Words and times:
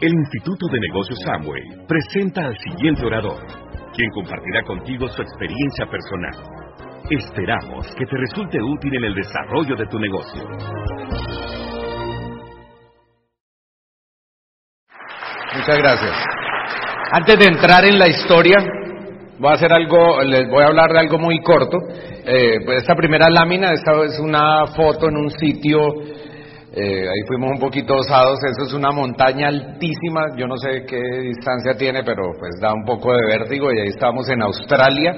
El 0.00 0.12
Instituto 0.12 0.66
de 0.70 0.80
Negocios 0.80 1.18
Samway 1.24 1.62
presenta 1.88 2.42
al 2.42 2.56
siguiente 2.58 3.06
orador, 3.06 3.40
quien 3.94 4.10
compartirá 4.10 4.62
contigo 4.62 5.08
su 5.08 5.22
experiencia 5.22 5.86
personal. 5.86 6.32
Esperamos 7.10 7.86
que 7.96 8.06
te 8.06 8.16
resulte 8.16 8.58
útil 8.62 8.94
en 8.96 9.04
el 9.04 9.14
desarrollo 9.14 9.76
de 9.76 9.86
tu 9.86 9.98
negocio. 9.98 10.42
Muchas 15.56 15.78
gracias. 15.78 16.24
Antes 17.12 17.38
de 17.38 17.44
entrar 17.46 17.84
en 17.84 17.98
la 17.98 18.08
historia, 18.08 18.56
voy 19.38 19.50
a 19.50 19.54
hacer 19.54 19.72
algo, 19.72 20.22
les 20.22 20.48
voy 20.50 20.62
a 20.62 20.66
hablar 20.66 20.90
de 20.92 20.98
algo 21.00 21.18
muy 21.18 21.40
corto. 21.42 21.78
Eh, 22.26 22.58
esta 22.76 22.94
primera 22.94 23.28
lámina, 23.30 23.72
esta 23.72 23.92
es 24.04 24.18
una 24.18 24.66
foto 24.68 25.08
en 25.08 25.16
un 25.16 25.30
sitio 25.30 25.80
eh, 26.76 27.08
ahí 27.08 27.20
fuimos 27.28 27.52
un 27.52 27.60
poquito 27.60 27.94
osados, 27.94 28.36
eso 28.42 28.66
es 28.66 28.72
una 28.74 28.90
montaña 28.90 29.46
altísima, 29.46 30.36
yo 30.36 30.48
no 30.48 30.56
sé 30.56 30.84
qué 30.84 31.00
distancia 31.20 31.74
tiene, 31.78 32.02
pero 32.02 32.32
pues 32.36 32.58
da 32.60 32.72
un 32.72 32.84
poco 32.84 33.12
de 33.12 33.26
vértigo. 33.26 33.72
Y 33.72 33.78
ahí 33.78 33.88
estábamos 33.90 34.28
en 34.28 34.42
Australia, 34.42 35.12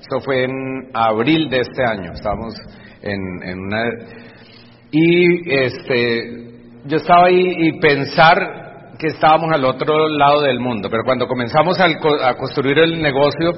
esto 0.00 0.20
fue 0.24 0.44
en 0.44 0.52
abril 0.94 1.50
de 1.50 1.60
este 1.60 1.84
año, 1.84 2.12
estábamos 2.14 2.54
en, 3.02 3.20
en 3.42 3.58
una... 3.58 3.84
Y 4.90 5.52
este, 5.52 6.46
yo 6.86 6.96
estaba 6.96 7.26
ahí 7.26 7.44
y 7.58 7.78
pensar 7.78 8.38
que 8.98 9.08
estábamos 9.08 9.52
al 9.52 9.66
otro 9.66 10.08
lado 10.08 10.40
del 10.40 10.60
mundo, 10.60 10.88
pero 10.90 11.02
cuando 11.04 11.26
comenzamos 11.26 11.78
a 11.78 12.34
construir 12.38 12.78
el 12.78 13.02
negocio, 13.02 13.52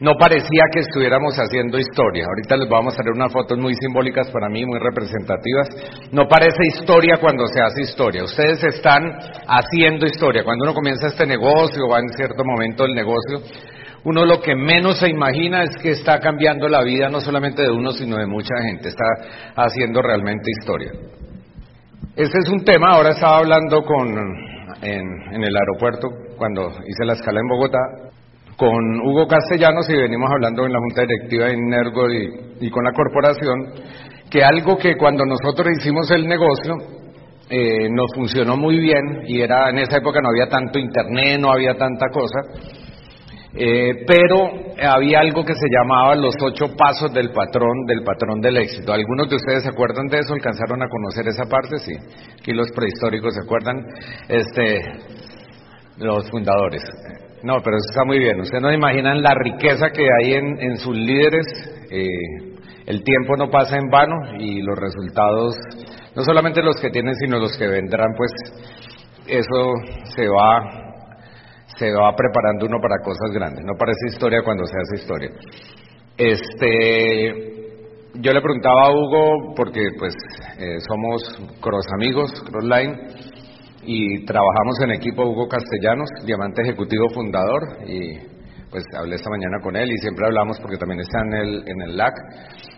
no 0.00 0.14
parecía 0.18 0.64
que 0.72 0.80
estuviéramos 0.80 1.34
haciendo 1.36 1.78
historia. 1.78 2.26
Ahorita 2.26 2.56
les 2.56 2.68
vamos 2.68 2.94
a 2.94 3.02
traer 3.02 3.14
unas 3.14 3.32
fotos 3.32 3.58
muy 3.58 3.74
simbólicas 3.74 4.30
para 4.30 4.48
mí, 4.48 4.64
muy 4.66 4.78
representativas. 4.78 5.68
No 6.10 6.26
parece 6.26 6.66
historia 6.66 7.18
cuando 7.20 7.46
se 7.46 7.60
hace 7.60 7.82
historia. 7.82 8.24
Ustedes 8.24 8.62
están 8.64 9.04
haciendo 9.46 10.06
historia. 10.06 10.42
Cuando 10.42 10.64
uno 10.64 10.74
comienza 10.74 11.06
este 11.06 11.26
negocio, 11.26 11.88
va 11.88 12.00
en 12.00 12.08
cierto 12.08 12.44
momento 12.44 12.84
del 12.84 12.94
negocio, 12.94 13.40
uno 14.04 14.26
lo 14.26 14.40
que 14.40 14.54
menos 14.54 14.98
se 14.98 15.08
imagina 15.08 15.62
es 15.62 15.76
que 15.80 15.92
está 15.92 16.18
cambiando 16.18 16.68
la 16.68 16.82
vida 16.82 17.08
no 17.08 17.20
solamente 17.20 17.62
de 17.62 17.70
uno, 17.70 17.92
sino 17.92 18.16
de 18.16 18.26
mucha 18.26 18.54
gente. 18.62 18.88
Está 18.88 19.04
haciendo 19.56 20.02
realmente 20.02 20.50
historia. 20.60 20.90
Este 22.16 22.38
es 22.38 22.48
un 22.48 22.64
tema, 22.64 22.90
ahora 22.90 23.10
estaba 23.10 23.38
hablando 23.38 23.82
con, 23.82 24.08
en, 24.82 25.06
en 25.32 25.42
el 25.42 25.56
aeropuerto, 25.56 26.08
cuando 26.36 26.68
hice 26.68 27.04
la 27.04 27.14
escala 27.14 27.40
en 27.40 27.48
Bogotá, 27.48 27.78
con 28.56 29.00
Hugo 29.00 29.26
Castellanos 29.26 29.88
y 29.88 29.96
venimos 29.96 30.30
hablando 30.30 30.64
en 30.64 30.72
la 30.72 30.78
Junta 30.78 31.02
Directiva 31.02 31.46
de 31.46 31.56
Nergo 31.56 32.10
y, 32.60 32.70
con 32.70 32.84
la 32.84 32.92
corporación, 32.92 33.74
que 34.30 34.44
algo 34.44 34.76
que 34.76 34.96
cuando 34.96 35.24
nosotros 35.24 35.68
hicimos 35.78 36.10
el 36.10 36.26
negocio 36.26 36.74
eh, 37.50 37.88
nos 37.90 38.12
funcionó 38.14 38.56
muy 38.56 38.78
bien 38.78 39.22
y 39.26 39.40
era 39.40 39.70
en 39.70 39.78
esa 39.78 39.98
época 39.98 40.20
no 40.20 40.28
había 40.28 40.48
tanto 40.48 40.78
internet, 40.78 41.40
no 41.40 41.52
había 41.52 41.74
tanta 41.74 42.06
cosa, 42.08 42.40
eh, 43.56 44.04
pero 44.06 44.50
había 44.82 45.20
algo 45.20 45.44
que 45.44 45.54
se 45.54 45.68
llamaba 45.70 46.16
los 46.16 46.34
ocho 46.42 46.74
pasos 46.76 47.12
del 47.12 47.30
patrón, 47.32 47.84
del 47.86 48.02
patrón 48.02 48.40
del 48.40 48.56
éxito. 48.56 48.92
¿Algunos 48.92 49.28
de 49.28 49.36
ustedes 49.36 49.62
se 49.62 49.68
acuerdan 49.68 50.06
de 50.06 50.18
eso? 50.18 50.32
¿Alcanzaron 50.32 50.82
a 50.82 50.88
conocer 50.88 51.28
esa 51.28 51.44
parte? 51.44 51.78
Sí. 51.78 51.92
Aquí 52.40 52.52
los 52.52 52.70
prehistóricos 52.72 53.34
se 53.34 53.40
acuerdan, 53.44 53.76
este, 54.28 54.80
los 55.98 56.28
fundadores. 56.30 56.82
No, 57.44 57.60
pero 57.62 57.76
eso 57.76 57.90
está 57.90 58.04
muy 58.06 58.18
bien. 58.18 58.40
Ustedes 58.40 58.62
no 58.62 58.72
imaginan 58.72 59.20
la 59.20 59.34
riqueza 59.34 59.90
que 59.90 60.02
hay 60.02 60.32
en, 60.32 60.78
sus 60.78 60.96
líderes. 60.96 61.44
Eh, 61.90 62.56
el 62.86 63.04
tiempo 63.04 63.36
no 63.36 63.50
pasa 63.50 63.76
en 63.76 63.90
vano 63.90 64.16
y 64.38 64.62
los 64.62 64.78
resultados, 64.78 65.54
no 66.16 66.22
solamente 66.22 66.62
los 66.62 66.76
que 66.80 66.88
tienen, 66.88 67.14
sino 67.16 67.38
los 67.38 67.54
que 67.58 67.66
vendrán, 67.66 68.14
pues 68.16 68.32
eso 69.26 69.74
se 70.16 70.26
va, 70.26 70.58
se 71.76 71.92
va 71.92 72.16
preparando 72.16 72.64
uno 72.64 72.78
para 72.80 72.96
cosas 73.04 73.30
grandes. 73.34 73.62
No 73.66 73.74
parece 73.78 74.06
historia 74.08 74.40
cuando 74.42 74.64
se 74.64 74.78
hace 74.80 75.02
historia. 75.02 75.30
Este, 76.16 77.54
yo 78.14 78.32
le 78.32 78.40
preguntaba 78.40 78.86
a 78.86 78.90
Hugo, 78.90 79.54
porque 79.54 79.82
pues 79.98 80.14
eh, 80.58 80.78
somos 80.88 81.22
cross 81.60 81.84
amigos, 81.92 82.32
cross 82.50 82.64
line, 82.64 82.96
y 83.86 84.24
trabajamos 84.24 84.80
en 84.82 84.92
equipo 84.92 85.24
Hugo 85.24 85.48
Castellanos, 85.48 86.08
diamante 86.24 86.62
ejecutivo 86.62 87.08
fundador, 87.14 87.62
y 87.86 88.18
pues 88.70 88.84
hablé 88.98 89.16
esta 89.16 89.30
mañana 89.30 89.60
con 89.62 89.76
él 89.76 89.90
y 89.90 89.98
siempre 89.98 90.26
hablamos 90.26 90.58
porque 90.60 90.76
también 90.76 91.00
está 91.00 91.20
en 91.20 91.34
el, 91.34 91.68
en 91.68 91.80
el 91.82 91.96
LAC, 91.96 92.14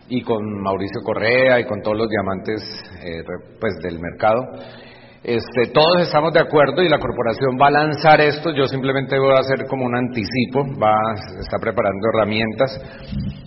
y 0.08 0.22
con 0.22 0.42
Mauricio 0.62 1.00
Correa 1.02 1.60
y 1.60 1.64
con 1.64 1.80
todos 1.82 1.96
los 1.96 2.08
diamantes 2.08 2.62
eh, 3.02 3.22
pues 3.60 3.74
del 3.82 3.98
mercado. 3.98 4.42
Este, 5.22 5.72
todos 5.72 6.02
estamos 6.02 6.32
de 6.32 6.38
acuerdo 6.38 6.82
y 6.82 6.88
la 6.88 7.00
corporación 7.00 7.58
va 7.60 7.66
a 7.66 7.70
lanzar 7.70 8.20
esto. 8.20 8.54
Yo 8.54 8.68
simplemente 8.68 9.18
voy 9.18 9.32
a 9.32 9.40
hacer 9.40 9.66
como 9.66 9.84
un 9.84 9.96
anticipo, 9.96 10.62
va, 10.80 10.94
está 11.40 11.58
preparando 11.58 12.08
herramientas 12.14 12.80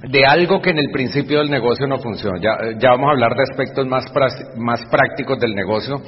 de 0.10 0.26
algo 0.26 0.60
que 0.62 0.72
en 0.72 0.80
el 0.80 0.92
principio 0.92 1.40
del 1.40 1.50
negocio 1.50 1.88
no 1.88 1.98
funciona. 2.00 2.38
Ya, 2.42 2.58
ya 2.78 2.90
vamos 2.90 3.08
a 3.08 3.12
hablar 3.12 3.32
de 3.34 3.44
aspectos 3.44 3.88
más, 3.88 4.04
más 4.58 4.82
prácticos 4.92 5.40
del 5.40 5.56
negocio 5.56 6.02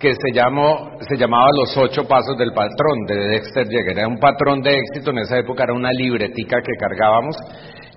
que 0.00 0.14
se, 0.14 0.32
llamó, 0.32 0.92
se 1.06 1.16
llamaba 1.18 1.46
Los 1.54 1.76
Ocho 1.76 2.08
Pasos 2.08 2.36
del 2.38 2.52
Patrón 2.52 3.04
de 3.06 3.16
Dexter 3.16 3.68
Yeager. 3.68 3.98
Era 3.98 4.08
un 4.08 4.18
patrón 4.18 4.62
de 4.62 4.78
éxito, 4.78 5.10
en 5.10 5.18
esa 5.18 5.38
época 5.38 5.64
era 5.64 5.74
una 5.74 5.92
libretica 5.92 6.56
que 6.62 6.72
cargábamos. 6.80 7.36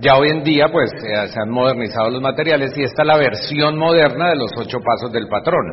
Ya 0.02 0.18
hoy 0.18 0.30
en 0.30 0.44
día, 0.44 0.68
pues, 0.70 0.92
eh, 0.92 1.28
se 1.30 1.40
han 1.40 1.50
modernizado 1.50 2.10
los 2.10 2.22
materiales 2.22 2.78
y 2.78 2.84
esta 2.84 3.04
es 3.04 3.08
la 3.08 3.18
versión 3.18 3.78
moderna 3.78 4.32
de 4.32 4.36
los 4.36 4.52
ocho 4.58 4.80
pasos 4.84 5.14
del 5.14 5.30
patrón. 5.30 5.64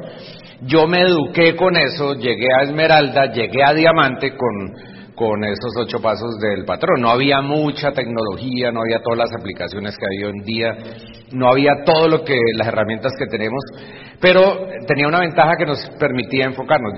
Yo 0.62 0.86
me 0.86 1.00
eduqué 1.00 1.56
con 1.56 1.76
eso, 1.76 2.14
llegué 2.14 2.46
a 2.60 2.62
Esmeralda, 2.62 3.32
llegué 3.32 3.64
a 3.64 3.74
Diamante 3.74 4.36
con, 4.36 4.72
con 5.20 5.44
esos 5.44 5.76
ocho 5.76 6.00
pasos 6.00 6.38
del 6.40 6.64
patrón. 6.64 7.02
No 7.02 7.10
había 7.10 7.42
mucha 7.42 7.92
tecnología, 7.92 8.72
no 8.72 8.80
había 8.80 9.02
todas 9.02 9.18
las 9.18 9.38
aplicaciones 9.38 9.94
que 9.98 10.06
hay 10.06 10.24
hoy 10.24 10.32
en 10.34 10.44
día, 10.46 10.78
no 11.32 11.50
había 11.50 11.84
todo 11.84 12.08
lo 12.08 12.24
que, 12.24 12.38
las 12.56 12.68
herramientas 12.68 13.12
que 13.18 13.26
tenemos, 13.26 13.60
pero 14.18 14.40
tenía 14.86 15.06
una 15.06 15.20
ventaja 15.20 15.58
que 15.58 15.66
nos 15.66 15.78
permitía 16.00 16.46
enfocarnos. 16.46 16.94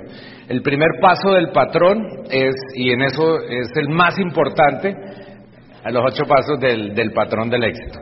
El 0.49 0.63
primer 0.63 1.01
paso 1.01 1.33
del 1.33 1.51
patrón 1.51 1.99
es, 2.31 2.55
y 2.77 2.93
en 2.93 3.03
eso 3.03 3.41
es 3.41 3.67
el 3.75 3.89
más 3.89 4.17
importante, 4.21 4.95
a 5.83 5.91
los 5.91 6.05
ocho 6.07 6.23
pasos 6.23 6.61
del, 6.61 7.13
patrón 7.13 7.51
del 7.51 7.65
éxito. 7.65 7.99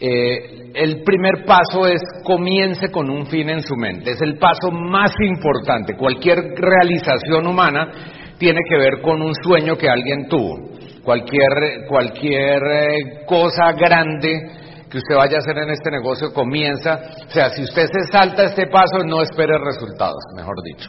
Eh, 0.00 0.72
el 0.74 1.04
primer 1.04 1.44
paso 1.44 1.86
es 1.86 2.02
comience 2.24 2.90
con 2.90 3.08
un 3.08 3.26
fin 3.26 3.50
en 3.50 3.62
su 3.62 3.76
mente. 3.76 4.10
Es 4.10 4.20
el 4.20 4.36
paso 4.36 4.72
más 4.72 5.12
importante. 5.20 5.94
Cualquier 5.96 6.40
realización 6.56 7.46
humana 7.46 7.92
tiene 8.38 8.60
que 8.68 8.76
ver 8.76 9.00
con 9.00 9.22
un 9.22 9.34
sueño 9.34 9.76
que 9.76 9.88
alguien 9.88 10.28
tuvo. 10.28 10.56
Cualquier, 11.02 11.86
cualquier 11.88 12.62
eh, 12.62 13.24
cosa 13.26 13.72
grande 13.72 14.50
que 14.90 14.98
usted 14.98 15.16
vaya 15.16 15.36
a 15.36 15.40
hacer 15.40 15.58
en 15.58 15.70
este 15.70 15.90
negocio 15.90 16.32
comienza, 16.32 17.00
o 17.26 17.30
sea, 17.30 17.50
si 17.50 17.62
usted 17.62 17.86
se 17.86 18.12
salta 18.12 18.44
este 18.44 18.68
paso, 18.68 19.04
no 19.04 19.22
espere 19.22 19.58
resultados, 19.58 20.22
mejor 20.36 20.54
dicho. 20.62 20.88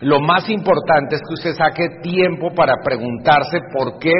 Lo 0.00 0.18
más 0.20 0.48
importante 0.48 1.16
es 1.16 1.22
que 1.28 1.34
usted 1.34 1.54
saque 1.54 2.00
tiempo 2.02 2.54
para 2.54 2.74
preguntarse 2.82 3.58
por 3.72 3.98
qué 3.98 4.12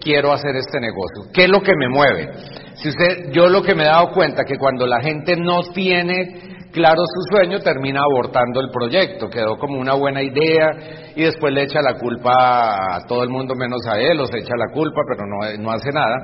quiero 0.00 0.32
hacer 0.32 0.56
este 0.56 0.80
negocio, 0.80 1.30
qué 1.34 1.44
es 1.44 1.50
lo 1.50 1.60
que 1.60 1.72
me 1.76 1.88
mueve. 1.88 2.30
Si 2.74 2.88
usted, 2.88 3.32
yo 3.32 3.48
lo 3.48 3.60
que 3.62 3.74
me 3.74 3.82
he 3.82 3.86
dado 3.86 4.12
cuenta 4.12 4.44
que 4.44 4.56
cuando 4.56 4.86
la 4.86 5.00
gente 5.00 5.36
no 5.36 5.60
tiene 5.74 6.59
claro 6.72 7.02
su 7.04 7.36
sueño, 7.36 7.60
termina 7.60 8.00
abortando 8.02 8.60
el 8.60 8.70
proyecto. 8.70 9.28
Quedó 9.28 9.56
como 9.56 9.78
una 9.78 9.94
buena 9.94 10.22
idea 10.22 10.70
y 11.14 11.22
después 11.22 11.52
le 11.52 11.62
echa 11.62 11.80
la 11.82 11.98
culpa 11.98 12.96
a 12.96 13.00
todo 13.06 13.22
el 13.22 13.30
mundo 13.30 13.54
menos 13.54 13.80
a 13.86 13.98
él, 13.98 14.20
o 14.20 14.26
se 14.26 14.38
echa 14.38 14.54
la 14.56 14.72
culpa, 14.72 15.02
pero 15.08 15.26
no, 15.26 15.62
no 15.62 15.70
hace 15.70 15.90
nada. 15.92 16.16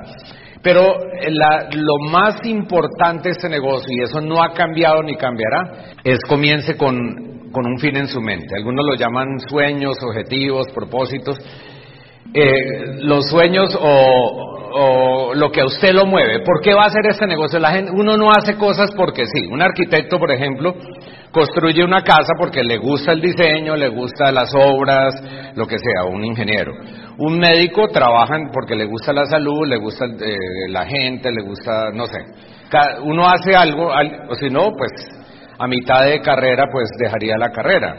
Pero 0.63 0.95
lo 1.73 2.09
más 2.09 2.45
importante 2.45 3.29
de 3.29 3.31
este 3.31 3.49
negocio, 3.49 3.87
y 3.89 4.03
eso 4.03 4.21
no 4.21 4.43
ha 4.43 4.53
cambiado 4.53 5.03
ni 5.03 5.15
cambiará, 5.15 5.95
es 6.03 6.19
comience 6.27 6.75
con, 6.75 7.49
con 7.51 7.65
un 7.65 7.77
fin 7.79 7.95
en 7.95 8.07
su 8.07 8.19
mente. 8.21 8.55
Algunos 8.57 8.85
lo 8.85 8.95
llaman 8.95 9.39
sueños, 9.49 9.95
objetivos, 10.01 10.67
propósitos. 10.73 11.37
Eh, 12.33 13.03
los 13.03 13.29
sueños 13.29 13.77
o, 13.79 14.56
o 14.71 15.33
lo 15.33 15.51
que 15.51 15.61
a 15.61 15.65
usted 15.65 15.93
lo 15.93 16.05
mueve. 16.05 16.39
¿Por 16.39 16.61
qué 16.61 16.73
va 16.73 16.83
a 16.83 16.87
hacer 16.87 17.05
este 17.09 17.27
negocio? 17.27 17.59
La 17.59 17.71
gente, 17.71 17.91
uno 17.91 18.17
no 18.17 18.31
hace 18.31 18.55
cosas 18.55 18.89
porque 18.95 19.25
sí. 19.25 19.47
Un 19.51 19.61
arquitecto, 19.61 20.19
por 20.19 20.31
ejemplo, 20.31 20.75
construye 21.31 21.83
una 21.83 22.01
casa 22.01 22.33
porque 22.37 22.63
le 22.63 22.77
gusta 22.77 23.11
el 23.11 23.21
diseño, 23.21 23.75
le 23.75 23.89
gusta 23.89 24.31
las 24.31 24.53
obras, 24.55 25.13
lo 25.55 25.65
que 25.65 25.77
sea, 25.77 26.05
un 26.09 26.23
ingeniero. 26.23 26.73
Un 27.17 27.39
médico 27.39 27.87
trabaja 27.87 28.35
porque 28.53 28.75
le 28.75 28.85
gusta 28.85 29.13
la 29.13 29.25
salud, 29.25 29.65
le 29.67 29.77
gusta 29.77 30.05
eh, 30.05 30.35
la 30.69 30.85
gente, 30.85 31.31
le 31.31 31.43
gusta, 31.43 31.91
no 31.93 32.05
sé. 32.05 32.19
Uno 33.03 33.25
hace 33.27 33.55
algo, 33.55 33.89
o 34.29 34.35
si 34.35 34.49
no, 34.49 34.71
pues 34.77 34.91
a 35.59 35.67
mitad 35.67 36.05
de 36.05 36.21
carrera, 36.21 36.65
pues 36.71 36.89
dejaría 36.99 37.37
la 37.37 37.49
carrera. 37.51 37.95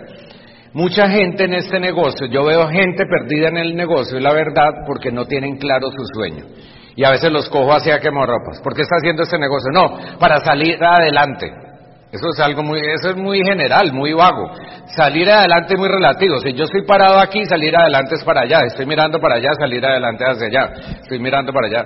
Mucha 0.74 1.08
gente 1.08 1.44
en 1.44 1.54
este 1.54 1.80
negocio, 1.80 2.26
yo 2.26 2.44
veo 2.44 2.68
gente 2.68 3.04
perdida 3.06 3.48
en 3.48 3.56
el 3.56 3.74
negocio, 3.74 4.18
y 4.18 4.22
la 4.22 4.32
verdad, 4.32 4.70
porque 4.86 5.10
no 5.10 5.24
tienen 5.24 5.56
claro 5.56 5.90
su 5.90 6.04
sueño. 6.14 6.44
Y 6.94 7.04
a 7.04 7.10
veces 7.10 7.30
los 7.30 7.48
cojo 7.48 7.72
hacia 7.72 8.00
quemarropas. 8.00 8.60
¿Por 8.62 8.74
qué 8.74 8.82
está 8.82 8.96
haciendo 8.96 9.22
este 9.22 9.38
negocio? 9.38 9.70
No, 9.72 10.18
para 10.18 10.40
salir 10.40 10.82
adelante. 10.82 11.48
Eso 12.10 12.26
es 12.32 12.40
algo 12.40 12.62
muy, 12.62 12.80
eso 12.80 13.10
es 13.10 13.16
muy 13.16 13.42
general, 13.44 13.92
muy 13.92 14.14
vago. 14.14 14.50
Salir 14.96 15.30
adelante 15.30 15.74
es 15.74 15.78
muy 15.78 15.88
relativo. 15.88 16.38
Si 16.40 16.54
yo 16.54 16.64
estoy 16.64 16.82
parado 16.86 17.18
aquí, 17.18 17.44
salir 17.44 17.76
adelante 17.76 18.14
es 18.14 18.24
para 18.24 18.40
allá. 18.40 18.60
Estoy 18.66 18.86
mirando 18.86 19.20
para 19.20 19.36
allá, 19.36 19.50
salir 19.58 19.84
adelante 19.84 20.24
hacia 20.24 20.46
allá. 20.46 20.72
Estoy 21.02 21.18
mirando 21.18 21.52
para 21.52 21.66
allá. 21.66 21.84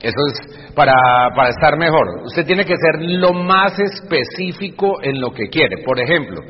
Eso 0.00 0.18
es 0.26 0.74
para, 0.74 0.92
para 1.36 1.50
estar 1.50 1.78
mejor. 1.78 2.22
Usted 2.24 2.44
tiene 2.44 2.64
que 2.64 2.74
ser 2.76 3.00
lo 3.00 3.32
más 3.32 3.78
específico 3.78 5.00
en 5.02 5.20
lo 5.20 5.30
que 5.30 5.48
quiere. 5.48 5.84
Por 5.84 6.00
ejemplo, 6.00 6.40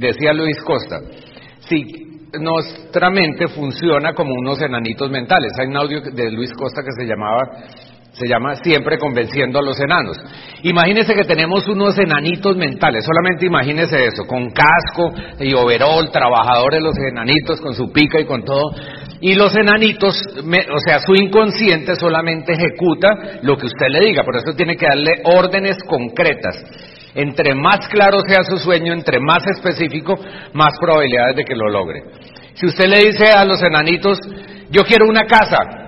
decía 0.00 0.32
Luis 0.32 0.56
Costa, 0.64 1.00
si 1.60 1.84
nuestra 2.38 3.10
mente 3.10 3.48
funciona 3.48 4.14
como 4.14 4.32
unos 4.34 4.60
enanitos 4.62 5.10
mentales. 5.10 5.52
Hay 5.58 5.66
un 5.66 5.76
audio 5.76 6.00
de 6.00 6.30
Luis 6.30 6.52
Costa 6.52 6.82
que 6.82 6.92
se 6.96 7.06
llamaba 7.06 7.42
se 8.12 8.26
llama 8.26 8.56
Siempre 8.56 8.98
convenciendo 8.98 9.58
a 9.58 9.62
los 9.62 9.78
enanos. 9.80 10.18
Imagínese 10.62 11.14
que 11.14 11.24
tenemos 11.24 11.66
unos 11.68 11.96
enanitos 11.98 12.56
mentales, 12.56 13.04
solamente 13.04 13.46
imagínese 13.46 14.04
eso, 14.04 14.26
con 14.26 14.50
casco 14.50 15.12
y 15.38 15.54
overol, 15.54 16.10
trabajadores 16.10 16.82
los 16.82 16.96
enanitos 16.98 17.60
con 17.60 17.74
su 17.74 17.92
pica 17.92 18.20
y 18.20 18.26
con 18.26 18.44
todo. 18.44 18.72
Y 19.20 19.34
los 19.34 19.54
enanitos, 19.56 20.20
o 20.38 20.78
sea, 20.84 20.98
su 21.00 21.14
inconsciente 21.14 21.94
solamente 21.94 22.52
ejecuta 22.52 23.40
lo 23.42 23.56
que 23.56 23.66
usted 23.66 23.86
le 23.88 24.00
diga, 24.00 24.24
por 24.24 24.36
eso 24.36 24.54
tiene 24.56 24.76
que 24.76 24.86
darle 24.86 25.22
órdenes 25.24 25.76
concretas. 25.86 26.56
Entre 27.14 27.54
más 27.54 27.88
claro 27.88 28.20
sea 28.26 28.44
su 28.44 28.58
sueño, 28.58 28.92
entre 28.92 29.20
más 29.20 29.44
específico, 29.46 30.18
más 30.52 30.78
probabilidades 30.80 31.36
de 31.36 31.44
que 31.44 31.56
lo 31.56 31.68
logre. 31.68 32.02
Si 32.54 32.66
usted 32.66 32.86
le 32.88 33.10
dice 33.10 33.32
a 33.32 33.44
los 33.44 33.62
enanitos, 33.62 34.18
yo 34.70 34.84
quiero 34.84 35.08
una 35.08 35.24
casa, 35.24 35.80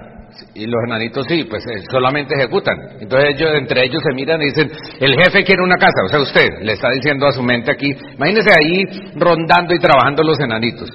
y 0.54 0.66
los 0.66 0.80
enanitos 0.86 1.26
sí, 1.28 1.44
pues 1.44 1.64
eh, 1.66 1.82
solamente 1.90 2.34
ejecutan. 2.34 2.76
Entonces 3.00 3.34
ellos, 3.34 3.50
entre 3.54 3.84
ellos 3.84 4.02
se 4.02 4.14
miran 4.14 4.40
y 4.42 4.46
dicen, 4.46 4.70
el 5.00 5.14
jefe 5.14 5.44
quiere 5.44 5.62
una 5.62 5.76
casa, 5.76 6.02
o 6.04 6.08
sea, 6.08 6.20
usted 6.20 6.48
le 6.62 6.72
está 6.72 6.90
diciendo 6.90 7.26
a 7.26 7.32
su 7.32 7.42
mente 7.42 7.70
aquí, 7.70 7.90
imagínese 8.14 8.50
ahí 8.50 8.84
rondando 9.14 9.74
y 9.74 9.78
trabajando 9.78 10.22
los 10.22 10.38
enanitos. 10.40 10.90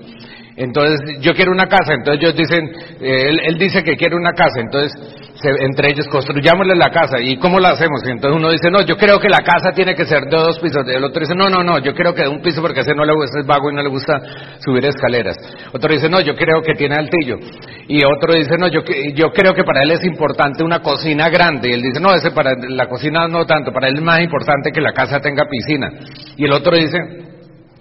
Entonces, 0.57 1.19
yo 1.21 1.36
quiero 1.36 1.51
una 1.51 1.68
casa, 1.68 1.94
entonces 1.94 2.19
ellos 2.19 2.36
dicen, 2.36 2.68
eh, 3.00 3.30
él, 3.45 3.59
dice 3.59 3.83
que 3.83 3.95
quiere 3.95 4.15
una 4.15 4.33
casa, 4.33 4.59
entonces 4.59 4.92
entre 5.59 5.92
ellos 5.92 6.07
construyámosle 6.07 6.75
la 6.75 6.89
casa, 6.89 7.21
¿y 7.21 7.38
cómo 7.38 7.59
la 7.59 7.69
hacemos? 7.69 8.01
Y 8.07 8.09
entonces 8.09 8.39
uno 8.39 8.50
dice, 8.50 8.71
no, 8.71 8.81
yo 8.81 8.98
creo 8.98 9.19
que 9.19 9.30
la 9.30 9.38
casa 9.38 9.71
tiene 9.75 9.94
que 9.94 10.07
ser 10.07 10.24
de 10.24 10.36
dos 10.36 10.57
pisos, 10.57 10.81
el 10.88 11.04
otro 11.04 11.19
dice, 11.19 11.36
no, 11.36 11.48
no, 11.48 11.63
no, 11.63 11.77
yo 11.77 11.94
creo 11.94 12.12
que 12.15 12.24
de 12.24 12.30
un 12.30 12.42
piso 12.42 12.59
porque 12.59 12.80
a 12.80 12.81
ese 12.81 12.95
no 12.95 13.06
le 13.06 13.13
gusta, 13.13 13.39
es 13.39 13.45
vago 13.45 13.69
y 13.69 13.75
no 13.75 13.83
le 13.83 13.89
gusta 13.89 14.19
subir 14.57 14.83
escaleras. 14.83 15.38
Otro 15.74 15.94
dice, 15.94 16.09
no, 16.09 16.21
yo 16.21 16.33
creo 16.33 16.63
que 16.63 16.74
tiene 16.74 16.95
altillo. 16.95 17.38
Y 17.88 18.03
otro 18.03 18.33
dice, 18.33 18.57
no, 18.57 18.68
yo, 18.68 18.81
yo 19.13 19.30
creo 19.30 19.53
que 19.53 19.63
para 19.63 19.83
él 19.83 19.92
es 19.92 20.03
importante 20.06 20.63
una 20.63 20.81
cocina 20.81 21.30
grande. 21.30 21.69
Y 21.69 21.74
él 21.74 21.83
dice, 21.83 22.00
no, 22.00 22.15
ese 22.15 22.31
para 22.31 22.53
la 22.68 22.88
cocina 22.88 23.27
no 23.27 23.45
tanto, 23.45 23.71
para 23.71 23.89
él 23.89 23.98
es 23.98 24.01
más 24.01 24.21
importante 24.21 24.71
que 24.71 24.81
la 24.81 24.92
casa 24.92 25.19
tenga 25.19 25.44
piscina. 25.48 25.92
Y 26.36 26.45
el 26.45 26.51
otro 26.51 26.75
dice, 26.75 27.26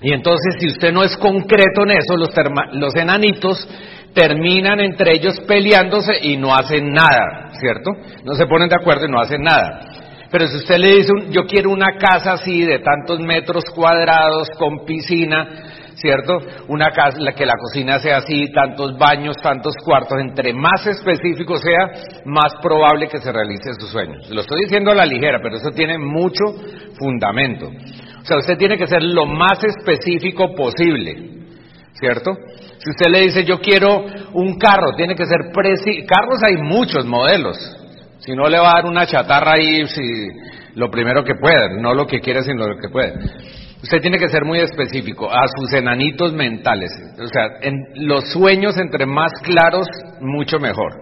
y 0.03 0.13
entonces 0.13 0.57
si 0.61 0.67
usted 0.67 0.93
no 0.93 1.03
es 1.03 1.17
concreto 1.17 1.83
en 1.85 1.93
eso, 1.93 2.17
los, 2.17 2.31
los 2.73 2.95
enanitos 2.97 3.67
terminan 4.13 4.81
entre 4.81 5.15
ellos 5.15 5.41
peleándose 5.41 6.13
y 6.23 6.37
no 6.37 6.55
hacen 6.55 6.93
nada, 6.93 7.51
¿cierto? 7.61 7.91
No 8.25 8.35
se 8.35 8.47
ponen 8.47 8.69
de 8.69 8.77
acuerdo 8.77 9.07
y 9.07 9.11
no 9.11 9.21
hacen 9.21 9.43
nada. 9.43 9.81
Pero 10.31 10.49
si 10.49 10.57
usted 10.57 10.79
le 10.79 10.97
dice, 10.97 11.13
yo 11.31 11.43
quiero 11.47 11.71
una 11.71 11.97
casa 11.99 12.33
así 12.33 12.63
de 12.63 12.81
tantos 12.81 13.21
metros 13.21 13.65
cuadrados, 13.75 14.49
con 14.59 14.85
piscina, 14.85 15.49
¿cierto? 15.95 16.39
Una 16.69 16.91
casa, 16.91 17.19
la 17.21 17.33
que 17.33 17.47
la 17.47 17.55
cocina 17.59 17.99
sea 17.99 18.19
así, 18.19 18.51
tantos 18.53 18.99
baños, 18.99 19.37
tantos 19.43 19.75
cuartos, 19.85 20.19
entre 20.21 20.53
más 20.53 20.87
específico 20.87 21.57
sea, 21.57 21.91
más 22.25 22.55
probable 22.63 23.09
que 23.09 23.19
se 23.19 23.33
realice 23.33 23.75
su 23.79 23.87
sueño. 23.87 24.15
Lo 24.31 24.41
estoy 24.41 24.63
diciendo 24.63 24.91
a 24.91 24.95
la 24.95 25.07
ligera, 25.07 25.39
pero 25.43 25.57
eso 25.57 25.71
tiene 25.71 25.99
mucho 25.99 26.45
fundamento. 26.99 27.71
O 28.27 28.29
sea, 28.29 28.39
usted 28.39 28.59
tiene 28.59 28.77
que 28.77 28.89
ser 28.89 29.05
lo 29.05 29.25
más 29.25 29.63
específico 29.63 30.53
posible, 30.53 31.45
¿cierto? 31.93 32.33
Si 32.79 32.91
usted 32.91 33.09
le 33.09 33.21
dice, 33.21 33.45
yo 33.45 33.61
quiero 33.61 34.05
un 34.33 34.59
carro, 34.59 34.97
tiene 34.97 35.15
que 35.15 35.25
ser 35.27 35.53
preciso. 35.55 36.05
Carros 36.09 36.43
hay 36.43 36.57
muchos 36.57 37.07
modelos. 37.07 37.57
Si 38.19 38.33
no 38.33 38.49
le 38.49 38.59
va 38.59 38.71
a 38.71 38.75
dar 38.75 38.87
una 38.87 39.07
chatarra 39.07 39.53
ahí, 39.53 39.87
si, 39.87 40.03
lo 40.75 40.91
primero 40.91 41.23
que 41.23 41.37
puede, 41.37 41.81
no 41.81 41.95
lo 41.95 42.05
que 42.05 42.19
quiere, 42.19 42.43
sino 42.43 42.67
lo 42.67 42.77
que 42.77 42.89
puede. 42.89 43.15
Usted 43.81 44.01
tiene 44.01 44.19
que 44.19 44.29
ser 44.29 44.45
muy 44.45 44.59
específico 44.59 45.31
a 45.31 45.47
sus 45.47 45.73
enanitos 45.73 46.33
mentales. 46.33 46.91
O 47.23 47.29
sea, 47.29 47.59
en 47.63 47.77
los 48.09 48.33
sueños 48.33 48.77
entre 48.77 49.07
más 49.07 49.31
claros, 49.45 49.87
mucho 50.21 50.59
mejor. 50.59 51.01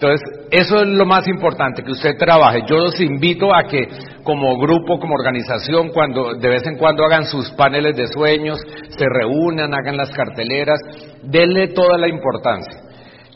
Entonces, 0.00 0.20
eso 0.52 0.76
es 0.76 0.86
lo 0.86 1.04
más 1.06 1.26
importante, 1.26 1.82
que 1.82 1.90
usted 1.90 2.16
trabaje. 2.16 2.62
Yo 2.68 2.76
los 2.76 3.00
invito 3.00 3.52
a 3.52 3.64
que 3.64 3.88
como 4.22 4.56
grupo, 4.56 5.00
como 5.00 5.14
organización, 5.14 5.88
cuando 5.88 6.34
de 6.34 6.48
vez 6.48 6.64
en 6.68 6.76
cuando 6.76 7.04
hagan 7.04 7.24
sus 7.24 7.50
paneles 7.50 7.96
de 7.96 8.06
sueños, 8.06 8.60
se 8.90 9.04
reúnan, 9.12 9.74
hagan 9.74 9.96
las 9.96 10.10
carteleras, 10.10 10.78
denle 11.24 11.68
toda 11.74 11.98
la 11.98 12.06
importancia. 12.06 12.78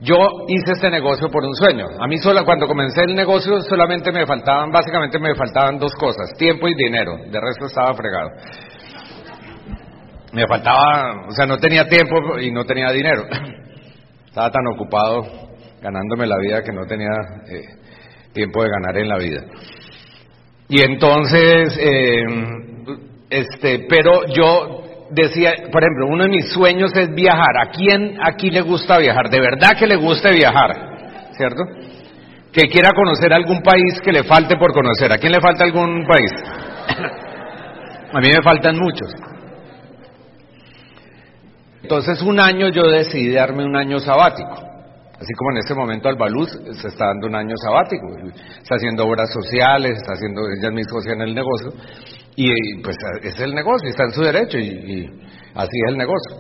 Yo 0.03 0.15
hice 0.47 0.73
este 0.75 0.89
negocio 0.89 1.29
por 1.31 1.45
un 1.45 1.55
sueño. 1.57 1.85
A 1.99 2.07
mí 2.07 2.19
solo, 2.19 2.45
cuando 2.45 2.69
comencé 2.69 3.03
el 3.03 3.17
negocio 3.17 3.61
solamente 3.63 4.13
me 4.13 4.25
faltaban, 4.25 4.71
básicamente 4.71 5.19
me 5.19 5.35
faltaban 5.35 5.81
dos 5.81 5.93
cosas, 5.95 6.33
tiempo 6.39 6.69
y 6.69 6.77
dinero. 6.77 7.17
De 7.29 7.41
resto 7.41 7.67
estaba 7.67 7.93
fregado. 7.95 8.31
Me 10.33 10.47
faltaba, 10.47 11.27
o 11.29 11.33
sea, 11.33 11.45
no 11.45 11.59
tenía 11.59 11.89
tiempo 11.89 12.39
y 12.41 12.53
no 12.53 12.65
tenía 12.65 12.93
dinero. 12.93 13.25
Estaba 14.27 14.51
tan 14.51 14.67
ocupado 14.75 15.42
ganándome 15.83 16.27
la 16.27 16.39
vida 16.39 16.63
que 16.63 16.73
no 16.73 16.87
tenía 16.87 17.11
eh, 17.49 17.65
tiempo 18.33 18.63
de 18.63 18.71
ganar 18.71 18.97
en 18.97 19.09
la 19.09 19.19
vida. 19.19 19.43
Y 20.69 20.83
entonces, 20.83 21.77
eh, 21.79 22.23
este, 23.29 23.87
pero 23.89 24.27
yo 24.27 25.09
decía, 25.11 25.53
por 25.71 25.83
ejemplo, 25.83 26.07
uno 26.09 26.25
de 26.25 26.31
mis 26.31 26.51
sueños 26.51 26.93
es 26.95 27.09
viajar. 27.15 27.59
¿A 27.61 27.71
quién 27.71 28.19
aquí 28.23 28.51
le 28.51 28.63
gusta 28.63 28.99
viajar? 28.99 29.29
De 29.29 29.41
verdad 29.41 29.77
que 29.79 29.87
le 29.87 29.97
guste 29.97 30.33
viajar, 30.33 30.71
¿cierto? 31.37 31.63
Que 32.53 32.63
quiera 32.69 32.91
conocer 32.95 33.33
algún 33.33 33.61
país 33.63 34.01
que 34.03 34.13
le 34.13 34.23
falte 34.25 34.57
por 34.57 34.73
conocer. 34.73 35.13
¿A 35.13 35.19
quién 35.19 35.33
le 35.33 35.41
falta 35.41 35.65
algún 35.65 36.07
país? 36.07 36.33
A 38.15 38.21
mí 38.21 38.29
me 38.29 38.43
faltan 38.43 38.77
muchos. 38.79 39.13
Entonces 41.83 42.23
un 42.23 42.39
año 42.39 42.69
yo 42.69 42.83
decidí 42.83 43.33
darme 43.33 43.65
un 43.65 43.77
año 43.77 43.99
sabático. 43.99 44.72
Así 45.23 45.35
como 45.35 45.53
en 45.53 45.59
este 45.59 45.75
momento 45.75 46.09
Albaluz 46.09 46.51
se 46.51 46.89
está 46.89 47.07
dando 47.07 47.29
un 47.29 47.37
año 47.37 47.55
sabático, 47.63 48.09
está 48.61 48.75
haciendo 48.75 49.07
obras 49.07 49.33
sociales, 49.33 49.93
está 49.93 50.15
haciendo, 50.15 50.41
ella 50.59 50.71
misma 50.73 50.99
en 51.13 51.21
el 51.21 51.33
negocio, 51.33 51.71
y 52.35 52.83
pues 52.83 52.97
es 53.23 53.39
el 53.39 53.55
negocio, 53.55 53.89
está 53.89 54.03
en 54.03 54.11
su 54.11 54.23
derecho, 54.23 54.59
y, 54.59 55.07
así 55.55 55.77
es 55.87 55.93
el 55.93 55.97
negocio. 55.97 56.37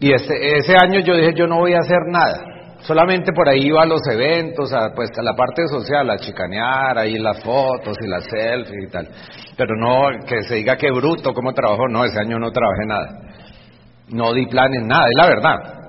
Y 0.00 0.12
este, 0.12 0.56
ese 0.58 0.74
año 0.76 0.98
yo 0.98 1.14
dije, 1.14 1.32
yo 1.36 1.46
no 1.46 1.58
voy 1.58 1.74
a 1.74 1.78
hacer 1.78 2.00
nada, 2.08 2.42
solamente 2.80 3.30
por 3.32 3.48
ahí 3.48 3.66
iba 3.66 3.84
a 3.84 3.86
los 3.86 4.02
eventos, 4.10 4.72
a, 4.72 4.92
pues 4.92 5.10
a 5.16 5.22
la 5.22 5.36
parte 5.36 5.62
social, 5.68 6.10
a 6.10 6.16
chicanear, 6.16 6.98
ahí 6.98 7.18
las 7.20 7.40
fotos 7.40 7.96
y 8.00 8.08
las 8.08 8.24
selfies 8.24 8.88
y 8.88 8.90
tal, 8.90 9.08
pero 9.56 9.76
no 9.76 10.08
que 10.26 10.42
se 10.42 10.56
diga 10.56 10.76
que 10.76 10.90
bruto, 10.90 11.32
cómo 11.32 11.52
trabajó, 11.52 11.86
no, 11.86 12.04
ese 12.04 12.18
año 12.18 12.36
no 12.36 12.50
trabajé 12.50 12.84
nada, 12.84 13.08
no 14.08 14.34
di 14.34 14.44
planes, 14.46 14.82
nada, 14.84 15.04
es 15.04 15.16
la 15.16 15.26
verdad. 15.28 15.83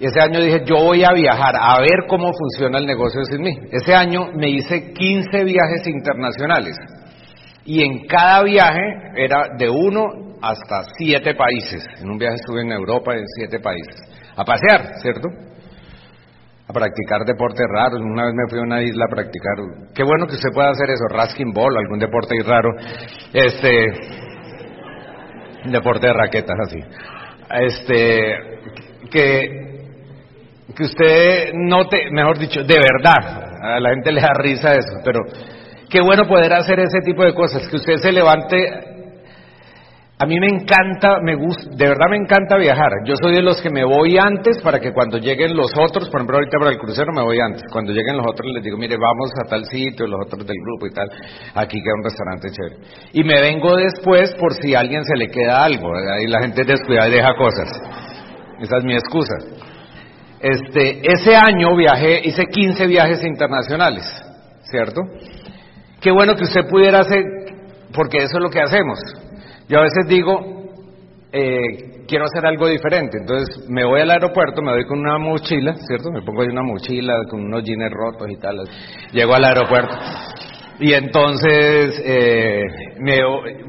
Y 0.00 0.06
ese 0.06 0.18
año 0.18 0.40
dije, 0.40 0.62
yo 0.64 0.76
voy 0.76 1.04
a 1.04 1.12
viajar 1.12 1.54
a 1.60 1.78
ver 1.78 2.06
cómo 2.08 2.32
funciona 2.32 2.78
el 2.78 2.86
negocio 2.86 3.22
sin 3.24 3.42
mí. 3.42 3.54
Ese 3.70 3.94
año 3.94 4.28
me 4.32 4.48
hice 4.48 4.94
15 4.94 5.44
viajes 5.44 5.86
internacionales. 5.86 6.74
Y 7.66 7.82
en 7.84 8.06
cada 8.06 8.42
viaje 8.42 8.80
era 9.14 9.48
de 9.58 9.68
uno 9.68 10.30
hasta 10.40 10.84
siete 10.96 11.34
países. 11.34 11.84
En 12.00 12.08
un 12.08 12.16
viaje 12.16 12.36
estuve 12.36 12.62
en 12.62 12.72
Europa 12.72 13.14
en 13.14 13.26
siete 13.36 13.60
países. 13.60 13.94
A 14.36 14.42
pasear, 14.42 14.94
¿cierto? 15.02 15.28
A 16.66 16.72
practicar 16.72 17.26
deportes 17.26 17.66
raros. 17.70 18.00
Una 18.00 18.24
vez 18.24 18.34
me 18.34 18.48
fui 18.48 18.58
a 18.58 18.62
una 18.62 18.80
isla 18.80 19.04
a 19.04 19.14
practicar. 19.14 19.54
Qué 19.94 20.02
bueno 20.02 20.26
que 20.26 20.36
usted 20.36 20.48
pueda 20.54 20.70
hacer 20.70 20.88
eso, 20.88 21.04
rasking 21.10 21.52
ball, 21.52 21.76
algún 21.76 21.98
deporte 21.98 22.34
raro. 22.46 22.70
Este. 23.34 23.84
Deporte 25.66 26.06
de 26.06 26.12
raquetas 26.14 26.56
así. 26.64 26.78
Este. 27.50 28.34
Que 29.10 29.70
que 30.74 30.84
usted 30.84 31.52
note, 31.54 32.10
mejor 32.10 32.38
dicho, 32.38 32.62
de 32.62 32.78
verdad, 32.78 33.50
a 33.62 33.80
la 33.80 33.90
gente 33.90 34.12
le 34.12 34.20
da 34.20 34.32
risa 34.34 34.74
eso, 34.74 35.00
pero 35.04 35.20
qué 35.88 36.00
bueno 36.00 36.26
poder 36.26 36.52
hacer 36.52 36.80
ese 36.80 37.00
tipo 37.04 37.24
de 37.24 37.34
cosas, 37.34 37.68
que 37.68 37.76
usted 37.76 37.96
se 37.96 38.12
levante. 38.12 38.86
A 40.22 40.26
mí 40.26 40.38
me 40.38 40.48
encanta, 40.48 41.18
me 41.22 41.34
gusta, 41.34 41.70
de 41.74 41.88
verdad 41.88 42.04
me 42.10 42.18
encanta 42.18 42.58
viajar. 42.58 42.90
Yo 43.06 43.14
soy 43.22 43.36
de 43.36 43.42
los 43.42 43.62
que 43.62 43.70
me 43.70 43.84
voy 43.84 44.18
antes 44.18 44.60
para 44.62 44.78
que 44.78 44.92
cuando 44.92 45.16
lleguen 45.16 45.56
los 45.56 45.72
otros, 45.78 46.10
por 46.10 46.20
ejemplo 46.20 46.36
ahorita 46.36 46.58
para 46.58 46.72
el 46.72 46.78
crucero 46.78 47.10
me 47.14 47.22
voy 47.22 47.40
antes. 47.40 47.62
Cuando 47.72 47.92
lleguen 47.92 48.18
los 48.18 48.26
otros 48.26 48.52
les 48.52 48.62
digo, 48.62 48.76
mire, 48.76 48.96
vamos 48.98 49.30
a 49.42 49.48
tal 49.48 49.64
sitio, 49.64 50.06
los 50.06 50.20
otros 50.26 50.46
del 50.46 50.58
grupo 50.62 50.86
y 50.86 50.92
tal, 50.92 51.08
aquí 51.54 51.80
queda 51.80 51.94
un 51.96 52.04
restaurante 52.04 52.50
chévere. 52.50 52.76
Y 53.14 53.24
me 53.24 53.40
vengo 53.40 53.74
después 53.76 54.34
por 54.34 54.52
si 54.52 54.74
a 54.74 54.80
alguien 54.80 55.06
se 55.06 55.16
le 55.16 55.28
queda 55.28 55.64
algo, 55.64 55.90
ahí 55.96 56.26
la 56.26 56.42
gente 56.42 56.64
descuida 56.64 57.08
y 57.08 57.12
deja 57.12 57.34
cosas. 57.34 57.68
Esa 58.60 58.76
es 58.76 58.84
mi 58.84 58.92
excusa. 58.92 59.34
Este, 60.40 61.02
ese 61.02 61.36
año 61.36 61.76
viajé, 61.76 62.26
hice 62.26 62.46
15 62.46 62.86
viajes 62.86 63.22
internacionales, 63.24 64.04
¿cierto? 64.62 65.02
Qué 66.00 66.10
bueno 66.10 66.34
que 66.34 66.44
usted 66.44 66.66
pudiera 66.66 67.00
hacer 67.00 67.22
porque 67.94 68.18
eso 68.18 68.38
es 68.38 68.42
lo 68.42 68.48
que 68.48 68.60
hacemos. 68.60 68.98
Yo 69.68 69.78
a 69.78 69.82
veces 69.82 70.06
digo, 70.08 70.40
eh, 71.30 72.04
quiero 72.08 72.24
hacer 72.24 72.46
algo 72.46 72.68
diferente, 72.68 73.18
entonces 73.20 73.68
me 73.68 73.84
voy 73.84 74.00
al 74.00 74.10
aeropuerto, 74.10 74.62
me 74.62 74.72
voy 74.72 74.86
con 74.86 75.00
una 75.00 75.18
mochila, 75.18 75.74
¿cierto? 75.74 76.10
Me 76.10 76.22
pongo 76.22 76.40
ahí 76.40 76.48
una 76.48 76.62
mochila 76.62 77.18
con 77.28 77.44
unos 77.44 77.62
jeans 77.62 77.90
rotos 77.90 78.28
y 78.30 78.36
tal, 78.38 78.56
llego 79.12 79.34
al 79.34 79.44
aeropuerto. 79.44 79.94
Y 80.78 80.94
entonces 80.94 82.02
eh, 82.02 82.62
me 82.98 83.18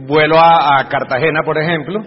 vuelo 0.07 0.39
a 0.39 0.87
Cartagena, 0.89 1.41
por 1.43 1.57
ejemplo, 1.57 1.99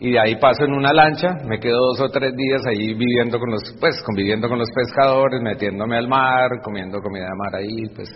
y 0.00 0.12
de 0.12 0.20
ahí 0.20 0.36
paso 0.36 0.64
en 0.64 0.72
una 0.72 0.92
lancha, 0.92 1.34
me 1.46 1.58
quedo 1.58 1.78
dos 1.78 2.00
o 2.00 2.08
tres 2.08 2.32
días 2.36 2.62
ahí 2.66 2.94
viviendo 2.94 3.38
con 3.38 3.50
los, 3.50 3.62
pues 3.80 4.02
conviviendo 4.04 4.48
con 4.48 4.58
los 4.58 4.68
pescadores, 4.74 5.40
metiéndome 5.40 5.96
al 5.96 6.08
mar, 6.08 6.50
comiendo 6.62 7.00
comida 7.00 7.24
de 7.24 7.36
mar 7.36 7.54
ahí, 7.54 7.94
pues 7.94 8.08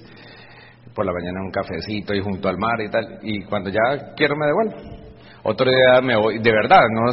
por 0.94 1.06
la 1.06 1.12
mañana 1.12 1.40
un 1.40 1.50
cafecito 1.50 2.14
y 2.14 2.20
junto 2.20 2.48
al 2.48 2.58
mar 2.58 2.80
y 2.80 2.90
tal, 2.90 3.18
y 3.22 3.42
cuando 3.44 3.70
ya 3.70 4.14
quiero 4.16 4.36
me 4.36 4.46
devuelvo. 4.46 5.07
Otro 5.42 5.70
día 5.70 6.00
me 6.02 6.16
voy, 6.16 6.38
de 6.38 6.52
verdad, 6.52 6.82
no 6.90 7.10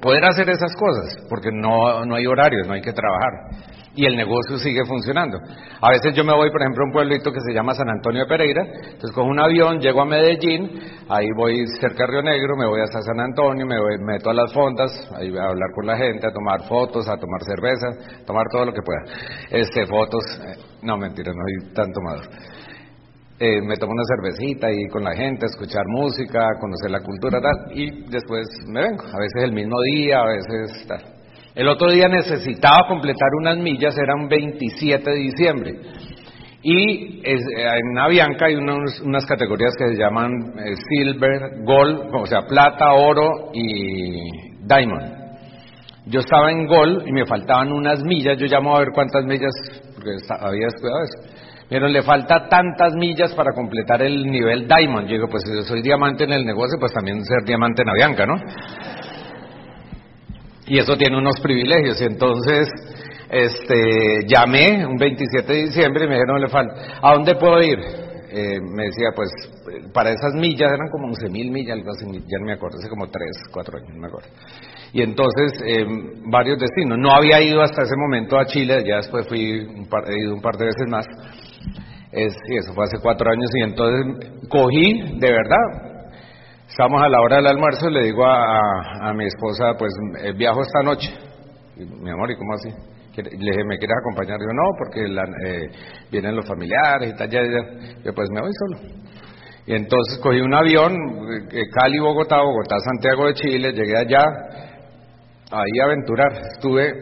poder 0.00 0.24
hacer 0.24 0.48
esas 0.48 0.74
cosas, 0.76 1.26
porque 1.28 1.50
no, 1.52 2.04
no 2.04 2.14
hay 2.14 2.26
horarios, 2.26 2.66
no 2.66 2.74
hay 2.74 2.82
que 2.82 2.92
trabajar 2.92 3.70
y 3.94 4.06
el 4.06 4.16
negocio 4.16 4.56
sigue 4.58 4.84
funcionando. 4.86 5.38
A 5.80 5.90
veces 5.90 6.14
yo 6.14 6.24
me 6.24 6.34
voy, 6.34 6.50
por 6.50 6.62
ejemplo, 6.62 6.84
a 6.84 6.86
un 6.86 6.92
pueblito 6.92 7.32
que 7.32 7.40
se 7.40 7.52
llama 7.52 7.74
San 7.74 7.88
Antonio 7.88 8.22
de 8.22 8.28
Pereira, 8.28 8.62
entonces 8.62 9.10
cojo 9.12 9.28
un 9.28 9.40
avión, 9.40 9.80
llego 9.80 10.02
a 10.02 10.04
Medellín, 10.04 10.70
ahí 11.08 11.26
voy 11.36 11.66
cerca 11.80 12.04
de 12.04 12.12
Río 12.12 12.22
Negro, 12.22 12.56
me 12.56 12.66
voy 12.66 12.80
hasta 12.80 13.00
San 13.02 13.20
Antonio, 13.20 13.66
me 13.66 13.78
voy, 13.78 13.98
meto 13.98 14.30
a 14.30 14.34
las 14.34 14.52
fondas, 14.52 14.90
ahí 15.16 15.30
voy 15.30 15.40
a 15.40 15.48
hablar 15.48 15.68
con 15.74 15.86
la 15.86 15.96
gente, 15.96 16.26
a 16.26 16.32
tomar 16.32 16.62
fotos, 16.68 17.08
a 17.08 17.16
tomar 17.16 17.42
cerveza, 17.42 18.24
tomar 18.26 18.44
todo 18.52 18.66
lo 18.66 18.72
que 18.72 18.82
pueda. 18.82 19.02
Este, 19.50 19.86
fotos, 19.86 20.22
eh, 20.46 20.56
no 20.82 20.96
mentira, 20.96 21.32
no 21.32 21.42
soy 21.42 21.74
tan 21.74 21.92
tomador. 21.92 22.28
Eh, 23.42 23.62
me 23.62 23.74
tomo 23.76 23.92
una 23.92 24.02
cervecita 24.04 24.66
ahí 24.66 24.86
con 24.92 25.02
la 25.02 25.14
gente, 25.14 25.46
escuchar 25.46 25.82
música, 25.86 26.46
conocer 26.60 26.90
la 26.90 27.00
cultura, 27.00 27.40
tal, 27.40 27.74
y 27.74 28.04
después 28.10 28.46
me 28.68 28.82
vengo. 28.82 29.02
A 29.02 29.18
veces 29.18 29.44
el 29.44 29.52
mismo 29.52 29.80
día, 29.80 30.20
a 30.20 30.26
veces 30.26 30.86
tal. 30.86 31.02
El 31.54 31.66
otro 31.68 31.90
día 31.90 32.06
necesitaba 32.06 32.86
completar 32.86 33.30
unas 33.40 33.56
millas, 33.56 33.96
era 33.96 34.14
un 34.14 34.28
27 34.28 35.10
de 35.10 35.16
diciembre. 35.16 35.72
Y 36.62 37.22
eh, 37.24 37.38
en 37.56 37.98
Avianca 37.98 38.44
hay 38.44 38.56
unas 38.56 39.24
categorías 39.24 39.72
que 39.78 39.94
se 39.94 39.98
llaman 39.98 40.30
eh, 40.58 40.74
silver, 40.90 41.64
gold, 41.64 42.14
o 42.14 42.26
sea, 42.26 42.42
plata, 42.42 42.92
oro 42.92 43.52
y 43.54 44.20
diamond. 44.66 45.18
Yo 46.04 46.20
estaba 46.20 46.50
en 46.50 46.66
gold 46.66 47.08
y 47.08 47.12
me 47.12 47.24
faltaban 47.24 47.72
unas 47.72 48.02
millas, 48.02 48.36
yo 48.36 48.44
llamo 48.46 48.76
a 48.76 48.80
ver 48.80 48.88
cuántas 48.94 49.24
millas, 49.24 49.52
porque 49.94 50.10
había 50.28 50.66
descuidado 50.66 51.04
eso. 51.04 51.40
Pero 51.70 51.88
le 51.88 52.02
falta 52.02 52.48
tantas 52.48 52.94
millas 52.94 53.32
para 53.34 53.52
completar 53.52 54.02
el 54.02 54.26
nivel 54.26 54.68
diamond. 54.68 55.06
Yo 55.06 55.14
digo, 55.14 55.28
pues 55.28 55.44
si 55.44 55.62
soy 55.62 55.80
diamante 55.80 56.24
en 56.24 56.32
el 56.32 56.44
negocio, 56.44 56.78
pues 56.78 56.92
también 56.92 57.24
ser 57.24 57.44
diamante 57.46 57.82
en 57.82 57.88
Avianca, 57.88 58.26
¿no? 58.26 58.34
y 60.70 60.78
eso 60.78 60.96
tiene 60.96 61.18
unos 61.18 61.38
privilegios. 61.40 62.00
Y 62.00 62.04
entonces 62.04 62.68
este, 63.28 64.24
llamé 64.26 64.86
un 64.86 64.96
27 64.96 65.52
de 65.52 65.62
diciembre 65.64 66.04
y 66.04 66.08
me 66.08 66.14
dijeron, 66.14 66.40
le 66.40 66.48
falta, 66.48 66.74
¿a 67.02 67.12
dónde 67.12 67.34
puedo 67.34 67.60
ir? 67.60 67.78
Eh, 68.32 68.60
me 68.60 68.84
decía, 68.84 69.08
pues, 69.16 69.28
para 69.92 70.10
esas 70.10 70.32
millas, 70.34 70.70
eran 70.72 70.88
como 70.92 71.08
11 71.08 71.28
mil 71.30 71.50
millas, 71.50 71.76
algo 71.76 71.90
así, 71.90 72.06
ya 72.06 72.38
no 72.38 72.46
me 72.46 72.52
acuerdo, 72.52 72.78
hace 72.78 72.88
como 72.88 73.08
3, 73.08 73.28
4 73.52 73.78
años, 73.78 73.90
no 73.92 74.00
me 74.00 74.06
acuerdo. 74.06 74.28
Y 74.92 75.02
entonces, 75.02 75.60
eh, 75.66 75.84
varios 76.30 76.60
destinos. 76.60 76.96
No 76.98 77.10
había 77.10 77.42
ido 77.42 77.60
hasta 77.60 77.82
ese 77.82 77.96
momento 77.96 78.38
a 78.38 78.46
Chile, 78.46 78.84
ya 78.86 78.98
después 78.98 79.26
fui, 79.26 79.58
un 79.58 79.88
par, 79.88 80.04
he 80.08 80.22
ido 80.22 80.32
un 80.32 80.40
par 80.40 80.56
de 80.56 80.66
veces 80.66 80.86
más. 80.88 81.06
Es, 82.12 82.34
y 82.48 82.56
eso 82.56 82.72
fue 82.74 82.84
hace 82.84 82.98
cuatro 83.00 83.30
años, 83.30 83.50
y 83.54 83.62
entonces 83.62 84.30
cogí, 84.48 85.18
de 85.18 85.32
verdad, 85.32 85.90
Estamos 86.70 87.02
a 87.02 87.08
la 87.08 87.20
hora 87.20 87.36
del 87.36 87.48
almuerzo 87.48 87.90
y 87.90 87.94
le 87.94 88.02
digo 88.04 88.24
a, 88.24 89.12
mi 89.12 89.26
esposa, 89.26 89.74
pues 89.76 89.92
eh, 90.22 90.32
viajo 90.32 90.62
esta 90.62 90.82
noche. 90.84 91.12
mi 91.76 92.10
amor, 92.10 92.30
¿y 92.30 92.36
cómo 92.36 92.54
así? 92.54 92.68
Le 93.16 93.50
dije, 93.50 93.64
¿me 93.64 93.76
quieres 93.76 93.96
acompañar? 94.00 94.38
Yo 94.38 94.46
no, 94.46 94.62
porque 94.78 95.00
eh, 95.02 95.66
vienen 96.12 96.36
los 96.36 96.46
familiares 96.46 97.12
y 97.12 97.16
tal, 97.16 97.28
ya. 97.28 97.40
Yo 98.04 98.14
pues 98.14 98.28
me 98.30 98.40
voy 98.40 98.50
solo. 98.52 98.88
Y 99.66 99.74
entonces 99.74 100.20
cogí 100.22 100.40
un 100.40 100.54
avión, 100.54 100.92
eh, 101.50 101.64
Cali, 101.74 101.98
Bogotá, 101.98 102.40
Bogotá, 102.40 102.76
Santiago 102.78 103.26
de 103.26 103.34
Chile, 103.34 103.72
llegué 103.72 103.98
allá, 103.98 104.22
ahí 105.50 105.80
a 105.82 105.84
aventurar. 105.86 106.32
Estuve 106.54 106.92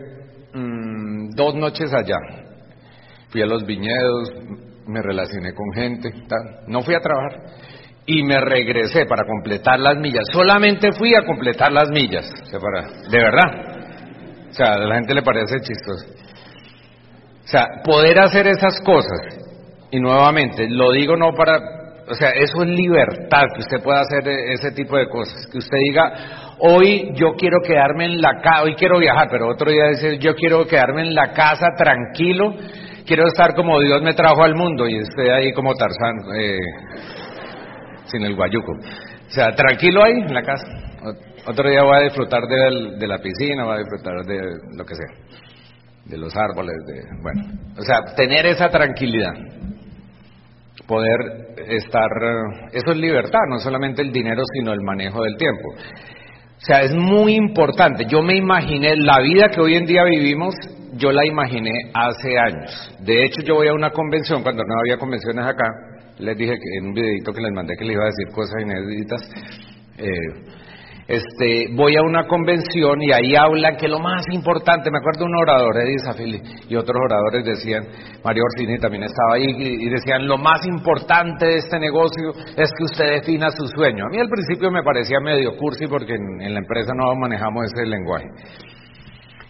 mm, 0.54 1.28
dos 1.36 1.54
noches 1.56 1.92
allá. 1.92 2.16
Fui 3.30 3.42
a 3.42 3.46
los 3.46 3.64
viñedos, 3.66 4.32
me 4.86 5.02
relacioné 5.02 5.52
con 5.54 5.72
gente, 5.74 6.10
tal. 6.28 6.66
no 6.66 6.80
fui 6.80 6.94
a 6.94 7.00
trabajar 7.00 7.32
y 8.06 8.22
me 8.22 8.40
regresé 8.40 9.04
para 9.04 9.24
completar 9.24 9.78
las 9.78 9.98
millas. 9.98 10.24
Solamente 10.32 10.92
fui 10.92 11.14
a 11.14 11.26
completar 11.26 11.70
las 11.70 11.90
millas, 11.90 12.24
de 12.50 13.18
verdad. 13.18 13.78
O 14.48 14.52
sea, 14.54 14.72
a 14.72 14.78
la 14.78 14.94
gente 14.94 15.12
le 15.12 15.22
parece 15.22 15.56
chistoso. 15.60 16.06
O 17.44 17.50
sea, 17.50 17.66
poder 17.84 18.18
hacer 18.18 18.46
esas 18.46 18.80
cosas, 18.80 19.20
y 19.90 20.00
nuevamente, 20.00 20.68
lo 20.68 20.92
digo 20.92 21.16
no 21.16 21.32
para, 21.32 21.58
o 22.08 22.14
sea, 22.14 22.30
eso 22.30 22.62
es 22.62 22.68
libertad, 22.68 23.44
que 23.54 23.60
usted 23.60 23.82
pueda 23.82 24.00
hacer 24.00 24.26
ese 24.28 24.72
tipo 24.72 24.96
de 24.96 25.08
cosas, 25.08 25.46
que 25.50 25.58
usted 25.58 25.78
diga, 25.90 26.12
hoy 26.60 27.10
yo 27.14 27.34
quiero 27.38 27.58
quedarme 27.62 28.06
en 28.06 28.20
la 28.20 28.40
casa, 28.42 28.62
hoy 28.64 28.74
quiero 28.74 28.98
viajar, 28.98 29.28
pero 29.30 29.48
otro 29.48 29.70
día 29.70 29.84
decir, 29.84 30.18
yo 30.18 30.34
quiero 30.34 30.66
quedarme 30.66 31.02
en 31.02 31.14
la 31.14 31.32
casa 31.32 31.68
tranquilo, 31.76 32.54
quiero 33.08 33.26
estar 33.26 33.54
como 33.54 33.80
Dios 33.80 34.02
me 34.02 34.12
trajo 34.12 34.44
al 34.44 34.54
mundo, 34.54 34.86
y 34.86 34.98
esté 34.98 35.32
ahí 35.32 35.52
como 35.52 35.74
Tarzán. 35.74 36.14
Eh, 36.38 36.58
sin 38.08 38.24
el 38.24 38.34
guayuco. 38.34 38.72
O 38.72 39.30
sea, 39.30 39.50
tranquilo 39.54 40.02
ahí 40.02 40.12
en 40.12 40.34
la 40.34 40.42
casa. 40.42 40.66
Otro 41.46 41.68
día 41.68 41.82
voy 41.82 41.96
a 41.96 42.04
disfrutar 42.04 42.42
de, 42.42 43.06
la 43.06 43.18
piscina, 43.18 43.64
voy 43.64 43.76
a 43.76 43.78
disfrutar 43.78 44.24
de 44.26 44.40
lo 44.76 44.84
que 44.84 44.94
sea, 44.94 45.06
de 46.04 46.18
los 46.18 46.36
árboles, 46.36 46.76
de, 46.86 47.02
bueno, 47.22 47.42
o 47.78 47.82
sea, 47.82 48.14
tener 48.16 48.44
esa 48.46 48.68
tranquilidad, 48.68 49.32
poder 50.86 51.18
estar, 51.68 52.08
eso 52.72 52.90
es 52.90 52.96
libertad, 52.98 53.40
no 53.48 53.58
solamente 53.60 54.02
el 54.02 54.12
dinero, 54.12 54.42
sino 54.52 54.72
el 54.72 54.82
manejo 54.82 55.22
del 55.22 55.36
tiempo. 55.36 55.68
O 55.74 56.60
sea, 56.60 56.82
es 56.82 56.94
muy 56.94 57.34
importante. 57.34 58.04
Yo 58.06 58.20
me 58.20 58.36
imaginé, 58.36 58.96
la 58.96 59.20
vida 59.20 59.48
que 59.48 59.60
hoy 59.60 59.76
en 59.76 59.86
día 59.86 60.02
vivimos, 60.04 60.54
yo 60.94 61.12
la 61.12 61.26
imaginé 61.26 61.72
hace 61.94 62.38
años. 62.38 62.96
De 63.00 63.24
hecho, 63.24 63.42
yo 63.42 63.54
voy 63.56 63.68
a 63.68 63.74
una 63.74 63.90
convención, 63.90 64.42
cuando 64.42 64.62
no 64.64 64.74
había 64.80 64.96
convenciones 64.98 65.44
acá, 65.44 65.64
les 66.18 66.36
dije 66.36 66.54
que 66.54 66.78
en 66.78 66.86
un 66.86 66.94
videito 66.94 67.32
que 67.32 67.40
les 67.40 67.52
mandé 67.52 67.74
que 67.76 67.84
les 67.84 67.94
iba 67.94 68.04
a 68.04 68.06
decir 68.06 68.28
cosas 68.34 68.62
inéditas. 68.62 69.30
Eh, 69.98 70.58
este, 71.08 71.68
voy 71.74 71.96
a 71.96 72.02
una 72.02 72.26
convención 72.26 73.00
y 73.00 73.10
ahí 73.12 73.34
hablan 73.34 73.76
que 73.76 73.88
lo 73.88 73.98
más 73.98 74.24
importante, 74.30 74.90
me 74.90 74.98
acuerdo 74.98 75.24
un 75.24 75.36
orador, 75.36 75.74
Edith 75.78 76.04
Zafili, 76.04 76.42
y 76.68 76.76
otros 76.76 77.00
oradores 77.02 77.46
decían, 77.46 77.86
Mario 78.22 78.42
Orsini 78.44 78.78
también 78.78 79.04
estaba 79.04 79.36
ahí, 79.36 79.46
y, 79.46 79.88
decían, 79.88 80.28
lo 80.28 80.36
más 80.36 80.66
importante 80.66 81.46
de 81.46 81.56
este 81.56 81.78
negocio 81.78 82.32
es 82.54 82.70
que 82.76 82.84
usted 82.84 83.10
defina 83.20 83.50
su 83.50 83.66
sueño. 83.68 84.04
A 84.04 84.10
mí 84.10 84.20
al 84.20 84.28
principio 84.28 84.70
me 84.70 84.82
parecía 84.82 85.18
medio 85.20 85.56
cursi 85.56 85.86
porque 85.86 86.12
en 86.14 86.52
la 86.52 86.60
empresa 86.60 86.92
no 86.94 87.14
manejamos 87.14 87.64
ese 87.72 87.86
lenguaje. 87.86 88.26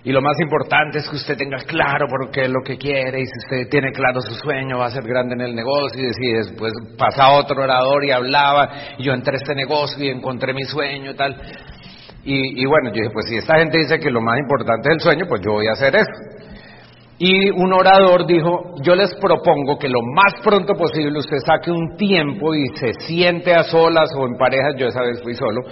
Y 0.04 0.12
lo 0.12 0.22
más 0.22 0.38
importante 0.40 0.98
es 0.98 1.08
que 1.08 1.16
usted 1.16 1.36
tenga 1.36 1.58
claro 1.58 2.06
por 2.08 2.30
qué 2.30 2.42
es 2.42 2.48
lo 2.48 2.62
que 2.64 2.78
quiere 2.78 3.20
y 3.20 3.26
si 3.26 3.38
usted 3.44 3.68
tiene 3.68 3.90
claro 3.90 4.20
su 4.20 4.32
sueño 4.34 4.78
va 4.78 4.86
a 4.86 4.90
ser 4.90 5.02
grande 5.04 5.34
en 5.34 5.40
el 5.40 5.54
negocio 5.54 6.00
y 6.00 6.12
si 6.14 6.32
después 6.32 6.72
pasa 6.96 7.30
otro 7.30 7.62
orador 7.62 8.04
y 8.04 8.12
hablaba 8.12 8.70
y 8.96 9.02
yo 9.02 9.12
entré 9.12 9.34
a 9.34 9.36
este 9.38 9.54
negocio 9.56 10.04
y 10.04 10.08
encontré 10.08 10.54
mi 10.54 10.64
sueño 10.64 11.10
y 11.10 11.16
tal. 11.16 11.36
Y, 12.30 12.66
bueno, 12.66 12.90
yo 12.90 12.96
dije, 12.96 13.10
pues 13.10 13.26
si 13.26 13.36
esta 13.36 13.58
gente 13.58 13.78
dice 13.78 13.98
que 13.98 14.10
lo 14.10 14.20
más 14.20 14.38
importante 14.38 14.90
es 14.90 14.96
el 14.96 15.00
sueño, 15.00 15.24
pues 15.26 15.40
yo 15.40 15.52
voy 15.52 15.66
a 15.66 15.72
hacer 15.72 15.96
eso. 15.96 16.12
Y 17.18 17.50
un 17.50 17.72
orador 17.72 18.26
dijo, 18.26 18.74
yo 18.82 18.94
les 18.94 19.14
propongo 19.16 19.78
que 19.78 19.88
lo 19.88 20.00
más 20.14 20.34
pronto 20.44 20.74
posible 20.74 21.18
usted 21.18 21.38
saque 21.38 21.70
un 21.70 21.96
tiempo 21.96 22.54
y 22.54 22.66
se 22.76 22.92
siente 23.06 23.54
a 23.54 23.64
solas 23.64 24.10
o 24.14 24.26
en 24.26 24.36
parejas, 24.36 24.74
yo 24.76 24.86
esa 24.86 25.00
vez 25.00 25.22
fui 25.22 25.34
solo, 25.34 25.62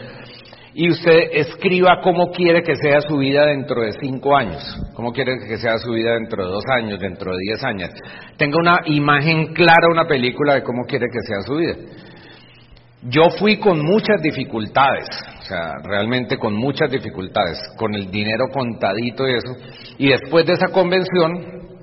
y 0.79 0.91
usted 0.91 1.31
escriba 1.33 2.01
cómo 2.03 2.31
quiere 2.33 2.63
que 2.63 2.77
sea 2.77 3.01
su 3.01 3.17
vida 3.17 3.47
dentro 3.47 3.81
de 3.81 3.93
cinco 3.99 4.37
años, 4.37 4.63
cómo 4.93 5.11
quiere 5.11 5.39
que 5.49 5.57
sea 5.57 5.79
su 5.79 5.93
vida 5.93 6.13
dentro 6.13 6.45
de 6.45 6.53
dos 6.53 6.65
años, 6.71 7.01
dentro 7.01 7.33
de 7.33 7.39
diez 7.39 7.65
años. 7.65 7.89
Tenga 8.37 8.59
una 8.59 8.81
imagen 8.85 9.55
clara, 9.55 9.89
una 9.91 10.07
película 10.07 10.57
de 10.57 10.63
cómo 10.63 10.83
quiere 10.87 11.07
que 11.11 11.21
sea 11.27 11.41
su 11.47 11.57
vida. 11.57 11.77
Yo 13.05 13.23
fui 13.39 13.59
con 13.59 13.83
muchas 13.87 14.21
dificultades, 14.21 15.09
o 15.39 15.43
sea, 15.45 15.77
realmente 15.83 16.37
con 16.37 16.55
muchas 16.55 16.91
dificultades, 16.91 17.59
con 17.79 17.95
el 17.95 18.11
dinero 18.11 18.49
contadito 18.53 19.27
y 19.27 19.33
eso. 19.33 19.57
Y 19.97 20.11
después 20.11 20.45
de 20.45 20.53
esa 20.53 20.69
convención, 20.69 21.79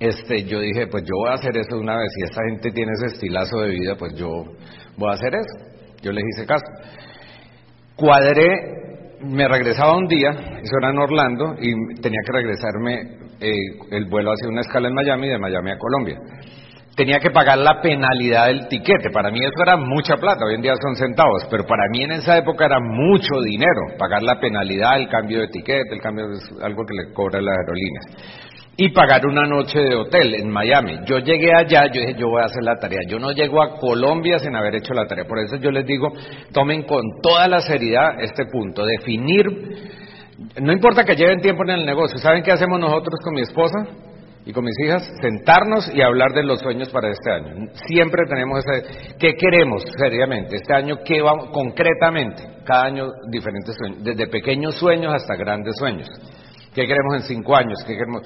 este, 0.00 0.44
yo 0.44 0.58
dije, 0.58 0.86
pues 0.86 1.04
yo 1.04 1.16
voy 1.18 1.32
a 1.32 1.34
hacer 1.34 1.54
eso 1.58 1.78
una 1.78 1.98
vez. 1.98 2.08
Si 2.16 2.22
esta 2.22 2.40
gente 2.48 2.70
tiene 2.70 2.92
ese 2.92 3.14
estilazo 3.14 3.58
de 3.58 3.68
vida, 3.68 3.94
pues 3.98 4.14
yo 4.14 4.30
voy 4.96 5.10
a 5.10 5.14
hacer 5.14 5.34
eso. 5.34 5.82
Yo 6.00 6.12
les 6.12 6.24
hice 6.34 6.46
caso 6.46 6.64
cuadré, 7.96 9.18
me 9.20 9.46
regresaba 9.48 9.96
un 9.96 10.06
día, 10.06 10.30
eso 10.30 10.76
era 10.80 10.90
en 10.90 10.98
Orlando, 10.98 11.54
y 11.60 12.00
tenía 12.00 12.20
que 12.26 12.32
regresarme 12.32 13.22
eh, 13.40 13.52
el 13.90 14.06
vuelo 14.06 14.32
hacia 14.32 14.48
una 14.48 14.60
escala 14.60 14.88
en 14.88 14.94
Miami, 14.94 15.28
de 15.28 15.38
Miami 15.38 15.70
a 15.72 15.78
Colombia. 15.78 16.16
tenía 16.94 17.18
que 17.20 17.30
pagar 17.30 17.56
la 17.58 17.80
penalidad 17.80 18.46
del 18.48 18.68
tiquete. 18.68 19.10
Para 19.10 19.30
mí 19.30 19.40
eso 19.40 19.62
era 19.62 19.76
mucha 19.76 20.16
plata, 20.16 20.44
hoy 20.44 20.54
en 20.54 20.62
día 20.62 20.74
son 20.80 20.94
centavos, 20.94 21.46
pero 21.50 21.64
para 21.64 21.84
mí 21.90 22.02
en 22.02 22.12
esa 22.12 22.36
época 22.36 22.66
era 22.66 22.78
mucho 22.80 23.40
dinero, 23.42 23.96
pagar 23.98 24.22
la 24.22 24.38
penalidad, 24.38 24.98
el 24.98 25.08
cambio 25.08 25.40
de 25.40 25.48
tiquete, 25.48 25.94
el 25.94 26.00
cambio 26.00 26.26
es 26.32 26.52
algo 26.62 26.84
que 26.84 26.94
le 26.94 27.12
cobra 27.14 27.40
las 27.40 27.56
aerolíneas. 27.56 28.51
Y 28.76 28.88
pagar 28.90 29.26
una 29.26 29.42
noche 29.42 29.78
de 29.78 29.94
hotel 29.94 30.34
en 30.34 30.50
Miami. 30.50 31.00
Yo 31.04 31.18
llegué 31.18 31.52
allá, 31.54 31.86
yo 31.92 32.00
dije, 32.00 32.14
yo 32.18 32.28
voy 32.28 32.40
a 32.42 32.46
hacer 32.46 32.62
la 32.62 32.76
tarea. 32.76 33.00
Yo 33.06 33.18
no 33.18 33.32
llego 33.32 33.62
a 33.62 33.78
Colombia 33.78 34.38
sin 34.38 34.56
haber 34.56 34.76
hecho 34.76 34.94
la 34.94 35.06
tarea. 35.06 35.26
Por 35.26 35.38
eso 35.40 35.56
yo 35.56 35.70
les 35.70 35.84
digo, 35.84 36.08
tomen 36.52 36.84
con 36.84 37.02
toda 37.22 37.48
la 37.48 37.60
seriedad 37.60 38.18
este 38.18 38.46
punto. 38.50 38.84
Definir, 38.84 39.44
no 40.60 40.72
importa 40.72 41.04
que 41.04 41.16
lleven 41.16 41.40
tiempo 41.40 41.64
en 41.64 41.70
el 41.70 41.84
negocio. 41.84 42.16
¿Saben 42.16 42.42
qué 42.42 42.50
hacemos 42.50 42.80
nosotros 42.80 43.20
con 43.22 43.34
mi 43.34 43.42
esposa? 43.42 43.86
y 44.44 44.52
con 44.52 44.64
mis 44.64 44.78
hijas, 44.84 45.08
sentarnos 45.20 45.88
y 45.94 46.02
hablar 46.02 46.32
de 46.32 46.42
los 46.42 46.60
sueños 46.60 46.88
para 46.88 47.10
este 47.10 47.30
año. 47.30 47.68
Siempre 47.86 48.22
tenemos 48.28 48.64
ese, 48.66 49.14
¿qué 49.18 49.34
queremos 49.34 49.84
seriamente? 49.96 50.56
Este 50.56 50.74
año, 50.74 50.96
¿qué 51.04 51.22
vamos 51.22 51.50
concretamente? 51.52 52.42
Cada 52.64 52.86
año 52.86 53.06
diferentes 53.30 53.76
sueños, 53.76 54.02
desde 54.02 54.26
pequeños 54.26 54.74
sueños 54.76 55.14
hasta 55.14 55.36
grandes 55.36 55.76
sueños. 55.76 56.08
¿Qué 56.74 56.86
queremos 56.86 57.14
en 57.16 57.22
cinco 57.22 57.54
años? 57.54 57.78
¿Qué 57.86 57.94
queremos? 57.94 58.22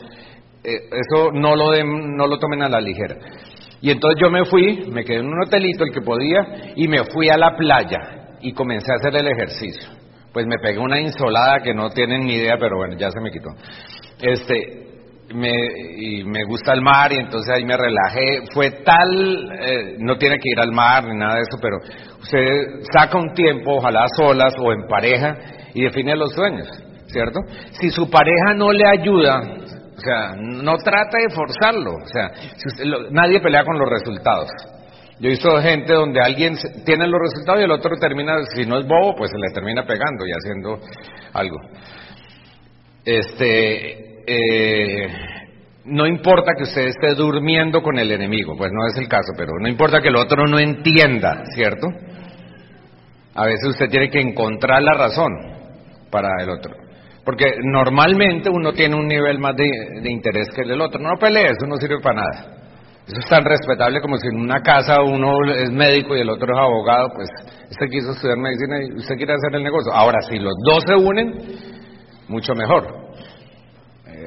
Eh, 0.66 0.88
eso 0.90 1.30
no 1.32 1.54
lo, 1.54 1.73
no 1.85 2.26
lo 2.26 2.38
tomen 2.38 2.62
a 2.62 2.68
la 2.68 2.80
ligera. 2.80 3.16
Y 3.80 3.90
entonces 3.90 4.20
yo 4.20 4.30
me 4.30 4.44
fui, 4.44 4.90
me 4.90 5.04
quedé 5.04 5.20
en 5.20 5.26
un 5.26 5.42
hotelito, 5.46 5.85
el 5.85 5.92
que 5.92 6.00
podía, 6.00 6.73
y 6.75 6.88
me 6.88 7.04
fui 7.04 7.28
a 7.28 7.37
la 7.37 7.56
playa 7.56 8.38
y 8.40 8.52
comencé 8.52 8.90
a 8.90 8.96
hacer 8.96 9.20
el 9.20 9.28
ejercicio. 9.28 9.88
Pues 10.32 10.44
me 10.46 10.56
pegué 10.61 10.78
una 10.78 11.00
insolada 11.00 11.61
que 11.61 11.73
no 11.73 11.90
tienen 11.90 12.26
ni 12.26 12.35
idea, 12.35 12.56
pero 12.58 12.78
bueno, 12.78 12.96
ya 12.99 13.11
se 13.11 13.20
me 13.20 13.30
quitó. 13.30 13.50
Este, 14.20 14.87
me, 15.35 15.52
y 15.99 16.25
me 16.25 16.44
gusta 16.44 16.73
el 16.73 16.82
mar 16.82 17.12
y 17.12 17.16
entonces 17.16 17.54
ahí 17.54 17.64
me 17.64 17.76
relajé. 17.76 18.42
Fue 18.52 18.70
tal, 18.85 19.52
eh, 19.61 19.96
no 19.99 20.16
tiene 20.16 20.37
que 20.38 20.50
ir 20.50 20.61
al 20.61 20.73
mar 20.73 21.04
ni 21.06 21.16
nada 21.16 21.37
de 21.37 21.42
eso, 21.42 21.58
pero 21.61 21.76
usted 22.20 22.82
saca 22.92 23.18
un 23.18 23.32
tiempo, 23.35 23.76
ojalá 23.76 24.06
solas 24.16 24.54
o 24.58 24.73
en 24.73 24.87
pareja, 24.88 25.37
y 25.75 25.85
define 25.85 26.16
los 26.16 26.32
sueños, 26.32 26.68
¿cierto? 27.06 27.38
Si 27.80 27.90
su 27.90 28.11
pareja 28.11 28.54
no 28.56 28.73
le 28.73 28.85
ayuda, 28.87 29.40
o 29.97 30.00
sea, 30.00 30.35
no 30.37 30.76
trata 30.76 31.19
de 31.19 31.35
forzarlo, 31.35 31.95
o 31.95 32.07
sea, 32.07 32.31
nadie 33.11 33.41
pelea 33.41 33.65
con 33.65 33.79
los 33.79 33.88
resultados. 33.88 34.50
Yo 35.19 35.29
he 35.29 35.31
visto 35.31 35.57
gente 35.62 35.95
donde 35.95 36.21
alguien 36.21 36.57
tiene 36.85 37.07
los 37.09 37.19
resultados 37.19 37.61
y 37.61 37.65
el 37.65 37.71
otro 37.71 37.97
termina, 37.97 38.35
si 38.55 38.67
no 38.67 38.79
es 38.79 38.87
bobo, 38.87 39.15
pues 39.17 39.31
se 39.31 39.38
le 39.38 39.55
termina 39.55 39.87
pegando 39.87 40.26
y 40.26 40.31
haciendo 40.31 40.79
algo. 41.33 41.57
Este, 43.03 44.23
eh, 44.26 45.09
no 45.87 46.07
importa 46.07 46.53
que 46.57 46.65
usted 46.65 46.88
esté 46.88 47.15
durmiendo 47.15 47.81
con 47.81 47.99
el 47.99 48.12
enemigo, 48.12 48.55
pues 48.59 48.71
no 48.73 48.87
es 48.88 48.99
el 48.99 49.09
caso, 49.09 49.33
pero 49.38 49.53
no 49.59 49.69
importa 49.69 50.00
que 50.00 50.09
el 50.09 50.17
otro 50.17 50.45
no 50.47 50.59
entienda, 50.59 51.45
¿cierto? 51.55 51.87
A 53.35 53.47
veces 53.47 53.69
usted 53.69 53.88
tiene 53.88 54.11
que 54.11 54.21
encontrar 54.21 54.83
la 54.83 54.93
razón 54.93 55.33
para 56.11 56.29
el 56.43 56.50
otro. 56.50 56.86
Porque 57.26 57.56
normalmente 57.61 58.49
uno 58.49 58.73
tiene 58.73 58.95
un 58.95 59.09
nivel 59.09 59.40
más 59.40 59.56
de, 59.56 60.09
interés 60.09 60.47
que 60.54 60.62
el 60.62 60.80
otro. 60.80 61.00
No 61.00 61.18
pelee, 61.18 61.42
eso 61.42 61.66
no 61.66 61.76
sirve 61.76 62.00
para 62.00 62.23
nada. 62.23 62.56
Eso 63.04 63.18
es 63.18 63.26
tan 63.26 63.45
respetable 63.45 64.00
como 64.00 64.16
si 64.16 64.28
en 64.28 64.37
una 64.37 64.62
casa 64.62 65.02
uno 65.02 65.33
es 65.52 65.71
médico 65.73 66.16
y 66.16 66.21
el 66.21 66.30
otro 66.30 66.47
es 66.54 66.59
abogado, 66.59 67.09
pues 67.14 67.28
usted 67.71 67.87
quiso 67.90 68.12
estudiar 68.12 68.38
medicina 68.38 68.78
y 68.83 68.97
usted 68.97 69.16
quiere 69.16 69.35
hacer 69.35 69.56
el 69.56 69.64
negocio. 69.64 69.92
Ahora, 69.92 70.18
si 70.28 70.38
los 70.38 70.54
dos 70.64 70.85
se 70.87 70.95
unen, 70.95 71.35
mucho 72.28 72.54
mejor 72.54 73.06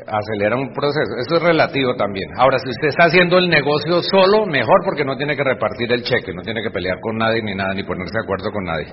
acelera 0.07 0.55
un 0.55 0.73
proceso. 0.73 1.15
Eso 1.19 1.37
es 1.37 1.43
relativo 1.43 1.95
también. 1.95 2.29
Ahora, 2.37 2.57
si 2.59 2.69
usted 2.69 2.89
está 2.89 3.05
haciendo 3.05 3.37
el 3.37 3.49
negocio 3.49 4.01
solo, 4.03 4.45
mejor 4.45 4.81
porque 4.83 5.05
no 5.05 5.15
tiene 5.15 5.35
que 5.35 5.43
repartir 5.43 5.91
el 5.91 6.03
cheque, 6.03 6.33
no 6.33 6.41
tiene 6.41 6.61
que 6.61 6.71
pelear 6.71 6.99
con 7.01 7.17
nadie 7.17 7.41
ni 7.41 7.55
nada, 7.55 7.73
ni 7.73 7.83
ponerse 7.83 8.13
de 8.13 8.23
acuerdo 8.23 8.51
con 8.51 8.63
nadie. 8.65 8.87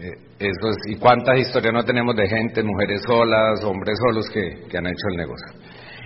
Eh, 0.00 0.12
eso 0.38 0.70
es, 0.70 0.76
¿Y 0.88 0.96
cuántas 0.96 1.38
historias 1.38 1.74
no 1.74 1.82
tenemos 1.82 2.14
de 2.14 2.28
gente, 2.28 2.62
mujeres 2.62 3.02
solas, 3.06 3.64
hombres 3.64 3.98
solos 4.06 4.30
que, 4.30 4.68
que 4.70 4.78
han 4.78 4.86
hecho 4.86 5.08
el 5.10 5.16
negocio? 5.16 5.46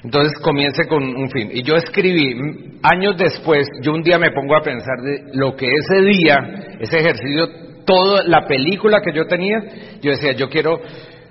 Entonces 0.04 0.32
comience 0.42 0.86
con 0.88 1.02
un 1.04 1.30
fin. 1.30 1.50
Y 1.52 1.62
yo 1.62 1.76
escribí, 1.76 2.34
años 2.82 3.16
después, 3.16 3.66
yo 3.82 3.92
un 3.92 4.02
día 4.02 4.18
me 4.18 4.32
pongo 4.32 4.56
a 4.56 4.62
pensar 4.62 5.00
de 5.02 5.24
lo 5.34 5.54
que 5.54 5.66
ese 5.66 6.02
día, 6.02 6.38
ese 6.80 6.98
ejercicio, 6.98 7.46
toda 7.84 8.24
la 8.24 8.46
película 8.46 9.00
que 9.00 9.12
yo 9.12 9.26
tenía, 9.26 9.58
yo 10.00 10.10
decía, 10.10 10.32
yo 10.32 10.48
quiero 10.48 10.80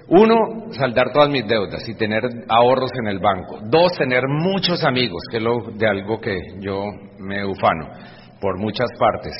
uno, 0.07 0.71
saldar 0.71 1.11
todas 1.13 1.29
mis 1.29 1.47
deudas 1.47 1.87
y 1.87 1.95
tener 1.95 2.21
ahorros 2.49 2.91
en 3.01 3.07
el 3.07 3.19
banco. 3.19 3.59
Dos, 3.69 3.93
tener 3.97 4.23
muchos 4.27 4.83
amigos, 4.83 5.21
que 5.31 5.37
es 5.37 5.43
lo 5.43 5.71
de 5.73 5.87
algo 5.87 6.19
que 6.19 6.37
yo 6.59 6.85
me 7.17 7.45
ufano 7.45 7.87
por 8.39 8.59
muchas 8.59 8.87
partes. 8.99 9.33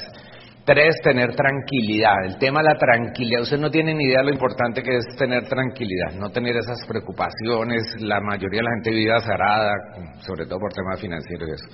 Tres, 0.72 0.96
tener 1.04 1.36
tranquilidad. 1.36 2.16
El 2.26 2.38
tema 2.38 2.62
de 2.62 2.70
la 2.70 2.78
tranquilidad, 2.80 3.42
usted 3.42 3.58
no 3.58 3.70
tiene 3.70 3.94
ni 3.94 4.06
idea 4.06 4.20
de 4.20 4.28
lo 4.28 4.32
importante 4.32 4.82
que 4.82 4.96
es 4.96 5.06
tener 5.18 5.44
tranquilidad, 5.44 6.14
no 6.18 6.30
tener 6.30 6.56
esas 6.56 6.88
preocupaciones. 6.88 7.82
La 8.00 8.22
mayoría 8.22 8.60
de 8.60 8.64
la 8.64 8.72
gente 8.76 8.92
vive 8.92 9.12
azarada, 9.14 9.74
sobre 10.22 10.46
todo 10.46 10.60
por 10.60 10.72
temas 10.72 11.02
financieros 11.02 11.50
y 11.50 11.52
eso. 11.52 11.66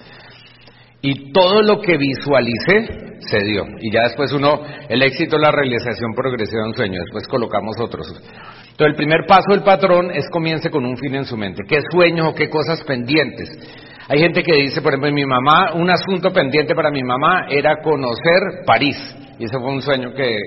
Y 1.04 1.32
todo 1.32 1.62
lo 1.62 1.80
que 1.80 1.96
visualicé 1.96 3.20
se 3.20 3.44
dio. 3.44 3.68
Y 3.82 3.94
ya 3.94 4.02
después 4.02 4.34
uno, 4.34 4.62
el 4.90 5.04
éxito 5.04 5.38
la 5.38 5.52
realización 5.52 6.16
progresiva 6.16 6.64
de 6.64 6.70
un 6.70 6.74
sueño, 6.74 7.00
después 7.00 7.28
colocamos 7.28 7.76
otros. 7.80 8.08
Entonces, 8.08 8.88
el 8.88 8.96
primer 8.96 9.28
paso 9.28 9.52
del 9.52 9.62
patrón 9.62 10.10
es 10.10 10.28
comience 10.32 10.72
con 10.72 10.84
un 10.84 10.98
fin 10.98 11.14
en 11.14 11.26
su 11.26 11.38
mente. 11.38 11.62
¿Qué 11.70 11.82
sueños 11.92 12.30
o 12.30 12.34
qué 12.34 12.50
cosas 12.50 12.84
pendientes? 12.84 13.48
Hay 14.10 14.20
gente 14.20 14.42
que 14.42 14.54
dice, 14.54 14.82
por 14.82 14.94
ejemplo, 14.94 15.12
mi 15.12 15.26
mamá, 15.26 15.74
un 15.74 15.90
asunto 15.90 16.32
pendiente 16.32 16.74
para 16.74 16.90
mi 16.90 17.04
mamá 17.04 17.48
era 17.50 17.82
conocer 17.82 18.64
París. 18.66 18.98
Y 19.38 19.46
ese 19.46 19.60
fue 19.60 19.70
un 19.70 19.82
sueño 19.82 20.14
que, 20.14 20.38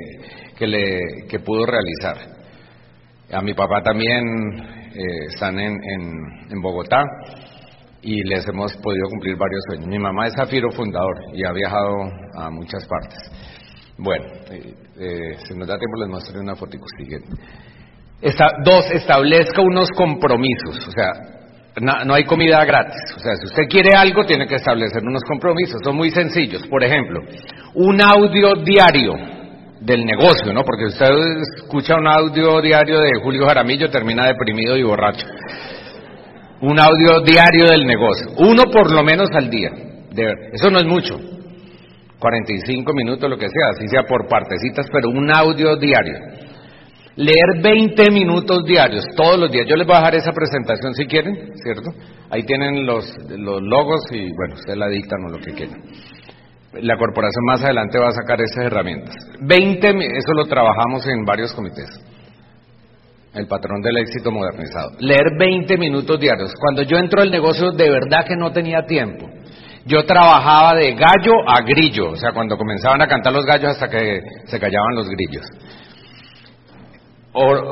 que, 0.56 0.66
le, 0.66 1.00
que 1.28 1.40
pudo 1.40 1.66
realizar. 1.66 2.16
A 3.32 3.42
mi 3.42 3.52
papá 3.52 3.82
también 3.82 4.22
eh, 4.94 5.26
están 5.28 5.58
en, 5.58 5.76
en, 6.50 6.60
Bogotá 6.62 7.04
y 8.02 8.22
les 8.24 8.48
hemos 8.48 8.72
podido 8.78 9.08
cumplir 9.10 9.36
varios 9.36 9.62
sueños. 9.68 9.86
Mi 9.88 9.98
mamá 9.98 10.26
es 10.26 10.34
Zafiro 10.34 10.70
fundador 10.70 11.14
y 11.34 11.44
ha 11.46 11.52
viajado 11.52 12.10
a 12.38 12.50
muchas 12.50 12.86
partes. 12.86 13.18
Bueno, 13.98 14.24
eh, 14.50 14.74
eh, 14.98 15.36
si 15.46 15.54
nos 15.54 15.68
da 15.68 15.78
tiempo 15.78 15.98
les 15.98 16.08
mostraré 16.08 16.40
una 16.40 16.56
foto 16.56 16.78
siguiente 16.98 17.28
dos, 18.64 18.90
establezca 18.92 19.62
unos 19.62 19.90
compromisos. 19.90 20.86
O 20.86 20.90
sea, 20.90 21.12
no, 21.80 22.14
hay 22.14 22.24
comida 22.24 22.64
gratis. 22.64 23.00
O 23.16 23.20
sea, 23.20 23.36
si 23.36 23.46
usted 23.46 23.62
quiere 23.68 23.90
algo, 23.96 24.24
tiene 24.24 24.46
que 24.46 24.56
establecer 24.56 25.02
unos 25.02 25.22
compromisos. 25.22 25.80
Son 25.84 25.96
muy 25.96 26.10
sencillos. 26.10 26.66
Por 26.66 26.82
ejemplo, 26.82 27.20
un 27.74 28.00
audio 28.00 28.54
diario 28.64 29.12
del 29.80 30.04
negocio, 30.04 30.52
¿no? 30.52 30.64
Porque 30.64 30.86
usted 30.86 31.08
escucha 31.58 31.96
un 31.96 32.08
audio 32.08 32.60
diario 32.60 33.00
de 33.00 33.10
Julio 33.22 33.46
Jaramillo, 33.46 33.88
termina 33.88 34.26
deprimido 34.26 34.76
y 34.76 34.82
borracho. 34.82 35.26
Un 36.60 36.78
audio 36.78 37.20
diario 37.20 37.66
del 37.66 37.86
negocio. 37.86 38.26
Uno 38.38 38.64
por 38.64 38.92
lo 38.92 39.02
menos 39.02 39.30
al 39.32 39.48
día. 39.48 39.70
Eso 40.52 40.70
no 40.70 40.80
es 40.80 40.86
mucho. 40.86 41.18
45 42.18 42.92
minutos, 42.92 43.30
lo 43.30 43.38
que 43.38 43.48
sea, 43.48 43.70
así 43.70 43.88
sea 43.88 44.02
por 44.02 44.28
partecitas, 44.28 44.86
pero 44.92 45.08
un 45.08 45.30
audio 45.34 45.76
diario. 45.76 46.18
Leer 47.16 47.60
20 47.60 48.10
minutos 48.12 48.64
diarios, 48.64 49.04
todos 49.16 49.38
los 49.38 49.50
días. 49.50 49.66
Yo 49.68 49.76
les 49.76 49.86
voy 49.86 49.96
a 49.96 49.98
dejar 49.98 50.14
esa 50.14 50.32
presentación 50.32 50.94
si 50.94 51.06
quieren, 51.06 51.34
¿cierto? 51.62 51.90
Ahí 52.30 52.44
tienen 52.44 52.86
los, 52.86 53.04
los 53.28 53.60
logos 53.62 54.00
y, 54.12 54.30
bueno, 54.32 54.54
ustedes 54.54 54.78
la 54.78 54.88
dictan 54.88 55.18
o 55.26 55.30
lo 55.30 55.38
que 55.38 55.52
quieran. 55.52 55.82
La 56.74 56.96
corporación 56.96 57.44
más 57.46 57.64
adelante 57.64 57.98
va 57.98 58.08
a 58.08 58.12
sacar 58.12 58.40
esas 58.40 58.64
herramientas. 58.64 59.16
20, 59.40 59.88
eso 59.88 60.32
lo 60.36 60.44
trabajamos 60.44 61.04
en 61.08 61.24
varios 61.24 61.52
comités. 61.52 61.88
El 63.34 63.48
patrón 63.48 63.80
del 63.82 63.96
éxito 63.96 64.30
modernizado. 64.30 64.92
Leer 65.00 65.36
20 65.36 65.76
minutos 65.78 66.18
diarios. 66.20 66.52
Cuando 66.60 66.82
yo 66.82 66.96
entro 66.96 67.22
al 67.22 67.30
negocio, 67.30 67.72
de 67.72 67.90
verdad 67.90 68.24
que 68.24 68.36
no 68.36 68.52
tenía 68.52 68.82
tiempo. 68.86 69.26
Yo 69.84 70.04
trabajaba 70.04 70.74
de 70.76 70.92
gallo 70.92 71.32
a 71.48 71.62
grillo, 71.62 72.10
o 72.10 72.16
sea, 72.16 72.32
cuando 72.32 72.56
comenzaban 72.56 73.02
a 73.02 73.08
cantar 73.08 73.32
los 73.32 73.44
gallos 73.44 73.70
hasta 73.70 73.88
que 73.88 74.20
se 74.44 74.60
callaban 74.60 74.94
los 74.94 75.08
grillos 75.08 75.44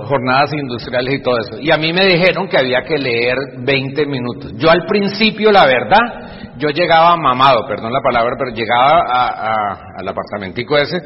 jornadas 0.06 0.52
industriales 0.52 1.14
y 1.14 1.22
todo 1.22 1.38
eso. 1.38 1.60
Y 1.60 1.70
a 1.70 1.76
mí 1.76 1.92
me 1.92 2.06
dijeron 2.06 2.48
que 2.48 2.58
había 2.58 2.82
que 2.82 2.98
leer 2.98 3.36
20 3.58 4.06
minutos. 4.06 4.52
Yo 4.56 4.70
al 4.70 4.84
principio, 4.86 5.50
la 5.50 5.66
verdad, 5.66 6.56
yo 6.58 6.68
llegaba 6.70 7.16
mamado, 7.16 7.66
perdón 7.66 7.92
la 7.92 8.00
palabra, 8.00 8.36
pero 8.38 8.54
llegaba 8.54 9.04
a, 9.08 9.74
al 9.96 10.08
apartamentico 10.08 10.76
ese, 10.76 10.98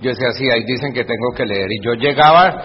yo 0.00 0.10
decía, 0.10 0.30
sí, 0.32 0.44
ahí 0.52 0.64
dicen 0.64 0.92
que 0.92 1.04
tengo 1.04 1.32
que 1.36 1.44
leer. 1.44 1.68
Y 1.70 1.84
yo 1.84 1.94
llegaba, 1.94 2.62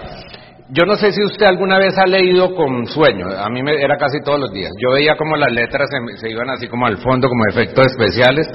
yo 0.70 0.86
no 0.86 0.96
sé 0.96 1.12
si 1.12 1.24
usted 1.24 1.46
alguna 1.46 1.78
vez 1.78 1.98
ha 1.98 2.06
leído 2.06 2.56
con 2.56 2.88
sueño, 2.88 3.28
a 3.30 3.50
mí 3.50 3.62
me, 3.62 3.74
era 3.82 3.98
casi 3.98 4.22
todos 4.24 4.40
los 4.40 4.52
días. 4.52 4.72
Yo 4.80 4.92
veía 4.92 5.16
como 5.16 5.36
las 5.36 5.52
letras 5.52 5.90
se, 5.90 6.18
se 6.18 6.30
iban 6.30 6.50
así 6.50 6.68
como 6.68 6.88
al 6.88 6.98
fondo, 6.98 7.28
como 7.28 7.46
efectos 7.50 7.88
especiales, 7.88 8.48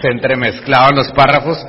se 0.00 0.08
entremezclaban 0.08 0.96
los 0.96 1.12
párrafos 1.12 1.64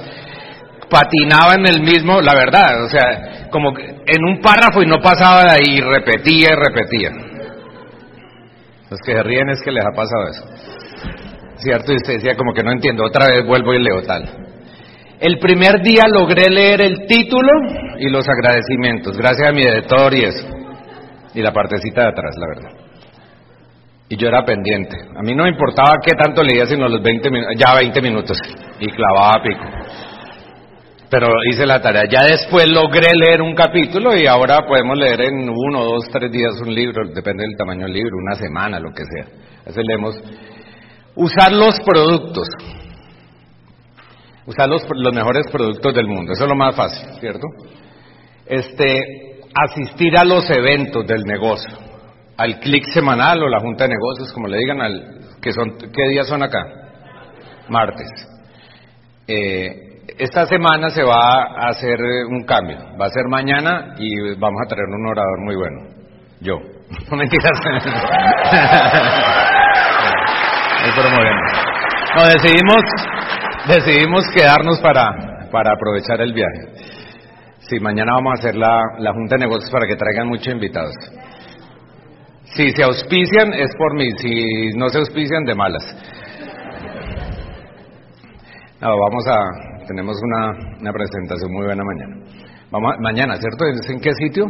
patinaba 0.89 1.56
en 1.56 1.67
el 1.67 1.82
mismo, 1.82 2.21
la 2.21 2.34
verdad, 2.34 2.84
o 2.84 2.89
sea, 2.89 3.50
como 3.52 3.78
en 3.78 4.23
un 4.23 4.41
párrafo 4.41 4.82
y 4.82 4.86
no 4.86 5.00
pasaba 5.00 5.43
de 5.43 5.52
ahí, 5.52 5.82
repetía 5.82 6.50
y 6.52 6.56
repetía. 6.56 7.10
Los 8.89 9.00
que 9.06 9.13
se 9.13 9.23
ríen 9.23 9.50
es 9.50 9.62
que 9.62 9.71
les 9.71 9.84
ha 9.86 9.91
pasado 9.91 10.30
eso. 10.30 10.67
¿cierto? 11.60 11.91
Y 11.91 11.95
usted 11.95 12.13
decía 12.13 12.36
como 12.36 12.54
que 12.54 12.63
no 12.63 12.71
entiendo, 12.71 13.04
otra 13.06 13.28
vez 13.28 13.45
vuelvo 13.45 13.73
y 13.73 13.84
leo 13.84 14.02
tal. 14.04 14.23
El 15.19 15.39
primer 15.39 15.82
día 15.82 16.04
logré 16.08 16.50
leer 16.50 16.82
el 16.82 17.08
título 17.08 17.50
y 17.97 18.10
los 18.10 18.28
agradecimientos, 18.30 19.17
gracias 19.17 19.50
a 19.50 19.52
mi 19.52 19.62
editor 19.62 20.13
y 20.13 20.23
eso. 20.26 20.47
Y 21.34 21.41
la 21.41 21.52
partecita 21.52 22.04
de 22.04 22.08
atrás, 22.10 22.36
la 22.38 22.47
verdad. 22.47 22.88
Y 24.10 24.15
yo 24.15 24.28
era 24.28 24.45
pendiente. 24.45 24.95
A 25.15 25.21
mí 25.21 25.36
no 25.36 25.43
me 25.43 25.50
importaba 25.50 25.97
qué 26.04 26.12
tanto 26.15 26.41
leía, 26.41 26.65
sino 26.65 26.88
los 26.88 27.02
20 27.02 27.30
minutos, 27.30 27.56
ya 27.58 27.76
20 27.76 28.02
minutos. 28.02 28.38
Y 28.80 28.88
clavaba 28.91 29.43
pico. 29.43 29.65
Pero 31.10 31.28
hice 31.50 31.65
la 31.65 31.82
tarea. 31.82 32.04
Ya 32.10 32.24
después 32.24 32.70
logré 32.70 33.15
leer 33.15 33.41
un 33.41 33.56
capítulo 33.56 34.15
y 34.15 34.28
ahora 34.28 34.65
podemos 34.67 34.98
leer 34.98 35.22
en 35.22 35.50
uno, 35.50 35.84
dos, 35.84 36.04
tres 36.12 36.32
días 36.32 36.60
un 36.62 36.74
libro, 36.74 37.08
depende 37.13 37.43
del 37.43 37.56
tamaño 37.58 37.86
del 37.86 37.93
libro, 37.93 38.17
una 38.17 38.36
semana, 38.36 38.80
lo 38.80 38.91
que 38.91 39.04
sea. 39.06 39.26
Así 39.65 39.80
leemos. 39.84 40.15
Usar 41.15 41.52
los 41.54 41.80
productos. 41.80 42.48
Usar 44.46 44.70
los, 44.70 44.86
los 44.89 45.13
mejores 45.13 45.46
productos 45.52 45.93
del 45.93 46.08
mundo. 46.08 46.34
Eso 46.34 46.43
es 46.43 46.50
lo 46.50 46.56
más 46.56 46.76
fácil, 46.76 47.08
¿cierto? 47.20 47.48
Este, 48.46 49.39
asistir 49.54 50.17
a 50.17 50.26
los 50.26 50.50
eventos 50.50 51.06
del 51.08 51.24
negocio 51.24 51.88
al 52.38 52.60
clic 52.60 52.86
semanal 52.93 53.41
o 53.41 53.50
la 53.50 53.60
junta 53.60 53.86
de 53.86 53.96
negocios, 53.96 54.32
como 54.32 54.48
le 54.48 54.58
digan, 54.58 54.80
al, 54.80 55.20
que 55.41 55.52
son, 55.52 55.76
¿qué 55.78 56.10
días 56.10 56.28
son 56.28 56.43
acá? 56.43 56.63
Martes. 57.67 58.08
Eh, 59.28 59.87
esta 60.17 60.46
semana 60.46 60.89
se 60.89 61.04
va 61.04 61.43
a 61.43 61.67
hacer 61.70 62.00
un 62.30 62.46
cambio, 62.46 62.78
va 63.00 63.06
a 63.08 63.10
ser 63.10 63.26
mañana 63.30 63.93
y 63.98 64.34
vamos 64.36 64.62
a 64.65 64.70
traer 64.70 64.88
un 64.88 65.06
orador 65.06 65.41
muy 65.43 65.56
bueno. 65.56 65.82
Yo. 66.41 66.58
No 67.12 67.17
mentiras. 67.17 67.52
no, 72.15 72.26
decidimos, 72.28 72.82
decidimos 73.67 74.24
quedarnos 74.34 74.80
para, 74.80 75.10
para 75.52 75.74
aprovechar 75.74 76.22
el 76.22 76.32
viaje. 76.32 76.62
Sí, 77.60 77.78
mañana 77.82 78.13
vamos 78.13 78.36
a 78.36 78.39
hacer 78.39 78.56
la, 78.56 78.80
la 79.00 79.12
junta 79.12 79.36
de 79.36 79.39
negocios 79.39 79.70
para 79.70 79.86
que 79.86 79.98
traigan 79.98 80.30
muchos 80.30 80.48
invitados. 80.48 80.93
Si 82.56 82.72
se 82.72 82.84
auspician 82.84 83.54
es 83.54 83.76
por 83.78 83.96
mí, 83.96 84.12
si 84.17 84.70
no 84.78 84.88
se 84.88 85.00
auspician 85.00 85.43
de 85.43 85.56
malas. 85.56 85.84
No, 88.80 88.98
vamos 88.98 89.28
a, 89.28 89.77
tenemos 89.88 90.17
una, 90.21 90.80
una 90.82 90.91
presentación 90.91 91.52
muy 91.52 91.65
buena 91.65 91.84
mañana. 91.84 92.15
Vamos 92.69 92.95
mañana, 93.00 93.36
¿cierto? 93.38 93.65
¿En 93.65 94.00
qué 94.00 94.12
sitio? 94.13 94.45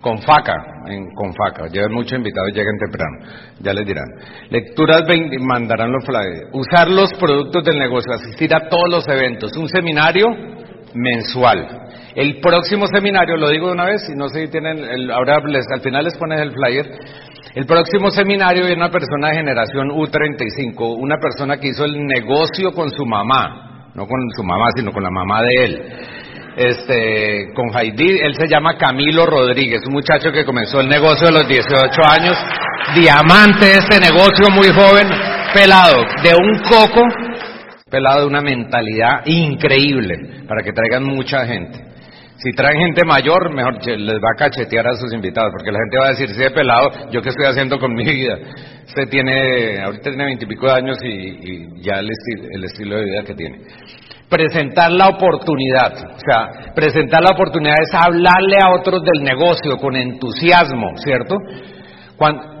Con 0.00 0.18
FACA, 0.18 0.54
en 0.86 1.12
Confaca. 1.14 1.66
Lleven 1.70 1.92
muchos 1.92 2.12
invitados, 2.16 2.50
lleguen 2.54 2.78
temprano, 2.78 3.18
ya 3.60 3.72
les 3.74 3.84
dirán. 3.84 4.06
Lecturas 4.48 5.02
20, 5.06 5.38
mandarán 5.40 5.92
los 5.92 6.04
flyers. 6.04 6.48
Usar 6.52 6.88
los 6.88 7.12
productos 7.14 7.64
del 7.64 7.78
negocio, 7.78 8.12
asistir 8.14 8.54
a 8.54 8.68
todos 8.68 8.88
los 8.88 9.08
eventos. 9.08 9.56
Un 9.56 9.68
seminario 9.68 10.26
mensual. 10.94 11.88
El 12.14 12.40
próximo 12.40 12.86
seminario, 12.86 13.36
lo 13.36 13.50
digo 13.50 13.68
de 13.68 13.72
una 13.72 13.84
vez, 13.84 14.08
y 14.08 14.16
no 14.16 14.28
sé 14.28 14.46
si 14.46 14.50
tienen, 14.50 14.78
el, 14.78 15.10
ahora 15.10 15.36
al 15.36 15.80
final 15.80 16.04
les 16.04 16.16
pones 16.16 16.40
el 16.40 16.52
flyer. 16.52 16.86
El 17.54 17.66
próximo 17.66 18.10
seminario 18.10 18.66
viene 18.66 18.82
una 18.82 18.90
persona 18.90 19.28
de 19.28 19.36
generación 19.36 19.88
U35, 19.90 20.96
una 20.98 21.16
persona 21.20 21.58
que 21.58 21.68
hizo 21.68 21.84
el 21.84 22.06
negocio 22.06 22.72
con 22.72 22.90
su 22.90 23.04
mamá, 23.06 23.90
no 23.94 24.06
con 24.06 24.18
su 24.36 24.42
mamá, 24.42 24.66
sino 24.76 24.92
con 24.92 25.02
la 25.02 25.10
mamá 25.10 25.42
de 25.42 25.64
él. 25.64 25.82
Este, 26.56 27.52
con 27.54 27.70
Heidi, 27.76 28.18
él 28.18 28.34
se 28.34 28.48
llama 28.48 28.76
Camilo 28.76 29.24
Rodríguez, 29.24 29.80
un 29.86 29.94
muchacho 29.94 30.32
que 30.32 30.44
comenzó 30.44 30.80
el 30.80 30.88
negocio 30.88 31.28
a 31.28 31.30
los 31.30 31.46
18 31.46 32.02
años, 32.04 32.36
diamante 32.96 33.64
de 33.64 33.74
este 33.78 34.00
negocio, 34.00 34.50
muy 34.50 34.68
joven, 34.68 35.08
pelado, 35.54 36.02
de 36.22 36.34
un 36.34 36.58
coco, 36.68 37.02
pelado 37.90 38.20
de 38.20 38.26
una 38.26 38.40
mentalidad 38.40 39.24
increíble, 39.26 40.44
para 40.46 40.62
que 40.62 40.72
traigan 40.72 41.04
mucha 41.04 41.46
gente. 41.46 41.88
Si 42.38 42.52
traen 42.52 42.78
gente 42.78 43.04
mayor, 43.04 43.52
mejor 43.52 43.84
les 43.84 44.14
va 44.14 44.30
a 44.32 44.38
cachetear 44.38 44.86
a 44.86 44.94
sus 44.94 45.12
invitados, 45.12 45.50
porque 45.50 45.72
la 45.72 45.78
gente 45.80 45.98
va 45.98 46.06
a 46.06 46.10
decir, 46.10 46.30
si 46.30 46.42
he 46.42 46.50
pelado, 46.50 47.10
¿yo 47.10 47.20
qué 47.20 47.30
estoy 47.30 47.46
haciendo 47.46 47.80
con 47.80 47.92
mi 47.94 48.04
vida? 48.04 48.38
Usted 48.86 49.08
tiene, 49.10 49.82
ahorita 49.82 50.10
tiene 50.10 50.24
veintipico 50.24 50.66
de 50.66 50.72
años 50.72 50.98
y, 51.02 51.82
ya 51.82 51.98
el, 51.98 52.08
el 52.52 52.64
estilo 52.64 52.96
de 52.96 53.04
vida 53.06 53.24
que 53.24 53.34
tiene. 53.34 53.58
Presentar 54.28 54.92
la 54.92 55.08
oportunidad, 55.08 55.94
o 56.14 56.20
sea, 56.20 56.72
presentar 56.74 57.22
la 57.22 57.30
oportunidad 57.30 57.74
es 57.82 57.92
hablarle 57.92 58.58
a 58.62 58.70
otros 58.70 59.02
del 59.02 59.24
negocio 59.24 59.76
con 59.76 59.96
entusiasmo, 59.96 60.96
¿cierto? 60.98 61.34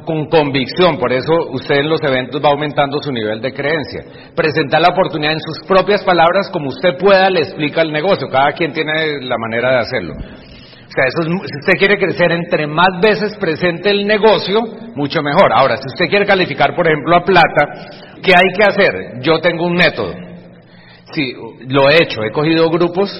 Con 0.08 0.24
convicción, 0.30 0.96
por 0.96 1.12
eso 1.12 1.34
usted 1.50 1.80
en 1.80 1.90
los 1.90 2.00
eventos 2.02 2.42
va 2.42 2.48
aumentando 2.48 2.98
su 3.02 3.12
nivel 3.12 3.42
de 3.42 3.52
creencia. 3.52 4.04
Presentar 4.34 4.80
la 4.80 4.88
oportunidad 4.88 5.34
en 5.34 5.40
sus 5.40 5.58
propias 5.68 6.02
palabras, 6.02 6.48
como 6.50 6.68
usted 6.68 6.96
pueda, 6.96 7.28
le 7.28 7.40
explica 7.40 7.82
el 7.82 7.92
negocio, 7.92 8.26
cada 8.32 8.52
quien 8.52 8.72
tiene 8.72 9.20
la 9.20 9.36
manera 9.36 9.72
de 9.72 9.78
hacerlo. 9.80 10.14
O 10.14 10.90
sea, 10.90 11.04
eso 11.04 11.24
si 11.24 11.58
usted 11.60 11.78
quiere 11.78 11.98
crecer, 11.98 12.32
entre 12.32 12.66
más 12.66 12.88
veces 13.02 13.36
presente 13.36 13.90
el 13.90 14.06
negocio, 14.06 14.62
mucho 14.94 15.20
mejor. 15.22 15.52
Ahora, 15.52 15.76
si 15.76 15.84
usted 15.86 16.06
quiere 16.08 16.24
calificar, 16.24 16.74
por 16.74 16.86
ejemplo, 16.86 17.14
a 17.14 17.22
plata, 17.22 17.90
¿qué 18.22 18.32
hay 18.34 18.56
que 18.56 18.64
hacer? 18.64 19.20
Yo 19.20 19.40
tengo 19.40 19.66
un 19.66 19.74
método. 19.74 20.14
Sí, 21.12 21.34
lo 21.68 21.90
he 21.90 22.02
hecho, 22.02 22.22
he 22.22 22.32
cogido 22.32 22.70
grupos 22.70 23.10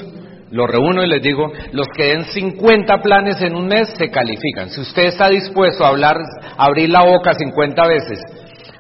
los 0.51 0.69
reúno 0.69 1.05
y 1.05 1.09
les 1.09 1.23
digo, 1.23 1.51
los 1.73 1.89
que 1.89 2.05
den 2.05 2.25
50 2.25 3.03
planes 3.03 3.41
en 3.43 3.55
un 3.55 3.67
mes 3.67 3.93
se 3.97 4.11
califican. 4.11 4.71
Si 4.71 4.81
usted 4.81 5.07
está 5.07 5.29
dispuesto 5.29 5.85
a 5.85 5.89
hablar, 5.89 6.17
abrir 6.57 6.91
la 6.91 7.05
boca 7.05 7.35
50 7.35 7.87
veces, 7.87 8.21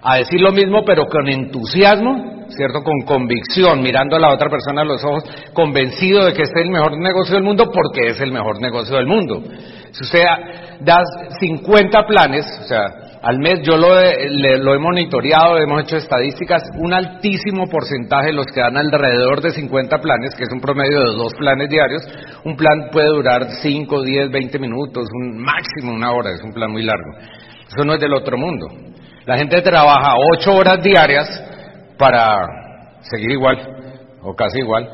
a 0.02 0.16
decir 0.16 0.40
lo 0.40 0.52
mismo 0.52 0.84
pero 0.84 1.06
con 1.06 1.28
entusiasmo, 1.28 2.46
¿cierto? 2.48 2.82
Con 2.82 3.00
convicción, 3.04 3.82
mirando 3.82 4.16
a 4.16 4.20
la 4.20 4.32
otra 4.32 4.48
persona 4.48 4.82
a 4.82 4.84
los 4.84 5.04
ojos, 5.04 5.24
convencido 5.52 6.24
de 6.24 6.32
que 6.32 6.42
este 6.42 6.60
es 6.60 6.64
el 6.66 6.70
mejor 6.70 6.98
negocio 6.98 7.34
del 7.34 7.44
mundo 7.44 7.70
porque 7.72 8.10
es 8.12 8.20
el 8.20 8.32
mejor 8.32 8.60
negocio 8.60 8.96
del 8.96 9.06
mundo. 9.06 9.42
Si 9.90 10.04
usted 10.04 10.24
da 10.80 11.02
50 11.40 12.06
planes, 12.06 12.46
o 12.62 12.66
sea, 12.66 13.07
al 13.22 13.38
mes 13.38 13.60
yo 13.62 13.76
lo 13.76 13.98
he, 13.98 14.28
lo 14.58 14.74
he 14.74 14.78
monitoreado, 14.78 15.58
hemos 15.58 15.82
hecho 15.82 15.96
estadísticas, 15.96 16.62
un 16.78 16.92
altísimo 16.92 17.66
porcentaje 17.66 18.26
de 18.26 18.32
los 18.32 18.46
que 18.46 18.60
dan 18.60 18.76
alrededor 18.76 19.40
de 19.40 19.50
50 19.50 19.98
planes, 19.98 20.34
que 20.36 20.44
es 20.44 20.52
un 20.52 20.60
promedio 20.60 21.00
de 21.00 21.16
dos 21.16 21.32
planes 21.34 21.68
diarios, 21.68 22.02
un 22.44 22.56
plan 22.56 22.88
puede 22.92 23.08
durar 23.08 23.46
5, 23.60 24.02
10, 24.02 24.30
20 24.30 24.58
minutos, 24.58 25.08
un 25.12 25.38
máximo 25.38 25.92
una 25.92 26.12
hora, 26.12 26.30
es 26.30 26.42
un 26.42 26.52
plan 26.52 26.70
muy 26.70 26.82
largo. 26.82 27.10
Eso 27.68 27.84
no 27.84 27.94
es 27.94 28.00
del 28.00 28.14
otro 28.14 28.38
mundo. 28.38 28.66
La 29.26 29.36
gente 29.36 29.60
trabaja 29.62 30.14
8 30.34 30.52
horas 30.52 30.82
diarias 30.82 31.28
para 31.98 32.46
seguir 33.00 33.32
igual, 33.32 33.58
o 34.22 34.34
casi 34.34 34.58
igual, 34.58 34.88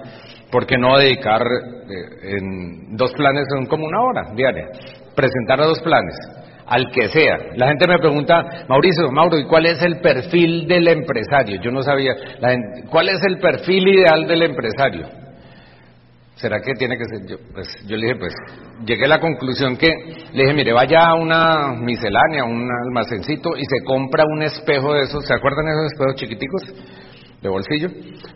porque 0.51 0.79
no 0.79 0.97
dedicar 0.97 1.43
eh, 1.43 2.39
en 2.39 2.97
dos 2.97 3.13
planes 3.13 3.45
son 3.55 3.67
como 3.67 3.85
una 3.87 4.01
hora 4.01 4.23
diaria, 4.35 4.69
presentar 5.15 5.61
a 5.61 5.67
dos 5.67 5.81
planes 5.81 6.15
al 6.67 6.91
que 6.91 7.09
sea. 7.09 7.39
La 7.57 7.69
gente 7.69 7.87
me 7.87 7.99
pregunta, 7.99 8.65
Mauricio, 8.69 9.11
Mauro, 9.11 9.39
¿y 9.39 9.47
cuál 9.47 9.67
es 9.67 9.83
el 9.83 10.01
perfil 10.01 10.67
del 10.67 10.89
empresario? 10.89 11.61
Yo 11.61 11.71
no 11.71 11.83
sabía, 11.83 12.15
¿cuál 12.91 13.09
es 13.09 13.21
el 13.27 13.39
perfil 13.39 13.89
ideal 13.89 14.27
del 14.27 14.43
empresario? 14.43 15.07
¿Será 16.37 16.61
que 16.61 16.75
tiene 16.75 16.97
que 16.99 17.05
ser? 17.05 17.29
Yo, 17.29 17.37
pues, 17.55 17.69
yo 17.87 17.97
le 17.97 18.07
dije, 18.07 18.19
pues, 18.19 18.35
llegué 18.85 19.05
a 19.05 19.09
la 19.09 19.21
conclusión 19.21 19.77
que, 19.77 19.89
le 20.33 20.43
dije, 20.43 20.55
mire, 20.55 20.73
vaya 20.73 21.07
a 21.07 21.15
una 21.15 21.75
miscelánea, 21.75 22.45
un 22.45 22.69
almacencito 22.87 23.51
y 23.57 23.65
se 23.65 23.85
compra 23.87 24.25
un 24.27 24.43
espejo 24.43 24.95
de 24.95 25.03
esos, 25.03 25.25
¿se 25.25 25.33
acuerdan 25.33 25.67
de 25.67 25.73
esos 25.73 25.93
espejos 25.93 26.15
chiquiticos? 26.17 26.63
De 27.45 27.51
bolsillo, 27.51 27.89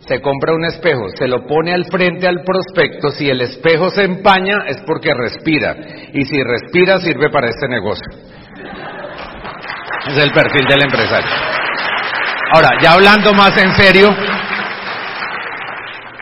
se 0.07 0.21
compra 0.21 0.53
un 0.53 0.63
espejo, 0.65 1.09
se 1.17 1.27
lo 1.27 1.47
pone 1.47 1.73
al 1.73 1.85
frente 1.85 2.27
al 2.27 2.43
prospecto, 2.43 3.09
si 3.09 3.27
el 3.27 3.41
espejo 3.41 3.89
se 3.89 4.03
empaña 4.03 4.65
es 4.67 4.77
porque 4.85 5.11
respira, 5.13 5.75
y 6.13 6.23
si 6.25 6.41
respira 6.43 6.99
sirve 6.99 7.31
para 7.31 7.49
este 7.49 7.67
negocio. 7.67 8.05
Es 10.07 10.15
el 10.15 10.31
perfil 10.31 10.67
del 10.69 10.83
empresario. 10.83 11.29
Ahora, 12.53 12.69
ya 12.81 12.93
hablando 12.93 13.33
más 13.33 13.57
en 13.57 13.73
serio, 13.73 14.09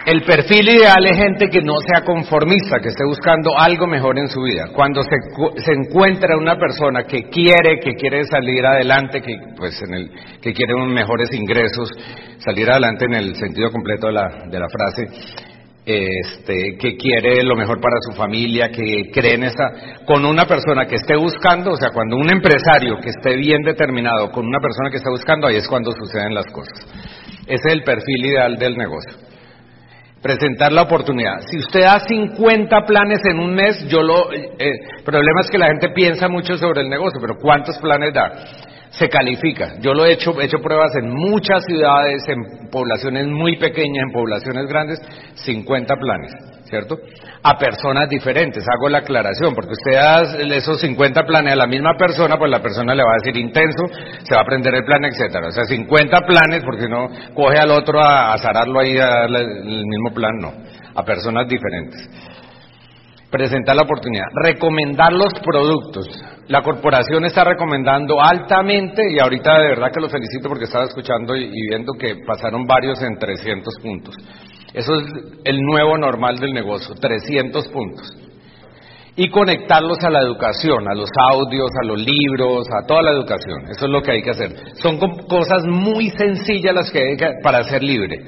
el 0.07 0.23
perfil 0.23 0.69
ideal 0.69 1.05
es 1.05 1.17
gente 1.17 1.49
que 1.49 1.59
no 1.61 1.73
sea 1.85 2.05
conformista, 2.05 2.79
que 2.79 2.87
esté 2.87 3.03
buscando 3.05 3.51
algo 3.59 3.87
mejor 3.87 4.17
en 4.17 4.29
su 4.29 4.41
vida. 4.41 4.69
Cuando 4.73 5.01
se, 5.03 5.17
se, 5.61 5.73
encuentra 5.73 6.37
una 6.37 6.55
persona 6.55 7.03
que 7.03 7.23
quiere, 7.23 7.81
que 7.83 7.93
quiere 7.95 8.23
salir 8.23 8.65
adelante, 8.65 9.21
que, 9.21 9.35
pues 9.57 9.81
en 9.81 9.93
el, 9.93 10.09
que 10.41 10.53
quiere 10.53 10.75
unos 10.75 10.93
mejores 10.93 11.27
ingresos, 11.33 11.91
salir 12.37 12.71
adelante 12.71 13.03
en 13.03 13.15
el 13.15 13.35
sentido 13.35 13.69
completo 13.69 14.07
de 14.07 14.13
la, 14.13 14.29
de 14.49 14.57
la 14.57 14.67
frase, 14.69 15.07
este, 15.85 16.77
que 16.79 16.95
quiere 16.95 17.43
lo 17.43 17.57
mejor 17.57 17.81
para 17.81 17.97
su 18.09 18.15
familia, 18.15 18.69
que 18.69 19.11
cree 19.13 19.33
en 19.33 19.43
esa, 19.43 20.05
con 20.05 20.23
una 20.23 20.45
persona 20.45 20.85
que 20.85 20.95
esté 20.95 21.17
buscando, 21.17 21.71
o 21.71 21.75
sea, 21.75 21.89
cuando 21.91 22.15
un 22.15 22.29
empresario 22.29 22.95
que 23.03 23.09
esté 23.09 23.35
bien 23.35 23.61
determinado 23.61 24.31
con 24.31 24.47
una 24.47 24.59
persona 24.61 24.89
que 24.89 24.97
está 24.97 25.09
buscando, 25.09 25.47
ahí 25.47 25.57
es 25.57 25.67
cuando 25.67 25.91
suceden 25.91 26.33
las 26.33 26.45
cosas. 26.45 26.79
Ese 27.45 27.67
es 27.67 27.73
el 27.73 27.83
perfil 27.83 28.25
ideal 28.25 28.57
del 28.57 28.77
negocio 28.77 29.26
presentar 30.21 30.71
la 30.71 30.83
oportunidad. 30.83 31.39
Si 31.49 31.57
usted 31.57 31.81
da 31.81 31.99
50 31.99 32.85
planes 32.85 33.19
en 33.25 33.39
un 33.39 33.53
mes, 33.53 33.87
yo 33.87 34.01
lo... 34.01 34.31
Eh, 34.31 34.49
el 34.59 35.03
problema 35.03 35.41
es 35.41 35.49
que 35.49 35.57
la 35.57 35.67
gente 35.67 35.89
piensa 35.89 36.27
mucho 36.27 36.57
sobre 36.57 36.81
el 36.81 36.89
negocio, 36.89 37.19
pero 37.21 37.35
¿cuántos 37.37 37.77
planes 37.77 38.13
da? 38.13 38.31
se 38.89 39.09
califica. 39.09 39.75
Yo 39.79 39.93
lo 39.93 40.05
he 40.05 40.13
hecho, 40.13 40.39
he 40.39 40.45
hecho 40.45 40.59
pruebas 40.59 40.95
en 40.95 41.13
muchas 41.13 41.63
ciudades, 41.65 42.23
en 42.27 42.69
poblaciones 42.69 43.27
muy 43.27 43.57
pequeñas, 43.57 44.05
en 44.07 44.11
poblaciones 44.11 44.65
grandes, 44.67 44.99
50 45.35 45.95
planes, 45.95 46.33
¿cierto? 46.69 46.97
A 47.43 47.57
personas 47.57 48.09
diferentes, 48.09 48.63
hago 48.67 48.89
la 48.89 48.99
aclaración, 48.99 49.53
porque 49.55 49.73
usted 49.73 49.93
da 49.93 50.55
esos 50.55 50.79
50 50.81 51.23
planes 51.23 51.53
a 51.53 51.55
la 51.55 51.67
misma 51.67 51.93
persona, 51.97 52.37
pues 52.37 52.51
la 52.51 52.61
persona 52.61 52.93
le 52.93 53.03
va 53.03 53.11
a 53.11 53.23
decir 53.23 53.37
intenso, 53.37 53.85
se 54.23 54.33
va 54.33 54.41
a 54.41 54.43
aprender 54.43 54.75
el 54.75 54.83
plan, 54.83 55.03
etcétera. 55.05 55.47
O 55.47 55.51
sea, 55.51 55.63
50 55.63 56.21
planes, 56.21 56.63
porque 56.63 56.87
no 56.87 57.07
coge 57.33 57.57
al 57.57 57.71
otro 57.71 58.01
a, 58.01 58.33
a 58.33 58.37
zararlo 58.37 58.79
ahí 58.79 58.97
a 58.97 59.07
darle 59.07 59.39
el 59.41 59.85
mismo 59.85 60.13
plan, 60.13 60.31
no, 60.39 60.53
a 60.95 61.03
personas 61.03 61.47
diferentes 61.47 62.09
presentar 63.29 63.75
la 63.75 63.83
oportunidad. 63.83 64.25
Recomendar 64.33 65.13
los 65.13 65.33
productos. 65.43 66.07
La 66.47 66.61
corporación 66.61 67.25
está 67.25 67.43
recomendando 67.43 68.21
altamente 68.21 69.01
y 69.11 69.19
ahorita 69.19 69.59
de 69.59 69.67
verdad 69.69 69.91
que 69.93 69.99
lo 69.99 70.09
felicito 70.09 70.47
porque 70.47 70.65
estaba 70.65 70.85
escuchando 70.85 71.35
y, 71.35 71.51
viendo 71.69 71.93
que 71.93 72.15
pasaron 72.25 72.65
varios 72.65 73.01
en 73.01 73.17
300 73.17 73.73
puntos. 73.81 74.15
Eso 74.77 74.93
es 74.93 75.07
el 75.43 75.59
nuevo 75.59 75.97
normal 75.97 76.37
del 76.37 76.53
negocio, 76.53 76.93
300 76.93 77.67
puntos. 77.69 78.13
Y 79.15 79.27
conectarlos 79.31 79.97
a 80.03 80.11
la 80.11 80.19
educación, 80.19 80.87
a 80.87 80.93
los 80.93 81.09
audios, 81.31 81.71
a 81.81 81.87
los 81.87 81.99
libros, 81.99 82.67
a 82.69 82.85
toda 82.85 83.01
la 83.01 83.09
educación. 83.09 83.63
Eso 83.71 83.85
es 83.85 83.91
lo 83.91 84.03
que 84.03 84.11
hay 84.11 84.21
que 84.21 84.29
hacer. 84.29 84.51
Son 84.75 84.99
cosas 84.99 85.63
muy 85.65 86.11
sencillas 86.11 86.75
las 86.75 86.91
que 86.91 86.99
hay 86.99 87.17
que, 87.17 87.27
para 87.41 87.63
ser 87.63 87.81
libre. 87.81 88.19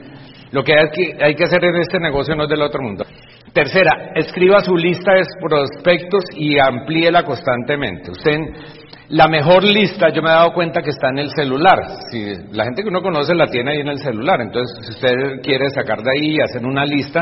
Lo 0.51 0.63
que 0.63 0.73
hay, 0.73 0.89
que 0.89 1.23
hay 1.23 1.35
que 1.35 1.43
hacer 1.43 1.63
en 1.63 1.75
este 1.75 1.99
negocio 1.99 2.35
no 2.35 2.45
es 2.45 2.49
del 2.49 2.63
otro 2.63 2.81
mundo. 2.81 3.05
Tercera, 3.53 4.13
escriba 4.15 4.61
su 4.61 4.75
lista 4.75 5.13
de 5.13 5.21
prospectos 5.47 6.23
y 6.35 6.57
amplíela 6.57 7.23
constantemente. 7.23 8.09
Usted, 8.09 8.39
la 9.09 9.27
mejor 9.27 9.63
lista, 9.63 10.09
yo 10.09 10.21
me 10.21 10.29
he 10.29 10.33
dado 10.33 10.53
cuenta 10.53 10.81
que 10.81 10.91
está 10.91 11.09
en 11.09 11.19
el 11.19 11.31
celular. 11.31 11.79
Si 12.11 12.35
la 12.51 12.65
gente 12.65 12.83
que 12.83 12.89
uno 12.89 13.01
conoce 13.01 13.33
la 13.33 13.47
tiene 13.47 13.71
ahí 13.71 13.79
en 13.79 13.87
el 13.87 13.99
celular. 13.99 14.39
Entonces, 14.41 14.85
si 14.85 14.91
usted 14.91 15.41
quiere 15.41 15.69
sacar 15.71 16.01
de 16.03 16.11
ahí 16.11 16.35
y 16.35 16.41
hacer 16.41 16.63
una 16.63 16.85
lista, 16.85 17.21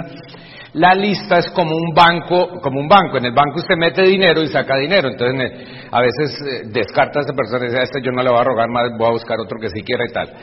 la 0.73 0.93
lista 0.93 1.37
es 1.37 1.49
como 1.51 1.75
un 1.75 1.93
banco, 1.95 2.59
como 2.61 2.81
un 2.81 2.87
banco. 2.87 3.17
En 3.17 3.25
el 3.25 3.33
banco 3.33 3.59
usted 3.59 3.75
mete 3.77 4.03
dinero 4.03 4.43
y 4.43 4.47
saca 4.47 4.75
dinero. 4.77 5.09
Entonces, 5.09 5.51
a 5.89 6.01
veces 6.01 6.37
eh, 6.41 6.61
descarta 6.65 7.19
a 7.19 7.21
esa 7.23 7.33
persona 7.33 7.65
y 7.65 7.67
dice, 7.69 7.79
a 7.79 7.83
este 7.83 8.01
yo 8.01 8.11
no 8.11 8.21
le 8.21 8.29
voy 8.29 8.39
a 8.39 8.43
rogar 8.43 8.69
más, 8.69 8.89
voy 8.97 9.07
a 9.07 9.11
buscar 9.11 9.39
otro 9.39 9.57
que 9.59 9.69
sí 9.69 9.81
quiera 9.81 10.03
y 10.09 10.13
tal. 10.13 10.33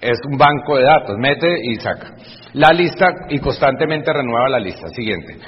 Es 0.00 0.18
un 0.30 0.38
banco 0.38 0.76
de 0.76 0.84
datos, 0.84 1.16
mete 1.18 1.48
y 1.64 1.74
saca 1.76 2.14
la 2.54 2.70
lista 2.72 3.06
y 3.30 3.38
constantemente 3.38 4.12
renueva 4.12 4.48
la 4.48 4.58
lista. 4.58 4.88
Siguiente. 4.88 5.38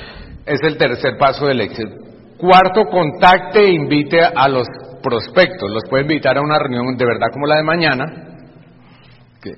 Es 0.46 0.60
el 0.62 0.76
tercer 0.76 1.16
paso 1.18 1.46
del 1.46 1.60
éxito. 1.60 1.94
Cuarto, 2.36 2.84
contacte 2.86 3.60
e 3.60 3.72
invite 3.72 4.20
a 4.22 4.48
los 4.48 4.66
prospectos. 5.04 5.70
Los 5.70 5.84
puede 5.90 6.04
invitar 6.04 6.38
a 6.38 6.40
una 6.40 6.58
reunión 6.58 6.96
de 6.96 7.04
verdad 7.04 7.28
como 7.32 7.46
la 7.46 7.56
de 7.56 7.62
mañana, 7.62 8.04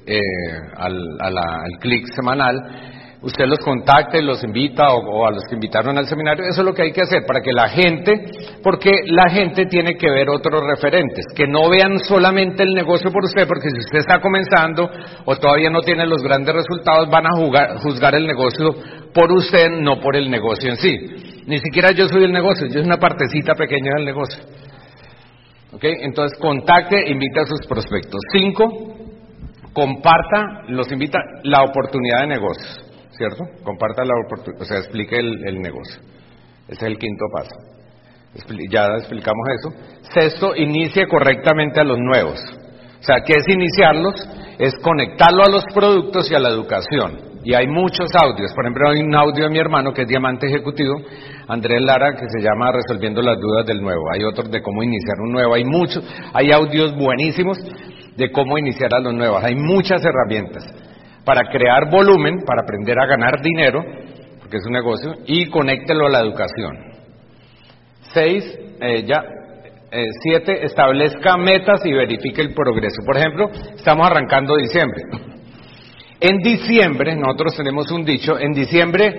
eh, 0.06 0.20
al, 0.76 1.16
al 1.20 1.78
clic 1.78 2.06
semanal 2.12 2.60
usted 3.26 3.46
los 3.46 3.58
contacte, 3.58 4.22
los 4.22 4.42
invita 4.44 4.88
o, 4.92 5.26
a 5.26 5.30
los 5.30 5.42
que 5.48 5.54
invitaron 5.54 5.98
al 5.98 6.06
seminario, 6.06 6.44
eso 6.48 6.60
es 6.60 6.66
lo 6.66 6.74
que 6.74 6.82
hay 6.82 6.92
que 6.92 7.02
hacer 7.02 7.24
para 7.26 7.40
que 7.40 7.52
la 7.52 7.68
gente, 7.68 8.12
porque 8.62 8.90
la 9.06 9.28
gente 9.30 9.66
tiene 9.66 9.96
que 9.96 10.10
ver 10.10 10.28
otros 10.28 10.62
referentes, 10.64 11.24
que 11.34 11.46
no 11.46 11.68
vean 11.68 11.98
solamente 12.00 12.62
el 12.62 12.72
negocio 12.72 13.10
por 13.10 13.24
usted, 13.24 13.46
porque 13.46 13.70
si 13.70 13.78
usted 13.78 13.98
está 13.98 14.20
comenzando 14.20 14.88
o 15.24 15.36
todavía 15.36 15.70
no 15.70 15.80
tiene 15.80 16.06
los 16.06 16.22
grandes 16.22 16.54
resultados, 16.54 17.08
van 17.10 17.26
a 17.26 17.78
juzgar 17.80 18.14
el 18.14 18.26
negocio 18.26 18.74
por 19.12 19.32
usted, 19.32 19.70
no 19.80 20.00
por 20.00 20.16
el 20.16 20.30
negocio 20.30 20.70
en 20.70 20.76
sí. 20.76 20.96
Ni 21.46 21.58
siquiera 21.58 21.92
yo 21.92 22.08
soy 22.08 22.24
el 22.24 22.32
negocio, 22.32 22.66
yo 22.66 22.74
soy 22.74 22.82
una 22.82 22.98
partecita 22.98 23.54
pequeña 23.54 23.90
del 23.96 24.04
negocio. 24.04 24.42
¿Ok? 25.76 25.84
Entonces, 25.84 26.38
contacte, 26.38 27.08
invite 27.08 27.40
a 27.40 27.46
sus 27.46 27.66
prospectos. 27.68 28.20
Cinco, 28.32 28.68
comparta, 29.72 30.64
los 30.68 30.90
invita 30.90 31.18
la 31.44 31.62
oportunidad 31.62 32.22
de 32.22 32.26
negocios. 32.26 32.86
¿cierto? 33.16 33.44
Comparta 33.64 34.04
la 34.04 34.14
oportunidad, 34.26 34.62
o 34.62 34.64
sea, 34.64 34.78
explique 34.78 35.16
el, 35.16 35.60
negocio. 35.60 36.00
Ese 36.68 36.74
es 36.74 36.82
el 36.82 36.98
quinto 36.98 37.24
paso. 37.32 37.54
ya 38.70 38.86
explicamos 38.98 39.46
eso. 39.58 39.74
Sexto, 40.12 40.56
inicie 40.56 41.06
correctamente 41.08 41.80
a 41.80 41.84
los 41.84 41.98
nuevos. 41.98 42.38
O 43.00 43.02
sea, 43.02 43.20
¿qué 43.24 43.34
es 43.36 43.48
iniciarlos? 43.48 44.14
Es 44.58 44.74
conectarlo 44.82 45.44
a 45.44 45.50
los 45.50 45.64
productos 45.74 46.30
y 46.30 46.34
a 46.34 46.40
la 46.40 46.48
educación. 46.48 47.35
Y 47.46 47.54
hay 47.54 47.68
muchos 47.68 48.08
audios. 48.20 48.52
Por 48.56 48.64
ejemplo, 48.64 48.90
hay 48.90 48.98
un 49.06 49.14
audio 49.14 49.44
de 49.44 49.50
mi 49.50 49.60
hermano 49.60 49.92
que 49.92 50.02
es 50.02 50.08
diamante 50.08 50.48
ejecutivo, 50.48 50.96
Andrés 51.46 51.80
Lara, 51.80 52.16
que 52.16 52.26
se 52.26 52.42
llama 52.42 52.72
Resolviendo 52.72 53.22
las 53.22 53.38
dudas 53.38 53.64
del 53.64 53.80
nuevo. 53.82 54.02
Hay 54.12 54.24
otros 54.24 54.50
de 54.50 54.60
cómo 54.60 54.82
iniciar 54.82 55.14
un 55.20 55.30
nuevo. 55.30 55.54
Hay 55.54 55.64
muchos, 55.64 56.02
hay 56.34 56.50
audios 56.50 56.96
buenísimos 56.96 57.56
de 58.16 58.32
cómo 58.32 58.58
iniciar 58.58 58.92
a 58.94 58.98
los 58.98 59.14
nuevos. 59.14 59.44
Hay 59.44 59.54
muchas 59.54 60.04
herramientas 60.04 60.64
para 61.24 61.42
crear 61.48 61.88
volumen, 61.88 62.40
para 62.44 62.62
aprender 62.62 62.98
a 62.98 63.06
ganar 63.06 63.40
dinero, 63.40 63.80
porque 64.40 64.56
es 64.56 64.66
un 64.66 64.72
negocio, 64.72 65.14
y 65.26 65.48
conéctelo 65.48 66.06
a 66.06 66.10
la 66.10 66.20
educación. 66.22 66.74
Seis, 68.12 68.58
eh, 68.80 69.04
ya, 69.06 69.22
eh, 69.92 70.06
siete, 70.24 70.64
establezca 70.64 71.36
metas 71.36 71.86
y 71.86 71.92
verifique 71.92 72.40
el 72.42 72.52
progreso. 72.54 73.02
Por 73.06 73.16
ejemplo, 73.16 73.50
estamos 73.76 74.04
arrancando 74.04 74.56
diciembre. 74.56 75.35
En 76.20 76.38
diciembre, 76.38 77.14
nosotros 77.14 77.56
tenemos 77.56 77.90
un 77.90 78.04
dicho, 78.04 78.38
en 78.38 78.52
diciembre 78.52 79.14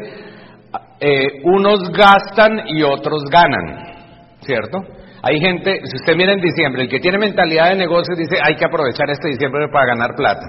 eh, 1.00 1.42
unos 1.44 1.92
gastan 1.92 2.64
y 2.68 2.82
otros 2.82 3.24
ganan, 3.30 4.38
¿cierto? 4.42 4.80
Hay 5.22 5.40
gente, 5.40 5.82
si 5.84 5.98
usted 5.98 6.16
mira 6.16 6.34
en 6.34 6.42
diciembre, 6.42 6.84
el 6.84 6.90
que 6.90 7.00
tiene 7.00 7.18
mentalidad 7.18 7.70
de 7.70 7.76
negocio 7.76 8.16
dice, 8.16 8.38
hay 8.42 8.56
que 8.56 8.66
aprovechar 8.66 9.10
este 9.10 9.30
diciembre 9.30 9.68
para 9.72 9.88
ganar 9.88 10.16
plata. 10.16 10.46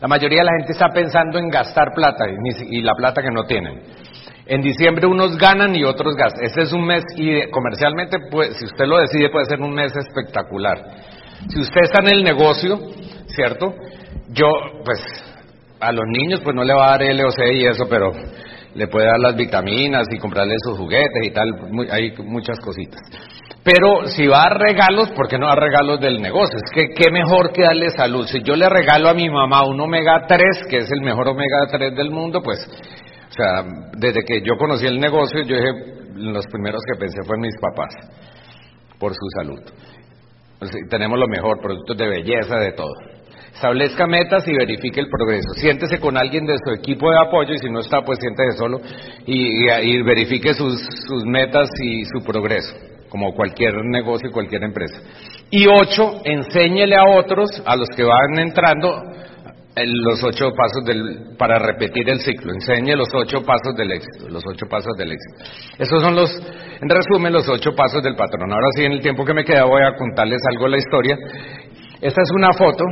La 0.00 0.08
mayoría 0.08 0.38
de 0.38 0.44
la 0.44 0.56
gente 0.58 0.72
está 0.72 0.88
pensando 0.88 1.38
en 1.38 1.48
gastar 1.48 1.92
plata 1.94 2.24
y, 2.70 2.80
la 2.80 2.94
plata 2.94 3.20
que 3.22 3.30
no 3.30 3.44
tienen. 3.44 3.82
En 4.46 4.62
diciembre 4.62 5.06
unos 5.06 5.36
ganan 5.36 5.76
y 5.76 5.84
otros 5.84 6.14
gastan. 6.16 6.44
Este 6.44 6.62
es 6.62 6.72
un 6.72 6.86
mes 6.86 7.04
y 7.16 7.50
comercialmente, 7.50 8.18
pues, 8.30 8.56
si 8.56 8.64
usted 8.64 8.86
lo 8.86 8.98
decide, 8.98 9.28
puede 9.30 9.44
ser 9.46 9.60
un 9.60 9.74
mes 9.74 9.94
espectacular. 9.94 10.78
Si 11.48 11.60
usted 11.60 11.80
está 11.82 12.02
en 12.02 12.08
el 12.08 12.24
negocio, 12.24 12.78
¿cierto? 13.26 13.74
Yo, 14.28 14.48
pues, 14.84 15.00
a 15.80 15.92
los 15.92 16.04
niños, 16.06 16.40
pues 16.42 16.54
no 16.54 16.62
le 16.62 16.74
va 16.74 16.94
a 16.94 16.98
dar 16.98 17.14
LOC 17.14 17.38
y 17.52 17.66
eso, 17.66 17.86
pero 17.88 18.12
le 18.74 18.86
puede 18.86 19.06
dar 19.06 19.18
las 19.18 19.36
vitaminas 19.36 20.06
y 20.10 20.18
comprarle 20.18 20.54
sus 20.64 20.78
juguetes 20.78 21.22
y 21.24 21.30
tal. 21.30 21.48
hay 21.90 22.12
muchas 22.24 22.58
cositas. 22.60 23.00
Pero 23.62 24.06
si 24.06 24.26
va 24.26 24.44
a 24.44 24.54
regalos, 24.54 25.10
¿por 25.10 25.28
qué 25.28 25.38
no 25.38 25.46
a 25.46 25.54
regalos 25.54 26.00
del 26.00 26.20
negocio? 26.20 26.56
Es 26.56 26.70
que 26.72 26.94
qué 26.94 27.10
mejor 27.10 27.52
que 27.52 27.62
darle 27.62 27.90
salud. 27.90 28.26
Si 28.26 28.42
yo 28.42 28.56
le 28.56 28.68
regalo 28.68 29.10
a 29.10 29.14
mi 29.14 29.28
mamá 29.28 29.66
un 29.66 29.78
omega 29.80 30.24
3, 30.26 30.40
que 30.68 30.78
es 30.78 30.90
el 30.90 31.02
mejor 31.02 31.28
omega 31.28 31.66
3 31.70 31.94
del 31.94 32.10
mundo, 32.10 32.40
pues, 32.42 32.58
o 32.58 33.32
sea, 33.32 33.64
desde 33.98 34.22
que 34.24 34.40
yo 34.40 34.56
conocí 34.56 34.86
el 34.86 34.98
negocio, 34.98 35.42
yo 35.42 35.56
dije, 35.56 35.68
los 36.14 36.46
primeros 36.46 36.80
que 36.86 36.98
pensé 36.98 37.18
fueron 37.26 37.42
mis 37.42 37.56
papás, 37.60 37.94
por 38.98 39.12
su 39.12 39.28
salud. 39.36 39.60
Pues, 40.58 40.70
tenemos 40.88 41.18
lo 41.18 41.28
mejor, 41.28 41.60
productos 41.60 41.98
de 41.98 42.08
belleza, 42.08 42.56
de 42.56 42.72
todo. 42.72 42.92
Establezca 43.54 44.06
metas 44.06 44.46
y 44.48 44.52
verifique 44.52 45.00
el 45.00 45.08
progreso. 45.08 45.52
Siéntese 45.54 45.98
con 45.98 46.16
alguien 46.16 46.46
de 46.46 46.56
su 46.64 46.72
equipo 46.72 47.10
de 47.10 47.18
apoyo 47.18 47.54
y 47.54 47.58
si 47.58 47.68
no 47.70 47.80
está, 47.80 48.02
pues 48.02 48.18
siéntese 48.20 48.56
solo 48.56 48.80
y, 49.26 49.70
y 49.70 50.02
verifique 50.02 50.54
sus, 50.54 50.80
metas 51.26 51.68
y 51.82 52.04
su 52.04 52.24
progreso 52.24 52.74
como 53.10 53.34
cualquier 53.34 53.74
negocio, 53.84 54.30
cualquier 54.30 54.62
empresa. 54.62 54.96
Y 55.50 55.66
ocho, 55.66 56.20
enséñele 56.24 56.94
a 56.94 57.04
otros, 57.18 57.50
a 57.66 57.74
los 57.74 57.88
que 57.96 58.04
van 58.04 58.38
entrando, 58.38 59.02
los 59.76 60.22
ocho 60.22 60.50
pasos 60.52 60.84
del, 60.84 61.36
para 61.36 61.58
repetir 61.58 62.08
el 62.08 62.20
ciclo. 62.20 62.52
Enseñe 62.52 62.94
los 62.96 63.08
ocho 63.14 63.42
pasos 63.42 63.74
del 63.76 63.92
éxito, 63.92 64.28
los 64.28 64.44
ocho 64.46 64.66
pasos 64.68 64.96
del 64.96 65.12
éxito. 65.12 65.44
Esos 65.78 66.02
son 66.02 66.14
los, 66.14 66.30
en 66.80 66.88
resumen, 66.88 67.32
los 67.32 67.48
ocho 67.48 67.72
pasos 67.74 68.02
del 68.02 68.14
patrón. 68.14 68.52
Ahora 68.52 68.68
sí, 68.76 68.84
en 68.84 68.92
el 68.92 69.00
tiempo 69.00 69.24
que 69.24 69.34
me 69.34 69.44
queda 69.44 69.64
voy 69.64 69.82
a 69.82 69.96
contarles 69.96 70.40
algo 70.52 70.64
de 70.64 70.70
la 70.70 70.78
historia. 70.78 71.16
Esta 72.00 72.22
es 72.22 72.30
una 72.34 72.52
foto 72.52 72.84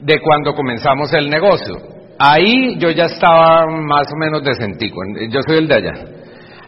de 0.00 0.20
cuando 0.20 0.54
comenzamos 0.54 1.12
el 1.14 1.28
negocio. 1.28 1.74
Ahí 2.18 2.78
yo 2.78 2.90
ya 2.90 3.04
estaba 3.04 3.66
más 3.66 4.06
o 4.12 4.16
menos 4.18 4.42
decentico. 4.42 5.00
Yo 5.30 5.40
soy 5.46 5.58
el 5.58 5.68
de 5.68 5.74
allá. 5.74 5.92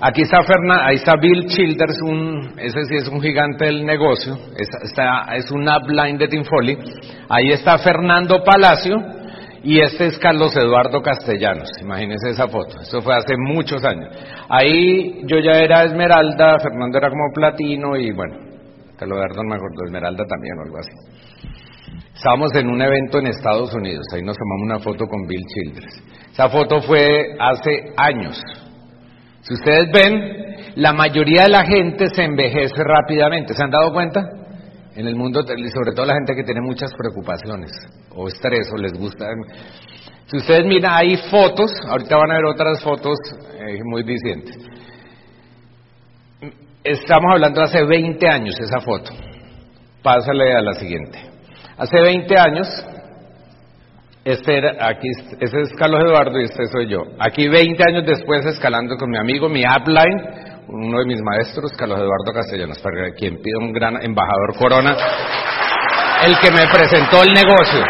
Aquí 0.01 0.23
está, 0.23 0.38
ahí 0.85 0.95
está 0.95 1.14
Bill 1.21 1.47
Childers, 1.47 2.01
un, 2.03 2.55
ese 2.57 2.85
sí 2.85 2.97
es 2.99 3.09
un 3.09 3.21
gigante 3.21 3.64
del 3.64 3.85
negocio, 3.85 4.38
es, 4.57 4.69
es 5.35 5.51
un 5.51 5.69
upline 5.69 6.17
de 6.19 6.29
Tim 6.29 6.45
Foley. 6.45 6.79
Ahí 7.29 7.51
está 7.51 7.79
Fernando 7.79 8.45
Palacio 8.45 8.95
y 9.64 9.81
este 9.81 10.07
es 10.07 10.19
Carlos 10.19 10.57
Eduardo 10.57 11.03
Castellanos. 11.03 11.69
Imagínense 11.83 12.31
esa 12.31 12.47
foto, 12.47 12.81
eso 12.81 13.01
fue 13.03 13.17
hace 13.17 13.35
muchos 13.38 13.85
años. 13.85 14.14
Ahí 14.49 15.23
yo 15.27 15.41
ya 15.41 15.59
era 15.59 15.83
Esmeralda, 15.83 16.61
Fernando 16.61 16.97
era 16.97 17.11
como 17.11 17.33
platino 17.35 17.97
y 17.97 18.12
bueno, 18.12 18.37
Carlos 18.97 19.19
Eduardo 19.19 19.43
me 19.43 19.57
acuerdo, 19.57 19.85
Esmeralda 19.85 20.25
también 20.29 20.59
o 20.59 20.62
algo 20.62 20.79
así. 20.79 21.17
Estábamos 22.18 22.50
en 22.54 22.68
un 22.68 22.83
evento 22.83 23.18
en 23.18 23.28
Estados 23.28 23.72
Unidos, 23.72 24.04
ahí 24.12 24.22
nos 24.22 24.37
tomamos 24.37 24.64
una 24.64 24.78
foto 24.81 25.07
con 25.07 25.26
Bill 25.26 25.44
Childers. 25.46 26.02
Esa 26.33 26.48
foto 26.50 26.83
fue 26.83 27.37
hace 27.38 27.94
años, 27.96 28.42
si 29.40 29.54
ustedes 29.54 29.90
ven, 29.90 30.74
la 30.74 30.92
mayoría 30.92 31.44
de 31.44 31.48
la 31.48 31.64
gente 31.64 32.07
se 32.12 32.24
envejece 32.24 32.83
rápidamente. 32.85 33.54
¿Se 33.54 33.64
han 33.64 33.70
dado 33.70 33.92
cuenta? 33.92 34.20
en 34.98 35.07
el 35.07 35.14
mundo, 35.14 35.42
sobre 35.42 35.92
todo 35.94 36.07
la 36.07 36.14
gente 36.14 36.35
que 36.35 36.42
tiene 36.42 36.61
muchas 36.61 36.92
preocupaciones 36.92 37.70
o 38.16 38.26
estrés 38.26 38.68
o 38.72 38.76
les 38.76 38.92
gusta. 38.92 39.26
Si 40.26 40.38
ustedes 40.38 40.66
miran, 40.66 40.92
hay 40.92 41.16
fotos, 41.31 41.70
ahorita 41.88 42.16
van 42.16 42.33
a 42.33 42.35
ver 42.35 42.44
otras 42.46 42.83
fotos 42.83 43.16
eh, 43.61 43.78
muy 43.85 44.02
distintas. 44.02 44.57
Estamos 46.83 47.33
hablando 47.33 47.61
de 47.61 47.66
hace 47.66 47.85
20 47.85 48.28
años 48.28 48.59
esa 48.59 48.81
foto. 48.81 49.12
Pásale 50.02 50.52
a 50.52 50.62
la 50.62 50.72
siguiente. 50.72 51.28
Hace 51.79 52.01
20 52.01 52.35
años, 52.37 52.67
este 54.25 54.59
era, 54.59 54.88
aquí, 54.88 55.09
ese 55.38 55.61
es 55.61 55.73
Carlos 55.79 56.03
Eduardo 56.05 56.41
y 56.41 56.45
este 56.45 56.67
soy 56.67 56.88
yo. 56.88 57.03
Aquí 57.21 57.47
20 57.47 57.81
años 57.88 58.05
después 58.05 58.45
escalando 58.47 58.97
con 58.97 59.09
mi 59.09 59.17
amigo, 59.17 59.49
mi 59.49 59.62
upline, 59.62 60.67
uno 60.67 60.99
de 60.99 61.07
mis 61.07 61.23
maestros, 61.23 61.71
Carlos 61.79 62.01
Eduardo 62.01 62.33
Castellanos, 62.35 62.81
para 62.81 63.12
quien 63.12 63.41
pide 63.41 63.57
un 63.59 63.73
gran 63.73 64.03
embajador 64.03 64.57
Corona, 64.59 64.97
el 66.27 66.37
que 66.41 66.51
me 66.51 66.67
presentó 66.67 67.23
el 67.23 67.33
negocio. 67.33 67.85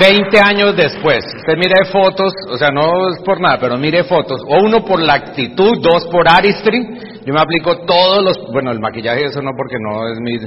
Veinte 0.00 0.40
años 0.40 0.74
después, 0.76 1.18
usted 1.36 1.56
mire 1.58 1.84
fotos, 1.92 2.32
o 2.50 2.56
sea, 2.56 2.70
no 2.70 3.10
es 3.10 3.22
por 3.22 3.38
nada, 3.38 3.58
pero 3.60 3.76
mire 3.76 4.04
fotos, 4.04 4.40
o 4.48 4.64
uno 4.64 4.82
por 4.82 5.00
la 5.00 5.14
actitud, 5.14 5.78
dos 5.82 6.06
por 6.10 6.26
aristry, 6.26 7.20
yo 7.24 7.34
me 7.34 7.40
aplico 7.40 7.84
todos 7.84 8.24
los, 8.24 8.50
bueno, 8.50 8.70
el 8.70 8.80
maquillaje 8.80 9.26
eso 9.26 9.42
no 9.42 9.50
porque 9.56 9.76
no 9.78 10.08
es 10.08 10.18
mi, 10.20 10.38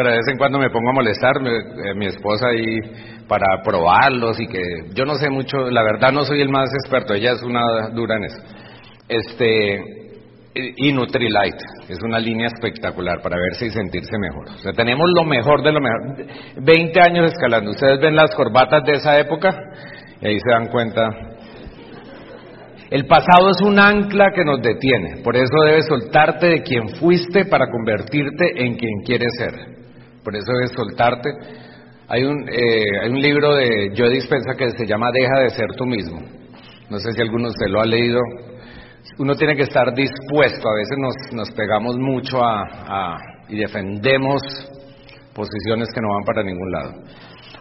pero 0.00 0.12
de 0.12 0.16
vez 0.16 0.28
en 0.28 0.38
cuando 0.38 0.58
me 0.58 0.70
pongo 0.70 0.88
a 0.88 0.94
molestar, 0.94 1.32
eh, 1.44 1.94
mi 1.94 2.06
esposa 2.06 2.46
ahí 2.46 2.78
para 3.28 3.62
probarlos 3.62 4.40
y 4.40 4.46
que 4.46 4.62
yo 4.94 5.04
no 5.04 5.16
sé 5.16 5.28
mucho, 5.28 5.68
la 5.70 5.82
verdad 5.82 6.10
no 6.10 6.24
soy 6.24 6.40
el 6.40 6.48
más 6.48 6.70
experto, 6.72 7.12
ella 7.12 7.32
es 7.32 7.42
una 7.42 7.90
dura 7.90 8.16
en 8.16 8.24
eso. 8.24 8.42
Este, 9.06 9.78
y 10.54 10.90
Nutrilite, 10.94 11.58
es 11.90 11.98
una 12.02 12.18
línea 12.18 12.46
espectacular 12.46 13.20
para 13.20 13.36
ver 13.36 13.56
si 13.56 13.68
sentirse 13.68 14.16
mejor. 14.18 14.48
O 14.54 14.58
sea, 14.62 14.72
tenemos 14.72 15.04
lo 15.14 15.24
mejor 15.24 15.62
de 15.62 15.70
lo 15.70 15.80
mejor. 15.82 16.24
20 16.62 16.98
años 16.98 17.32
escalando, 17.32 17.72
ustedes 17.72 18.00
ven 18.00 18.16
las 18.16 18.34
corbatas 18.34 18.82
de 18.84 18.92
esa 18.92 19.18
época 19.18 19.54
y 20.22 20.28
ahí 20.28 20.38
se 20.40 20.50
dan 20.50 20.68
cuenta. 20.68 21.10
El 22.90 23.06
pasado 23.06 23.50
es 23.50 23.60
un 23.60 23.78
ancla 23.78 24.32
que 24.34 24.46
nos 24.46 24.62
detiene, 24.62 25.22
por 25.22 25.36
eso 25.36 25.62
debes 25.66 25.84
soltarte 25.84 26.46
de 26.46 26.62
quien 26.62 26.88
fuiste 26.88 27.44
para 27.44 27.66
convertirte 27.70 28.64
en 28.64 28.76
quien 28.76 29.02
quieres 29.04 29.28
ser 29.36 29.79
por 30.24 30.34
eso 30.34 30.52
es 30.64 30.72
soltarte. 30.72 31.30
Hay 32.08 32.24
un, 32.24 32.48
eh, 32.48 33.00
hay 33.02 33.10
un 33.10 33.20
libro 33.20 33.54
de 33.54 33.92
Joe 33.96 34.10
Dispensa 34.10 34.54
que 34.56 34.70
se 34.70 34.86
llama 34.86 35.10
Deja 35.12 35.40
de 35.40 35.50
ser 35.50 35.66
tú 35.76 35.86
mismo. 35.86 36.20
No 36.90 36.98
sé 36.98 37.12
si 37.12 37.22
alguno 37.22 37.50
se 37.50 37.68
lo 37.68 37.80
ha 37.80 37.86
leído. 37.86 38.20
Uno 39.18 39.34
tiene 39.34 39.54
que 39.54 39.62
estar 39.62 39.94
dispuesto. 39.94 40.68
A 40.68 40.74
veces 40.74 40.98
nos, 40.98 41.14
nos 41.32 41.50
pegamos 41.52 41.96
mucho 41.98 42.40
y 43.48 43.56
defendemos 43.56 44.42
posiciones 45.34 45.88
que 45.94 46.00
no 46.00 46.08
van 46.08 46.24
para 46.24 46.42
ningún 46.42 46.70
lado. 46.72 46.92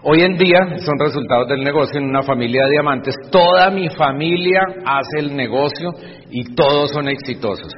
Hoy 0.02 0.22
en 0.22 0.38
día 0.38 0.60
son 0.80 0.98
resultados 0.98 1.50
del 1.50 1.62
negocio 1.62 2.00
en 2.00 2.06
una 2.06 2.24
familia 2.24 2.64
de 2.64 2.72
diamantes. 2.72 3.16
Toda 3.32 3.70
mi 3.70 3.90
familia 3.90 4.62
hace 4.86 5.20
el 5.20 5.36
negocio 5.36 5.92
y 6.32 6.56
todos 6.56 6.92
son 6.92 7.10
exitosos. 7.10 7.72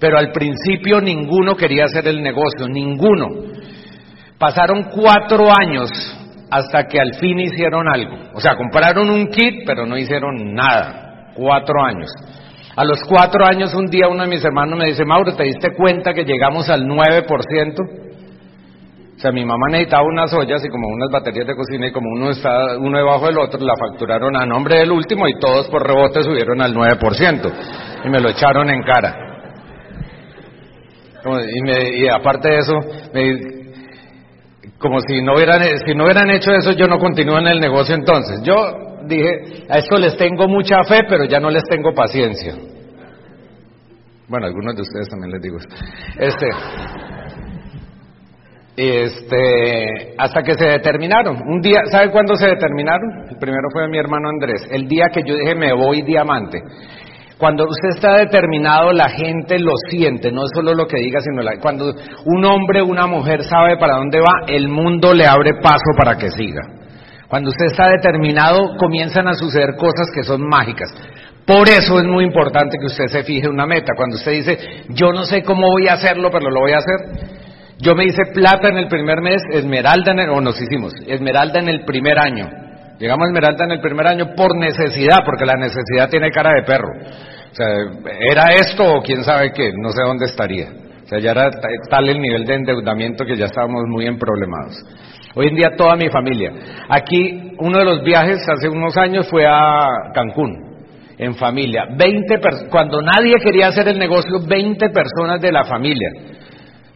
Pero 0.00 0.18
al 0.18 0.32
principio 0.32 1.00
ninguno 1.00 1.54
quería 1.54 1.84
hacer 1.84 2.08
el 2.08 2.22
negocio, 2.22 2.66
ninguno. 2.68 3.49
Pasaron 4.40 4.84
cuatro 4.84 5.48
años 5.54 5.90
hasta 6.50 6.88
que 6.88 6.98
al 6.98 7.14
fin 7.20 7.38
hicieron 7.38 7.86
algo. 7.86 8.16
O 8.34 8.40
sea, 8.40 8.56
compraron 8.56 9.10
un 9.10 9.26
kit, 9.26 9.64
pero 9.66 9.84
no 9.84 9.98
hicieron 9.98 10.54
nada. 10.54 11.32
Cuatro 11.34 11.84
años. 11.84 12.10
A 12.74 12.84
los 12.84 13.04
cuatro 13.04 13.44
años, 13.44 13.74
un 13.74 13.86
día 13.86 14.08
uno 14.08 14.22
de 14.22 14.30
mis 14.30 14.42
hermanos 14.42 14.78
me 14.78 14.86
dice, 14.86 15.04
Mauro, 15.04 15.36
¿te 15.36 15.44
diste 15.44 15.74
cuenta 15.76 16.14
que 16.14 16.24
llegamos 16.24 16.70
al 16.70 16.86
9%? 16.86 17.80
O 19.14 19.18
sea, 19.20 19.30
mi 19.30 19.44
mamá 19.44 19.66
necesitaba 19.72 20.04
unas 20.04 20.32
ollas 20.32 20.64
y 20.64 20.70
como 20.70 20.88
unas 20.88 21.10
baterías 21.10 21.46
de 21.46 21.54
cocina 21.54 21.88
y 21.88 21.92
como 21.92 22.08
uno 22.10 22.30
está 22.30 22.78
uno 22.78 22.96
debajo 22.96 23.26
del 23.26 23.38
otro, 23.38 23.60
la 23.60 23.74
facturaron 23.76 24.34
a 24.36 24.46
nombre 24.46 24.78
del 24.78 24.90
último 24.90 25.28
y 25.28 25.38
todos 25.38 25.68
por 25.68 25.86
rebote 25.86 26.22
subieron 26.22 26.62
al 26.62 26.74
9%. 26.74 27.52
Y 28.06 28.08
me 28.08 28.20
lo 28.20 28.30
echaron 28.30 28.70
en 28.70 28.82
cara. 28.84 29.14
Y, 31.26 32.04
y 32.04 32.08
aparte 32.08 32.48
de 32.48 32.58
eso, 32.58 32.72
me, 33.12 33.59
como 34.80 34.98
si 35.00 35.20
no 35.20 35.34
hubieran, 35.34 35.60
si 35.86 35.94
no 35.94 36.04
hubieran 36.04 36.30
hecho 36.30 36.52
eso, 36.52 36.72
yo 36.72 36.86
no 36.86 36.98
continúo 36.98 37.38
en 37.38 37.46
el 37.46 37.60
negocio 37.60 37.94
entonces. 37.94 38.40
Yo 38.42 38.54
dije, 39.06 39.66
a 39.68 39.78
esto 39.78 39.96
les 39.96 40.16
tengo 40.16 40.48
mucha 40.48 40.82
fe, 40.84 41.02
pero 41.08 41.24
ya 41.24 41.38
no 41.38 41.50
les 41.50 41.62
tengo 41.64 41.92
paciencia. 41.92 42.54
Bueno, 44.26 44.46
algunos 44.46 44.74
de 44.74 44.82
ustedes 44.82 45.08
también 45.08 45.32
les 45.32 45.42
digo 45.42 45.58
Este, 46.16 46.46
este, 48.76 50.14
hasta 50.16 50.42
que 50.42 50.54
se 50.54 50.64
determinaron. 50.64 51.36
Un 51.36 51.60
día, 51.60 51.80
¿sabe 51.90 52.10
cuándo 52.10 52.34
se 52.36 52.46
determinaron? 52.46 53.28
El 53.28 53.36
primero 53.36 53.68
fue 53.72 53.86
mi 53.88 53.98
hermano 53.98 54.30
Andrés. 54.30 54.66
El 54.70 54.88
día 54.88 55.08
que 55.12 55.22
yo 55.26 55.34
dije, 55.34 55.54
me 55.54 55.74
voy 55.74 56.02
diamante. 56.02 56.62
Cuando 57.40 57.64
usted 57.64 57.96
está 57.96 58.18
determinado, 58.18 58.92
la 58.92 59.08
gente 59.08 59.58
lo 59.58 59.72
siente, 59.88 60.30
no 60.30 60.44
es 60.44 60.50
solo 60.54 60.74
lo 60.74 60.86
que 60.86 60.98
diga, 60.98 61.20
sino 61.20 61.42
cuando 61.58 61.94
un 62.26 62.44
hombre 62.44 62.82
una 62.82 63.06
mujer 63.06 63.44
sabe 63.44 63.78
para 63.78 63.96
dónde 63.96 64.20
va, 64.20 64.44
el 64.46 64.68
mundo 64.68 65.14
le 65.14 65.26
abre 65.26 65.52
paso 65.62 65.96
para 65.96 66.18
que 66.18 66.30
siga. 66.30 66.60
Cuando 67.28 67.48
usted 67.48 67.64
está 67.72 67.88
determinado, 67.88 68.76
comienzan 68.76 69.26
a 69.26 69.32
suceder 69.32 69.74
cosas 69.76 70.10
que 70.14 70.22
son 70.22 70.46
mágicas. 70.46 70.92
Por 71.46 71.66
eso 71.66 71.98
es 71.98 72.04
muy 72.04 72.24
importante 72.24 72.76
que 72.78 72.86
usted 72.86 73.06
se 73.06 73.22
fije 73.22 73.48
una 73.48 73.64
meta. 73.64 73.94
Cuando 73.96 74.16
usted 74.16 74.32
dice, 74.32 74.58
yo 74.90 75.10
no 75.10 75.24
sé 75.24 75.42
cómo 75.42 75.66
voy 75.70 75.88
a 75.88 75.94
hacerlo, 75.94 76.28
pero 76.30 76.50
lo 76.50 76.60
voy 76.60 76.72
a 76.72 76.78
hacer. 76.78 77.30
Yo 77.78 77.94
me 77.94 78.04
hice 78.04 78.20
plata 78.34 78.68
en 78.68 78.76
el 78.76 78.88
primer 78.88 79.22
mes, 79.22 79.40
esmeralda 79.50 80.12
en 80.12 80.18
el, 80.18 80.28
o 80.28 80.42
nos 80.42 80.60
hicimos, 80.60 80.92
esmeralda 81.06 81.58
en 81.58 81.70
el 81.70 81.86
primer 81.86 82.18
año. 82.18 82.50
Llegamos 83.00 83.24
a 83.24 83.30
Esmeralda 83.30 83.64
en 83.64 83.70
el 83.70 83.80
primer 83.80 84.06
año 84.06 84.34
por 84.36 84.54
necesidad, 84.58 85.24
porque 85.24 85.46
la 85.46 85.56
necesidad 85.56 86.10
tiene 86.10 86.30
cara 86.30 86.52
de 86.52 86.62
perro. 86.64 86.90
O 87.50 87.54
sea, 87.54 87.66
era 88.30 88.50
esto 88.50 88.84
o 88.84 89.02
quién 89.02 89.24
sabe 89.24 89.52
qué, 89.52 89.72
no 89.74 89.88
sé 89.88 90.02
dónde 90.02 90.26
estaría. 90.26 90.68
O 91.02 91.06
sea, 91.06 91.18
ya 91.18 91.30
era 91.30 91.50
tal 91.88 92.08
el 92.10 92.20
nivel 92.20 92.44
de 92.44 92.54
endeudamiento 92.54 93.24
que 93.24 93.36
ya 93.36 93.46
estábamos 93.46 93.84
muy 93.88 94.06
emproblemados. 94.06 94.76
Hoy 95.34 95.48
en 95.48 95.54
día 95.56 95.70
toda 95.78 95.96
mi 95.96 96.10
familia. 96.10 96.52
Aquí 96.90 97.54
uno 97.58 97.78
de 97.78 97.84
los 97.86 98.04
viajes 98.04 98.46
hace 98.46 98.68
unos 98.68 98.94
años 98.98 99.26
fue 99.30 99.46
a 99.46 100.12
Cancún, 100.12 100.84
en 101.16 101.34
familia. 101.36 101.86
20 101.96 102.38
cuando 102.70 103.00
nadie 103.00 103.36
quería 103.42 103.68
hacer 103.68 103.88
el 103.88 103.98
negocio, 103.98 104.40
20 104.46 104.90
personas 104.90 105.40
de 105.40 105.50
la 105.50 105.64
familia. 105.64 106.10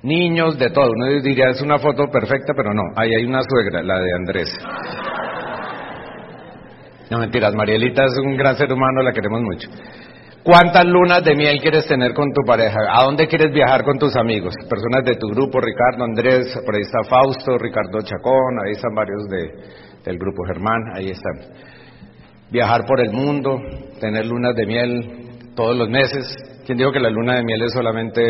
Niños, 0.03 0.59
de 0.59 0.69
todo. 0.69 0.91
Uno 0.91 1.07
diría, 1.23 1.49
es 1.49 1.63
una 1.63 1.79
foto 1.79 2.05
perfecta, 2.13 2.53
pero 2.55 2.75
no. 2.75 2.83
Ahí 2.95 3.09
hay 3.15 3.25
una 3.25 3.41
suegra, 3.43 3.83
la 3.83 3.99
de 4.01 4.13
Andrés. 4.15 4.55
No 7.11 7.19
mentiras, 7.19 7.55
Marielita 7.55 8.05
es 8.05 8.17
un 8.19 8.37
gran 8.37 8.57
ser 8.57 8.73
humano, 8.73 9.03
la 9.03 9.13
queremos 9.13 9.41
mucho. 9.43 9.69
¿Cuántas 10.43 10.85
lunas 10.85 11.25
de 11.25 11.35
miel 11.35 11.59
quieres 11.61 11.87
tener 11.87 12.13
con 12.13 12.31
tu 12.33 12.43
pareja? 12.47 12.79
¿A 12.91 13.05
dónde 13.05 13.27
quieres 13.27 13.53
viajar 13.53 13.83
con 13.83 13.99
tus 13.99 14.15
amigos? 14.17 14.55
Personas 14.69 15.05
de 15.05 15.17
tu 15.17 15.29
grupo, 15.29 15.59
Ricardo, 15.61 16.05
Andrés, 16.05 16.55
por 16.65 16.75
ahí 16.75 16.83
está 16.83 17.03
Fausto, 17.09 17.59
Ricardo 17.59 18.01
Chacón, 18.03 18.59
ahí 18.65 18.73
están 18.73 18.95
varios 18.95 19.25
de, 19.29 20.03
del 20.05 20.19
grupo 20.19 20.45
Germán, 20.45 20.83
ahí 20.95 21.11
están. 21.11 21.33
Viajar 22.51 22.85
por 22.87 23.01
el 23.01 23.11
mundo, 23.11 23.59
tener 24.01 24.27
lunas 24.27 24.55
de 24.55 24.67
miel 24.67 25.55
todos 25.57 25.77
los 25.77 25.89
meses. 25.89 26.35
¿Quién 26.67 26.79
dijo 26.79 26.93
que 26.93 27.01
la 27.01 27.11
luna 27.11 27.37
de 27.37 27.43
miel 27.43 27.63
es 27.63 27.73
solamente 27.73 28.23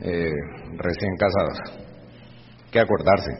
eh, 0.00 0.32
recién 0.78 1.16
casados? 1.18 1.58
Hay 2.64 2.70
que 2.70 2.80
acordarse. 2.80 3.30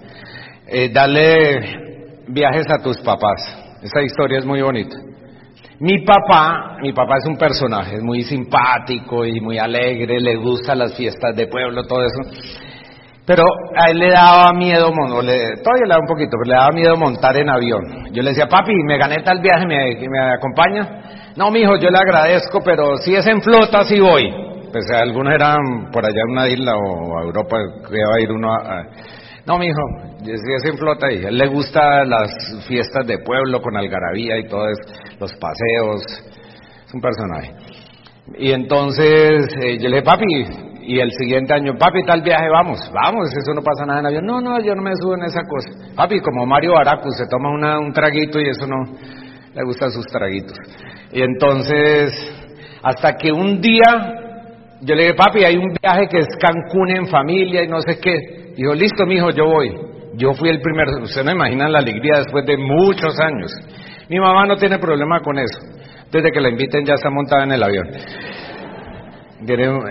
Eh, 0.69 0.91
dale 0.93 2.25
viajes 2.29 2.67
a 2.71 2.83
tus 2.83 2.99
papás 2.99 3.66
esa 3.83 4.03
historia 4.03 4.39
es 4.39 4.47
muy 4.47 4.63
bonita. 4.63 4.97
Mi 5.79 6.05
papá, 6.05 6.79
mi 6.81 6.93
papá 6.93 7.19
es 7.19 7.27
un 7.27 7.37
personaje, 7.37 7.97
es 7.97 8.03
muy 8.03 8.23
simpático 8.23 9.27
y 9.27 9.41
muy 9.41 9.59
alegre, 9.59 10.21
le 10.21 10.37
gustan 10.37 10.79
las 10.79 10.97
fiestas 10.97 11.37
de 11.37 11.49
pueblo, 11.49 11.85
todo 11.85 12.03
eso. 12.03 12.31
Pero 13.27 13.43
a 13.77 13.91
él 13.91 13.99
le 13.99 14.11
daba 14.11 14.53
miedo, 14.55 14.91
le, 15.23 15.57
todavía 15.63 15.87
le 15.87 15.95
da 15.95 15.99
un 16.01 16.07
poquito, 16.07 16.31
pero 16.31 16.45
le 16.45 16.55
daba 16.55 16.71
miedo 16.73 16.97
montar 16.97 17.37
en 17.37 17.51
avión. 17.51 18.07
Yo 18.13 18.23
le 18.23 18.31
decía, 18.31 18.47
papi, 18.47 18.73
me 18.87 18.97
gané 18.97 19.17
tal 19.23 19.41
viaje, 19.41 19.67
¿me, 19.67 20.09
me 20.09 20.35
acompaña? 20.35 21.33
No, 21.37 21.51
mijo, 21.51 21.77
yo 21.77 21.91
le 21.91 21.99
agradezco, 21.99 22.61
pero 22.65 22.97
si 22.99 23.15
es 23.15 23.27
en 23.27 23.43
flota, 23.43 23.85
sí 23.85 24.01
voy. 24.01 24.33
Pues 24.73 24.87
algunos 24.91 25.35
eran 25.35 25.91
por 25.93 26.05
allá 26.05 26.23
en 26.25 26.33
una 26.33 26.49
isla 26.49 26.77
o 26.77 27.19
a 27.19 27.23
Europa, 27.23 27.57
que 27.89 27.97
iba 27.97 28.15
a 28.17 28.21
ir 28.21 28.33
uno 28.33 28.49
a 28.55 28.83
no, 29.47 29.59
mi 29.59 29.67
hijo, 29.67 29.81
es 30.27 30.65
en 30.65 30.77
flota 30.77 31.13
y 31.13 31.25
él 31.25 31.39
le 31.39 31.47
gustan 31.47 32.11
las 32.11 32.31
fiestas 32.67 33.07
de 33.07 33.19
pueblo 33.19 33.61
con 33.61 33.77
algarabía 33.77 34.39
y 34.39 34.49
todo 34.49 34.69
eso, 34.69 34.83
los 35.21 35.33
paseos, 35.35 36.03
es 36.87 36.95
un 36.95 37.01
personaje. 37.01 37.53
Y 38.39 38.51
entonces 38.51 39.47
eh, 39.61 39.79
yo 39.79 39.89
le 39.89 40.01
dije, 40.01 40.03
papi, 40.03 40.25
y 40.83 40.99
el 40.99 41.13
siguiente 41.13 41.55
año, 41.55 41.75
papi, 41.79 42.05
tal 42.05 42.23
viaje, 42.23 42.49
vamos, 42.49 42.91
vamos, 42.93 43.29
eso 43.37 43.55
no 43.55 43.63
pasa 43.63 43.87
nada 43.87 44.01
en 44.01 44.07
avión. 44.07 44.27
No, 44.27 44.41
no, 44.41 44.61
yo 44.61 44.75
no 44.75 44.83
me 44.83 44.93
subo 45.01 45.15
en 45.15 45.25
esa 45.25 45.43
cosa. 45.43 45.95
Papi, 45.95 46.21
como 46.21 46.45
Mario 46.47 46.73
Baracu, 46.73 47.11
se 47.11 47.27
toma 47.29 47.51
una, 47.51 47.79
un 47.79 47.93
traguito 47.93 48.41
y 48.41 48.49
eso 48.49 48.67
no, 48.67 48.85
le 49.55 49.65
gustan 49.65 49.91
sus 49.91 50.07
traguitos. 50.07 50.57
Y 51.13 51.23
entonces, 51.23 52.13
hasta 52.83 53.17
que 53.17 53.33
un 53.33 53.61
día 53.61 54.25
yo 54.81 54.95
le 54.95 55.05
dije, 55.05 55.15
papi, 55.15 55.45
hay 55.45 55.57
un 55.57 55.73
viaje 55.81 56.07
que 56.09 56.19
es 56.19 56.29
Cancún 56.39 56.91
en 56.91 57.07
familia 57.07 57.65
y 57.65 57.69
no 57.69 57.81
sé 57.81 57.99
qué. 57.99 58.46
Dijo, 58.57 58.75
listo, 58.75 59.05
mijo, 59.07 59.31
yo 59.31 59.45
voy. 59.45 59.71
Yo 60.15 60.33
fui 60.33 60.49
el 60.49 60.61
primero. 60.61 61.03
Usted 61.03 61.23
no 61.25 61.33
imagina 61.33 61.69
la 61.69 61.79
alegría 61.79 62.19
después 62.19 62.47
de 62.47 62.57
muchos 62.57 63.19
años. 63.21 63.53
Mi 64.09 64.19
mamá 64.19 64.47
no 64.47 64.57
tiene 64.57 64.79
problema 64.79 65.21
con 65.21 65.39
eso. 65.39 65.59
Desde 66.11 66.31
que 66.31 66.41
la 66.41 66.49
inviten 66.49 66.85
ya 66.85 66.95
está 66.95 67.11
montada 67.11 67.45
en 67.45 67.53
el 67.53 67.63
avión. 67.63 67.87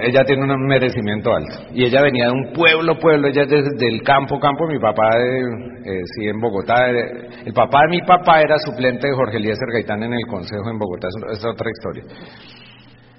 ella 0.02 0.24
tiene 0.26 0.44
un 0.44 0.66
merecimiento 0.66 1.32
alto. 1.32 1.68
Y 1.74 1.86
ella 1.86 2.02
venía 2.02 2.26
de 2.26 2.32
un 2.32 2.54
pueblo, 2.54 2.98
pueblo, 2.98 3.28
ella 3.28 3.44
es 3.44 3.50
desde 3.50 3.88
el 3.88 4.02
campo, 4.02 4.40
campo. 4.40 4.66
Mi 4.68 4.80
papá, 4.80 5.10
eh, 5.20 6.02
sí, 6.16 6.28
en 6.28 6.40
Bogotá. 6.40 6.90
El 6.90 7.54
papá 7.54 7.82
de 7.84 7.98
mi 7.98 8.02
papá 8.02 8.42
era 8.42 8.58
suplente 8.58 9.08
de 9.08 9.14
Jorge 9.14 9.38
Eliezer 9.38 9.68
Gaitán 9.74 10.02
en 10.02 10.14
el 10.14 10.26
Consejo 10.28 10.68
en 10.72 10.80
Bogotá. 10.80 11.08
es 11.32 11.46
otra 11.46 11.70
historia. 11.70 12.04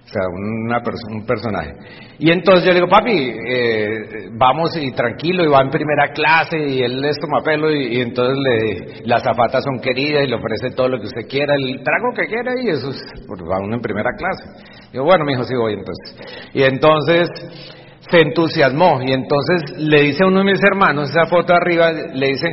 O 0.06 0.08
sea, 0.08 0.22
una 0.28 0.80
un 1.10 1.26
personaje. 1.26 1.72
Y 2.20 2.30
entonces 2.30 2.64
yo 2.64 2.70
le 2.70 2.76
digo, 2.76 2.88
papi, 2.88 3.10
eh, 3.12 4.28
vamos 4.38 4.76
y 4.76 4.92
tranquilo, 4.92 5.42
y 5.42 5.48
va 5.48 5.62
en 5.62 5.70
primera 5.70 6.12
clase, 6.12 6.58
y 6.58 6.80
él 6.80 7.00
les 7.00 7.18
toma 7.18 7.42
pelo, 7.42 7.72
y, 7.72 8.00
entonces 8.00 8.38
le, 8.38 9.06
las 9.06 9.24
zapatas 9.24 9.64
son 9.64 9.80
queridas, 9.80 10.24
y 10.24 10.28
le 10.28 10.36
ofrece 10.36 10.70
todo 10.76 10.88
lo 10.88 11.00
que 11.00 11.06
usted 11.06 11.26
quiera, 11.28 11.54
el 11.56 11.82
trago 11.82 12.14
que 12.14 12.26
quiera, 12.28 12.52
y 12.62 12.68
eso 12.68 12.90
es, 12.90 13.02
pues 13.26 13.40
va 13.42 13.58
uno 13.58 13.74
en 13.74 13.80
primera 13.82 14.10
clase. 14.16 14.44
Digo, 14.92 15.04
bueno, 15.04 15.24
mi 15.24 15.32
hijo, 15.32 15.42
sí 15.42 15.56
voy 15.56 15.74
entonces. 15.74 16.50
Y 16.54 16.62
entonces 16.62 17.28
se 18.08 18.20
entusiasmó, 18.20 19.00
y 19.02 19.12
entonces 19.12 19.76
le 19.76 20.02
dice 20.02 20.22
a 20.22 20.28
uno 20.28 20.38
de 20.38 20.52
mis 20.52 20.62
hermanos, 20.62 21.10
esa 21.10 21.26
foto 21.26 21.52
arriba, 21.52 21.90
le 21.90 22.28
dice, 22.28 22.48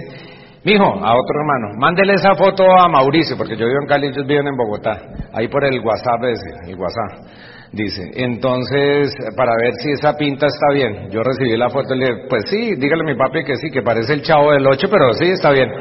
Mijo, 0.65 0.85
a 0.85 1.13
otro 1.13 1.41
hermano, 1.41 1.77
mándele 1.77 2.13
esa 2.13 2.35
foto 2.35 2.63
a 2.63 2.87
Mauricio, 2.87 3.35
porque 3.37 3.57
yo 3.57 3.65
vivo 3.65 3.81
en 3.81 3.87
Cali, 3.87 4.07
ellos 4.07 4.25
viven 4.25 4.47
en 4.47 4.55
Bogotá, 4.55 4.97
ahí 5.33 5.49
por 5.49 5.65
el 5.65 5.77
WhatsApp 5.81 6.23
ese, 6.23 6.71
el 6.71 6.79
WhatsApp, 6.79 7.27
dice. 7.73 8.09
Entonces, 8.13 9.13
para 9.35 9.57
ver 9.57 9.73
si 9.81 9.91
esa 9.91 10.15
pinta 10.15 10.47
está 10.47 10.69
bien, 10.73 11.09
yo 11.11 11.21
recibí 11.21 11.57
la 11.57 11.69
foto 11.69 11.93
y 11.93 11.99
le 11.99 12.05
dije, 12.05 12.17
pues 12.29 12.43
sí, 12.49 12.75
dígale 12.77 13.03
a 13.03 13.05
mi 13.05 13.15
papi 13.15 13.43
que 13.43 13.57
sí, 13.57 13.69
que 13.71 13.81
parece 13.81 14.13
el 14.13 14.21
chavo 14.21 14.53
del 14.53 14.65
8, 14.65 14.87
pero 14.89 15.13
sí, 15.13 15.25
está 15.25 15.51
bien. 15.51 15.69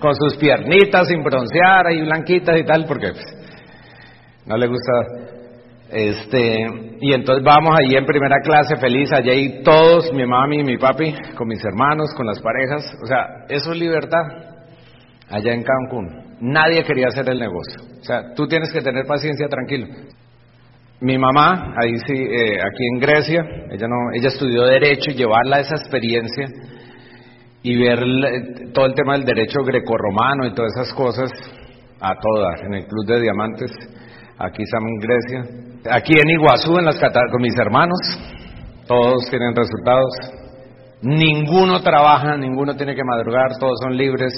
con 0.00 0.14
sus 0.14 0.38
piernitas 0.38 1.08
sin 1.08 1.22
broncear, 1.22 1.88
ahí 1.88 2.00
blanquitas 2.00 2.58
y 2.58 2.64
tal, 2.64 2.86
porque 2.86 3.12
pues, 3.12 3.26
no 4.46 4.56
le 4.56 4.66
gusta 4.66 4.92
este, 5.92 6.66
y 7.00 7.12
entonces 7.12 7.44
vamos 7.44 7.74
allí 7.76 7.96
en 7.96 8.04
primera 8.04 8.36
clase, 8.44 8.76
feliz, 8.76 9.10
allí 9.12 9.62
todos, 9.64 10.12
mi 10.12 10.24
mami 10.24 10.60
y 10.60 10.64
mi 10.64 10.78
papi, 10.78 11.14
con 11.36 11.48
mis 11.48 11.64
hermanos, 11.64 12.14
con 12.16 12.26
las 12.26 12.40
parejas. 12.40 12.94
O 13.02 13.06
sea, 13.06 13.26
eso 13.48 13.72
es 13.72 13.78
libertad 13.78 14.22
allá 15.28 15.52
en 15.52 15.64
Cancún. 15.64 16.36
Nadie 16.40 16.84
quería 16.84 17.08
hacer 17.08 17.28
el 17.28 17.40
negocio. 17.40 17.82
O 18.00 18.04
sea, 18.04 18.34
tú 18.34 18.46
tienes 18.46 18.72
que 18.72 18.80
tener 18.80 19.04
paciencia, 19.04 19.48
tranquilo. 19.48 19.88
Mi 21.00 21.18
mamá, 21.18 21.74
ahí 21.82 21.96
sí, 22.06 22.14
eh, 22.14 22.58
aquí 22.60 22.86
en 22.92 23.00
Grecia, 23.00 23.42
ella 23.70 23.88
no, 23.88 24.12
ella 24.14 24.28
estudió 24.28 24.64
derecho 24.66 25.10
y 25.10 25.14
llevarla 25.14 25.60
esa 25.60 25.74
experiencia 25.74 26.46
y 27.62 27.78
ver 27.78 27.98
todo 28.72 28.86
el 28.86 28.94
tema 28.94 29.14
del 29.14 29.24
derecho 29.24 29.60
grecorromano 29.64 30.46
y 30.46 30.54
todas 30.54 30.72
esas 30.76 30.94
cosas 30.94 31.30
a 32.00 32.14
todas 32.14 32.62
en 32.62 32.74
el 32.74 32.86
Club 32.86 33.06
de 33.06 33.20
Diamantes, 33.20 33.70
aquí 34.40 34.62
estamos 34.62 34.88
en 34.90 34.98
Grecia. 34.98 35.60
Aquí 35.92 36.14
en 36.14 36.28
Iguazú, 36.30 36.78
en 36.78 36.84
las 36.86 36.98
con 36.98 37.42
mis 37.42 37.56
hermanos, 37.58 37.98
todos 38.86 39.28
tienen 39.30 39.54
resultados. 39.54 40.10
Ninguno 41.02 41.80
trabaja, 41.80 42.36
ninguno 42.36 42.74
tiene 42.74 42.94
que 42.94 43.04
madrugar, 43.04 43.56
todos 43.58 43.78
son 43.82 43.96
libres. 43.96 44.32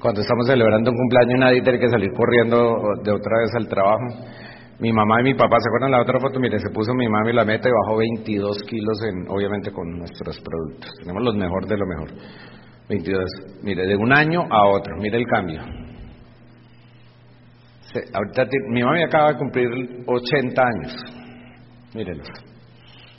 Cuando 0.00 0.20
estamos 0.20 0.46
celebrando 0.46 0.90
un 0.90 0.96
cumpleaños 0.96 1.40
nadie 1.40 1.62
tiene 1.62 1.78
que 1.78 1.88
salir 1.88 2.10
corriendo 2.12 2.76
de 3.02 3.12
otra 3.12 3.38
vez 3.38 3.54
al 3.56 3.68
trabajo. 3.68 4.04
Mi 4.80 4.92
mamá 4.92 5.20
y 5.20 5.24
mi 5.24 5.34
papá, 5.34 5.56
¿se 5.58 5.68
acuerdan 5.68 5.90
la 5.90 6.02
otra 6.02 6.20
foto? 6.20 6.38
Mire, 6.38 6.58
se 6.60 6.70
puso 6.70 6.94
mi 6.94 7.08
mami 7.08 7.32
la 7.32 7.44
meta 7.44 7.68
y 7.68 7.72
bajó 7.72 7.98
22 7.98 8.62
kilos, 8.62 9.02
en, 9.02 9.28
obviamente 9.28 9.72
con 9.72 9.98
nuestros 9.98 10.40
productos. 10.40 10.90
Tenemos 11.00 11.22
los 11.22 11.34
mejor 11.34 11.66
de 11.66 11.76
lo 11.76 11.86
mejor. 11.86 12.10
22. 12.88 13.24
Mire, 13.62 13.86
de 13.86 13.96
un 13.96 14.12
año 14.12 14.42
a 14.48 14.68
otro, 14.68 14.96
mire 15.00 15.18
el 15.18 15.26
cambio 15.26 15.87
ahorita 18.12 18.44
mi 18.70 18.82
mami 18.82 19.02
acaba 19.02 19.32
de 19.32 19.38
cumplir 19.38 19.68
80 20.06 20.62
años. 20.62 20.96
Mírenlos. 21.94 22.28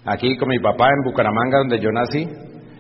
Aquí 0.05 0.37
con 0.37 0.49
mi 0.49 0.59
papá 0.59 0.87
en 0.87 1.03
Bucaramanga, 1.05 1.59
donde 1.59 1.79
yo 1.79 1.91
nací. 1.91 2.27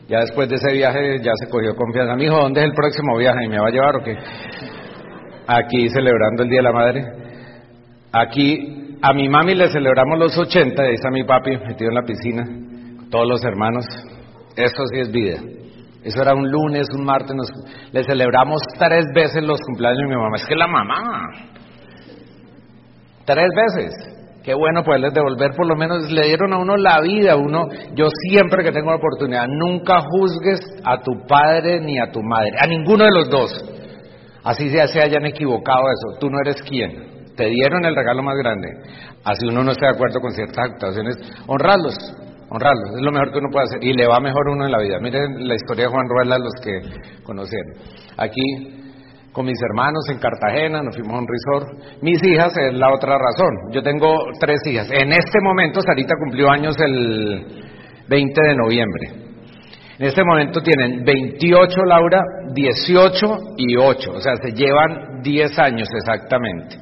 Ya 0.07 0.21
después 0.21 0.49
de 0.49 0.55
ese 0.55 0.73
viaje 0.73 1.19
ya 1.21 1.31
se 1.35 1.49
cogió 1.49 1.75
confianza. 1.75 2.15
Mi 2.15 2.25
hijo, 2.25 2.37
¿dónde 2.37 2.61
es 2.61 2.65
el 2.65 2.73
próximo 2.73 3.17
viaje? 3.17 3.45
¿Y 3.45 3.49
me 3.49 3.59
va 3.59 3.67
a 3.67 3.71
llevar 3.71 3.95
o 3.95 4.03
qué? 4.03 4.17
Aquí 5.47 5.89
celebrando 5.89 6.43
el 6.43 6.49
Día 6.49 6.59
de 6.59 6.63
la 6.63 6.71
Madre. 6.71 7.05
Aquí 8.11 8.97
a 9.01 9.13
mi 9.13 9.29
mami 9.29 9.55
le 9.55 9.69
celebramos 9.69 10.17
los 10.17 10.37
80, 10.37 10.81
ahí 10.81 10.93
está 10.95 11.09
mi 11.11 11.23
papi 11.23 11.57
metido 11.57 11.89
en 11.89 11.95
la 11.95 12.03
piscina, 12.03 12.43
todos 13.09 13.27
los 13.27 13.43
hermanos. 13.43 13.85
Eso 14.55 14.83
sí 14.91 14.99
es 14.99 15.11
vida. 15.11 15.37
Eso 16.03 16.21
era 16.21 16.33
un 16.33 16.49
lunes, 16.49 16.87
un 16.97 17.05
martes, 17.05 17.35
le 17.91 18.03
celebramos 18.03 18.61
tres 18.77 19.05
veces 19.13 19.43
los 19.43 19.59
cumpleaños 19.67 19.99
de 19.99 20.07
mi 20.07 20.15
mamá. 20.15 20.35
Es 20.37 20.45
que 20.45 20.55
la 20.55 20.67
mamá, 20.67 21.29
Tres 23.29 23.49
veces. 23.55 23.93
Qué 24.43 24.55
bueno 24.55 24.83
poderles 24.83 25.13
devolver, 25.13 25.51
por 25.55 25.67
lo 25.67 25.75
menos 25.75 26.09
le 26.09 26.25
dieron 26.25 26.51
a 26.51 26.57
uno 26.57 26.75
la 26.77 26.99
vida, 27.01 27.35
uno, 27.35 27.67
yo 27.93 28.07
siempre 28.27 28.63
que 28.63 28.71
tengo 28.71 28.89
la 28.89 28.95
oportunidad, 28.95 29.45
nunca 29.47 29.99
juzgues 30.01 30.59
a 30.83 30.97
tu 31.01 31.11
padre 31.27 31.79
ni 31.79 31.99
a 31.99 32.09
tu 32.09 32.23
madre, 32.23 32.53
a 32.59 32.65
ninguno 32.65 33.05
de 33.05 33.11
los 33.11 33.29
dos. 33.29 33.51
Así 34.43 34.71
ya 34.71 34.87
se 34.87 34.99
hayan 34.99 35.27
equivocado 35.27 35.81
eso, 35.81 36.19
tú 36.19 36.31
no 36.31 36.37
eres 36.43 36.59
quien. 36.63 37.35
Te 37.35 37.45
dieron 37.45 37.85
el 37.85 37.95
regalo 37.95 38.23
más 38.23 38.35
grande. 38.37 38.69
Así 39.23 39.45
uno 39.45 39.63
no 39.63 39.71
está 39.73 39.87
de 39.87 39.93
acuerdo 39.93 40.19
con 40.21 40.31
ciertas 40.31 40.71
actuaciones, 40.71 41.15
honrarlos, 41.45 41.93
honrarlos, 42.49 42.95
es 42.95 43.01
lo 43.01 43.11
mejor 43.11 43.31
que 43.31 43.37
uno 43.37 43.49
puede 43.51 43.65
hacer 43.65 43.83
y 43.83 43.93
le 43.93 44.07
va 44.07 44.19
mejor 44.19 44.47
uno 44.49 44.65
en 44.65 44.71
la 44.71 44.79
vida. 44.79 44.97
Miren 44.99 45.47
la 45.47 45.53
historia 45.53 45.85
de 45.85 45.91
Juan 45.91 46.07
Ruela, 46.09 46.39
los 46.39 46.53
que 46.63 46.81
conocieron. 47.23 47.73
Aquí 48.17 48.78
con 49.31 49.45
mis 49.45 49.59
hermanos 49.61 50.03
en 50.09 50.19
Cartagena, 50.19 50.81
nos 50.81 50.95
fuimos 50.95 51.13
a 51.13 51.19
un 51.19 51.27
resort. 51.27 52.01
Mis 52.01 52.21
hijas 52.23 52.51
es 52.57 52.73
la 52.73 52.93
otra 52.93 53.17
razón. 53.17 53.71
Yo 53.71 53.81
tengo 53.81 54.15
tres 54.39 54.59
hijas. 54.65 54.89
En 54.91 55.11
este 55.11 55.39
momento, 55.41 55.81
Sarita 55.81 56.15
cumplió 56.19 56.49
años 56.49 56.75
el 56.79 57.45
20 58.07 58.41
de 58.41 58.55
noviembre. 58.55 59.29
En 59.99 60.05
este 60.05 60.23
momento 60.23 60.61
tienen 60.61 61.03
28 61.03 61.83
Laura, 61.83 62.21
18 62.53 63.37
y 63.57 63.75
8. 63.75 64.11
O 64.13 64.21
sea, 64.21 64.33
se 64.37 64.51
llevan 64.51 65.21
10 65.21 65.59
años 65.59 65.87
exactamente. 65.93 66.77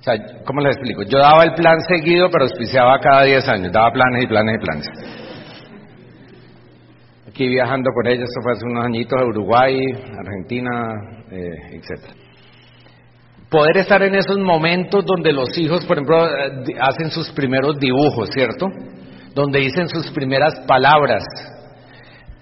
O 0.00 0.02
sea, 0.02 0.14
¿cómo 0.44 0.60
les 0.60 0.76
explico? 0.76 1.02
Yo 1.02 1.18
daba 1.18 1.44
el 1.44 1.54
plan 1.54 1.78
seguido, 1.82 2.28
pero 2.30 2.44
auspiciaba 2.44 2.98
cada 2.98 3.24
10 3.24 3.48
años. 3.48 3.72
Daba 3.72 3.92
planes 3.92 4.24
y 4.24 4.26
planes 4.26 4.56
y 4.56 4.64
planes. 4.64 4.86
Aquí 7.40 7.48
viajando 7.48 7.90
con 7.94 8.06
ellas, 8.06 8.28
esto 8.28 8.42
fue 8.42 8.52
hace 8.52 8.66
unos 8.66 8.84
añitos 8.84 9.18
a 9.18 9.24
Uruguay, 9.24 9.80
Argentina, 10.18 10.70
eh, 11.30 11.80
etc. 11.80 12.12
Poder 13.48 13.78
estar 13.78 14.02
en 14.02 14.14
esos 14.14 14.38
momentos 14.38 15.06
donde 15.06 15.32
los 15.32 15.56
hijos, 15.56 15.86
por 15.86 15.96
ejemplo, 15.96 16.18
eh, 16.26 16.76
hacen 16.78 17.10
sus 17.10 17.30
primeros 17.32 17.78
dibujos, 17.78 18.28
¿cierto? 18.28 18.66
Donde 19.34 19.60
dicen 19.60 19.88
sus 19.88 20.10
primeras 20.10 20.60
palabras. 20.66 21.24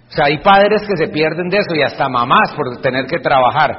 O 0.09 0.11
sea, 0.11 0.25
hay 0.25 0.39
padres 0.39 0.83
que 0.85 0.97
se 0.97 1.13
pierden 1.13 1.49
de 1.49 1.59
eso 1.59 1.77
y 1.77 1.83
hasta 1.83 2.09
mamás 2.09 2.53
por 2.57 2.83
tener 2.83 3.07
que 3.07 3.21
trabajar. 3.21 3.71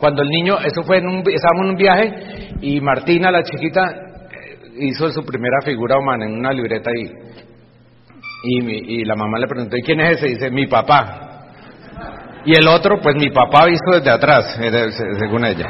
Cuando 0.00 0.22
el 0.22 0.28
niño, 0.28 0.58
eso 0.58 0.82
fue 0.82 0.98
en 0.98 1.06
un, 1.06 1.18
estábamos 1.18 1.62
en 1.62 1.70
un 1.70 1.76
viaje 1.76 2.12
y 2.60 2.80
Martina, 2.80 3.30
la 3.30 3.44
chiquita, 3.44 3.82
eh, 3.84 4.58
hizo 4.80 5.08
su 5.12 5.24
primera 5.24 5.58
figura 5.64 5.96
humana 5.96 6.26
en 6.26 6.32
una 6.32 6.50
libreta 6.50 6.90
y, 8.46 8.64
y, 8.64 9.00
y 9.00 9.04
la 9.04 9.16
mamá 9.16 9.38
le 9.38 9.46
preguntó, 9.46 9.76
¿y 9.76 9.82
quién 9.82 10.00
es 10.00 10.18
ese? 10.18 10.28
Y 10.28 10.34
dice, 10.34 10.50
mi 10.50 10.66
papá. 10.66 11.26
Y 12.46 12.56
el 12.56 12.68
otro, 12.68 13.00
pues 13.02 13.16
mi 13.16 13.30
papá 13.30 13.66
visto 13.66 13.90
desde 13.92 14.10
atrás, 14.10 14.56
eh, 14.62 14.88
según 15.18 15.44
ella. 15.44 15.68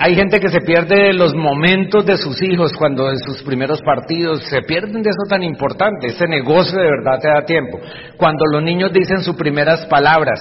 hay 0.00 0.14
gente 0.14 0.38
que 0.38 0.50
se 0.50 0.60
pierde 0.60 1.14
los 1.14 1.34
momentos 1.34 2.04
de 2.04 2.18
sus 2.18 2.42
hijos 2.42 2.72
cuando 2.76 3.10
en 3.10 3.18
sus 3.18 3.42
primeros 3.42 3.80
partidos 3.80 4.42
se 4.50 4.60
pierden 4.62 5.02
de 5.02 5.08
eso 5.08 5.28
tan 5.30 5.42
importante. 5.42 6.08
Ese 6.08 6.26
negocio 6.26 6.78
de 6.78 6.90
verdad 6.90 7.18
te 7.22 7.28
da 7.28 7.46
tiempo. 7.46 7.80
Cuando 8.18 8.44
los 8.52 8.62
niños 8.62 8.92
dicen 8.92 9.22
sus 9.22 9.34
primeras 9.34 9.86
palabras, 9.86 10.40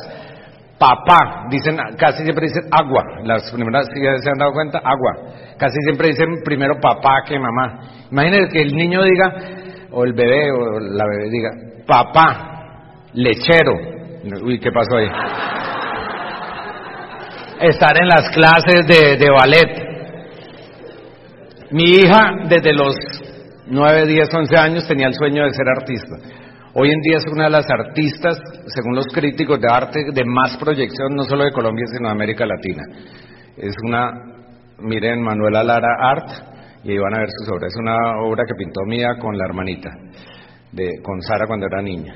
papá, 0.84 1.46
dicen, 1.50 1.78
casi 1.98 2.24
siempre 2.24 2.48
dicen 2.48 2.64
agua. 2.72 3.04
Las 3.24 3.50
primeras, 3.52 3.88
si 3.94 4.02
se 4.02 4.30
han 4.30 4.38
dado 4.38 4.52
cuenta, 4.52 4.80
agua. 4.80 5.34
Casi 5.58 5.78
siempre 5.86 6.10
dicen 6.10 6.28
primero 6.44 6.76
papá 6.82 7.24
que 7.26 7.40
mamá. 7.40 7.80
Imagínense 8.12 8.52
que 8.52 8.62
el 8.62 8.76
niño 8.76 9.02
diga, 9.04 9.34
o 9.92 10.04
el 10.04 10.14
bebé 10.14 10.52
o 10.52 10.80
la 10.80 11.06
bebé 11.06 11.30
diga, 11.30 11.50
papá, 11.88 13.00
lechero. 13.14 13.74
Uy, 14.44 14.60
¿qué 14.60 14.72
pasó 14.72 14.98
ahí? 14.98 15.08
Estar 17.62 17.98
en 17.98 18.08
las 18.10 18.30
clases 18.32 18.86
de, 18.86 19.30
ballet. 19.30 19.94
Mi 21.72 21.84
hija, 21.84 22.20
desde 22.50 22.74
los 22.74 22.94
9, 23.68 24.06
10, 24.06 24.34
11 24.34 24.58
años, 24.58 24.88
tenía 24.88 25.08
el 25.08 25.14
sueño 25.14 25.46
de 25.46 25.52
ser 25.52 25.68
artista. 25.70 26.43
Hoy 26.76 26.90
en 26.90 27.02
día 27.02 27.18
es 27.18 27.26
una 27.32 27.44
de 27.46 27.50
las 27.52 27.70
artistas, 27.70 28.40
según 28.66 28.96
los 28.96 29.06
críticos 29.14 29.60
de 29.60 29.68
arte, 29.72 30.00
de 30.12 30.26
más 30.26 30.58
proyección, 30.58 31.14
no 31.16 31.24
solo 31.24 31.44
de 31.44 31.52
Colombia, 31.52 31.86
sino 31.86 32.08
de 32.08 32.14
América 32.14 32.46
Latina. 32.48 32.82
Es 33.58 33.76
una 33.84 34.34
miren 34.80 35.22
Manuela 35.22 35.64
Lara 35.64 35.96
Art 36.00 36.30
y 36.84 36.92
ahí 36.92 36.98
van 36.98 37.14
a 37.16 37.20
ver 37.20 37.30
sus 37.30 37.50
obras. 37.50 37.72
Es 37.72 37.80
una 37.80 37.96
obra 38.26 38.44
que 38.48 38.56
pintó 38.56 38.82
mía 38.88 39.10
con 39.20 39.38
la 39.38 39.46
hermanita, 39.46 39.90
de, 40.72 40.90
con 41.04 41.22
Sara 41.22 41.46
cuando 41.48 41.68
era 41.68 41.82
niña. 41.82 42.16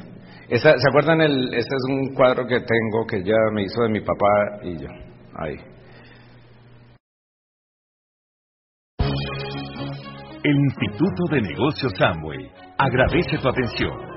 ¿Se 0.49 0.89
acuerdan? 0.89 1.21
El, 1.21 1.53
este 1.53 1.75
es 1.75 1.83
un 1.89 2.15
cuadro 2.15 2.47
que 2.47 2.59
tengo 2.59 3.05
que 3.07 3.17
ella 3.17 3.35
me 3.53 3.63
hizo 3.63 3.81
de 3.83 3.89
mi 3.89 3.99
papá 3.99 4.59
y 4.63 4.77
yo. 4.77 4.87
Ahí. 5.35 5.55
El 10.43 10.55
Instituto 10.55 11.23
de 11.31 11.41
Negocios 11.41 11.91
Samway 11.97 12.49
agradece 12.77 13.37
tu 13.37 13.49
atención. 13.49 14.16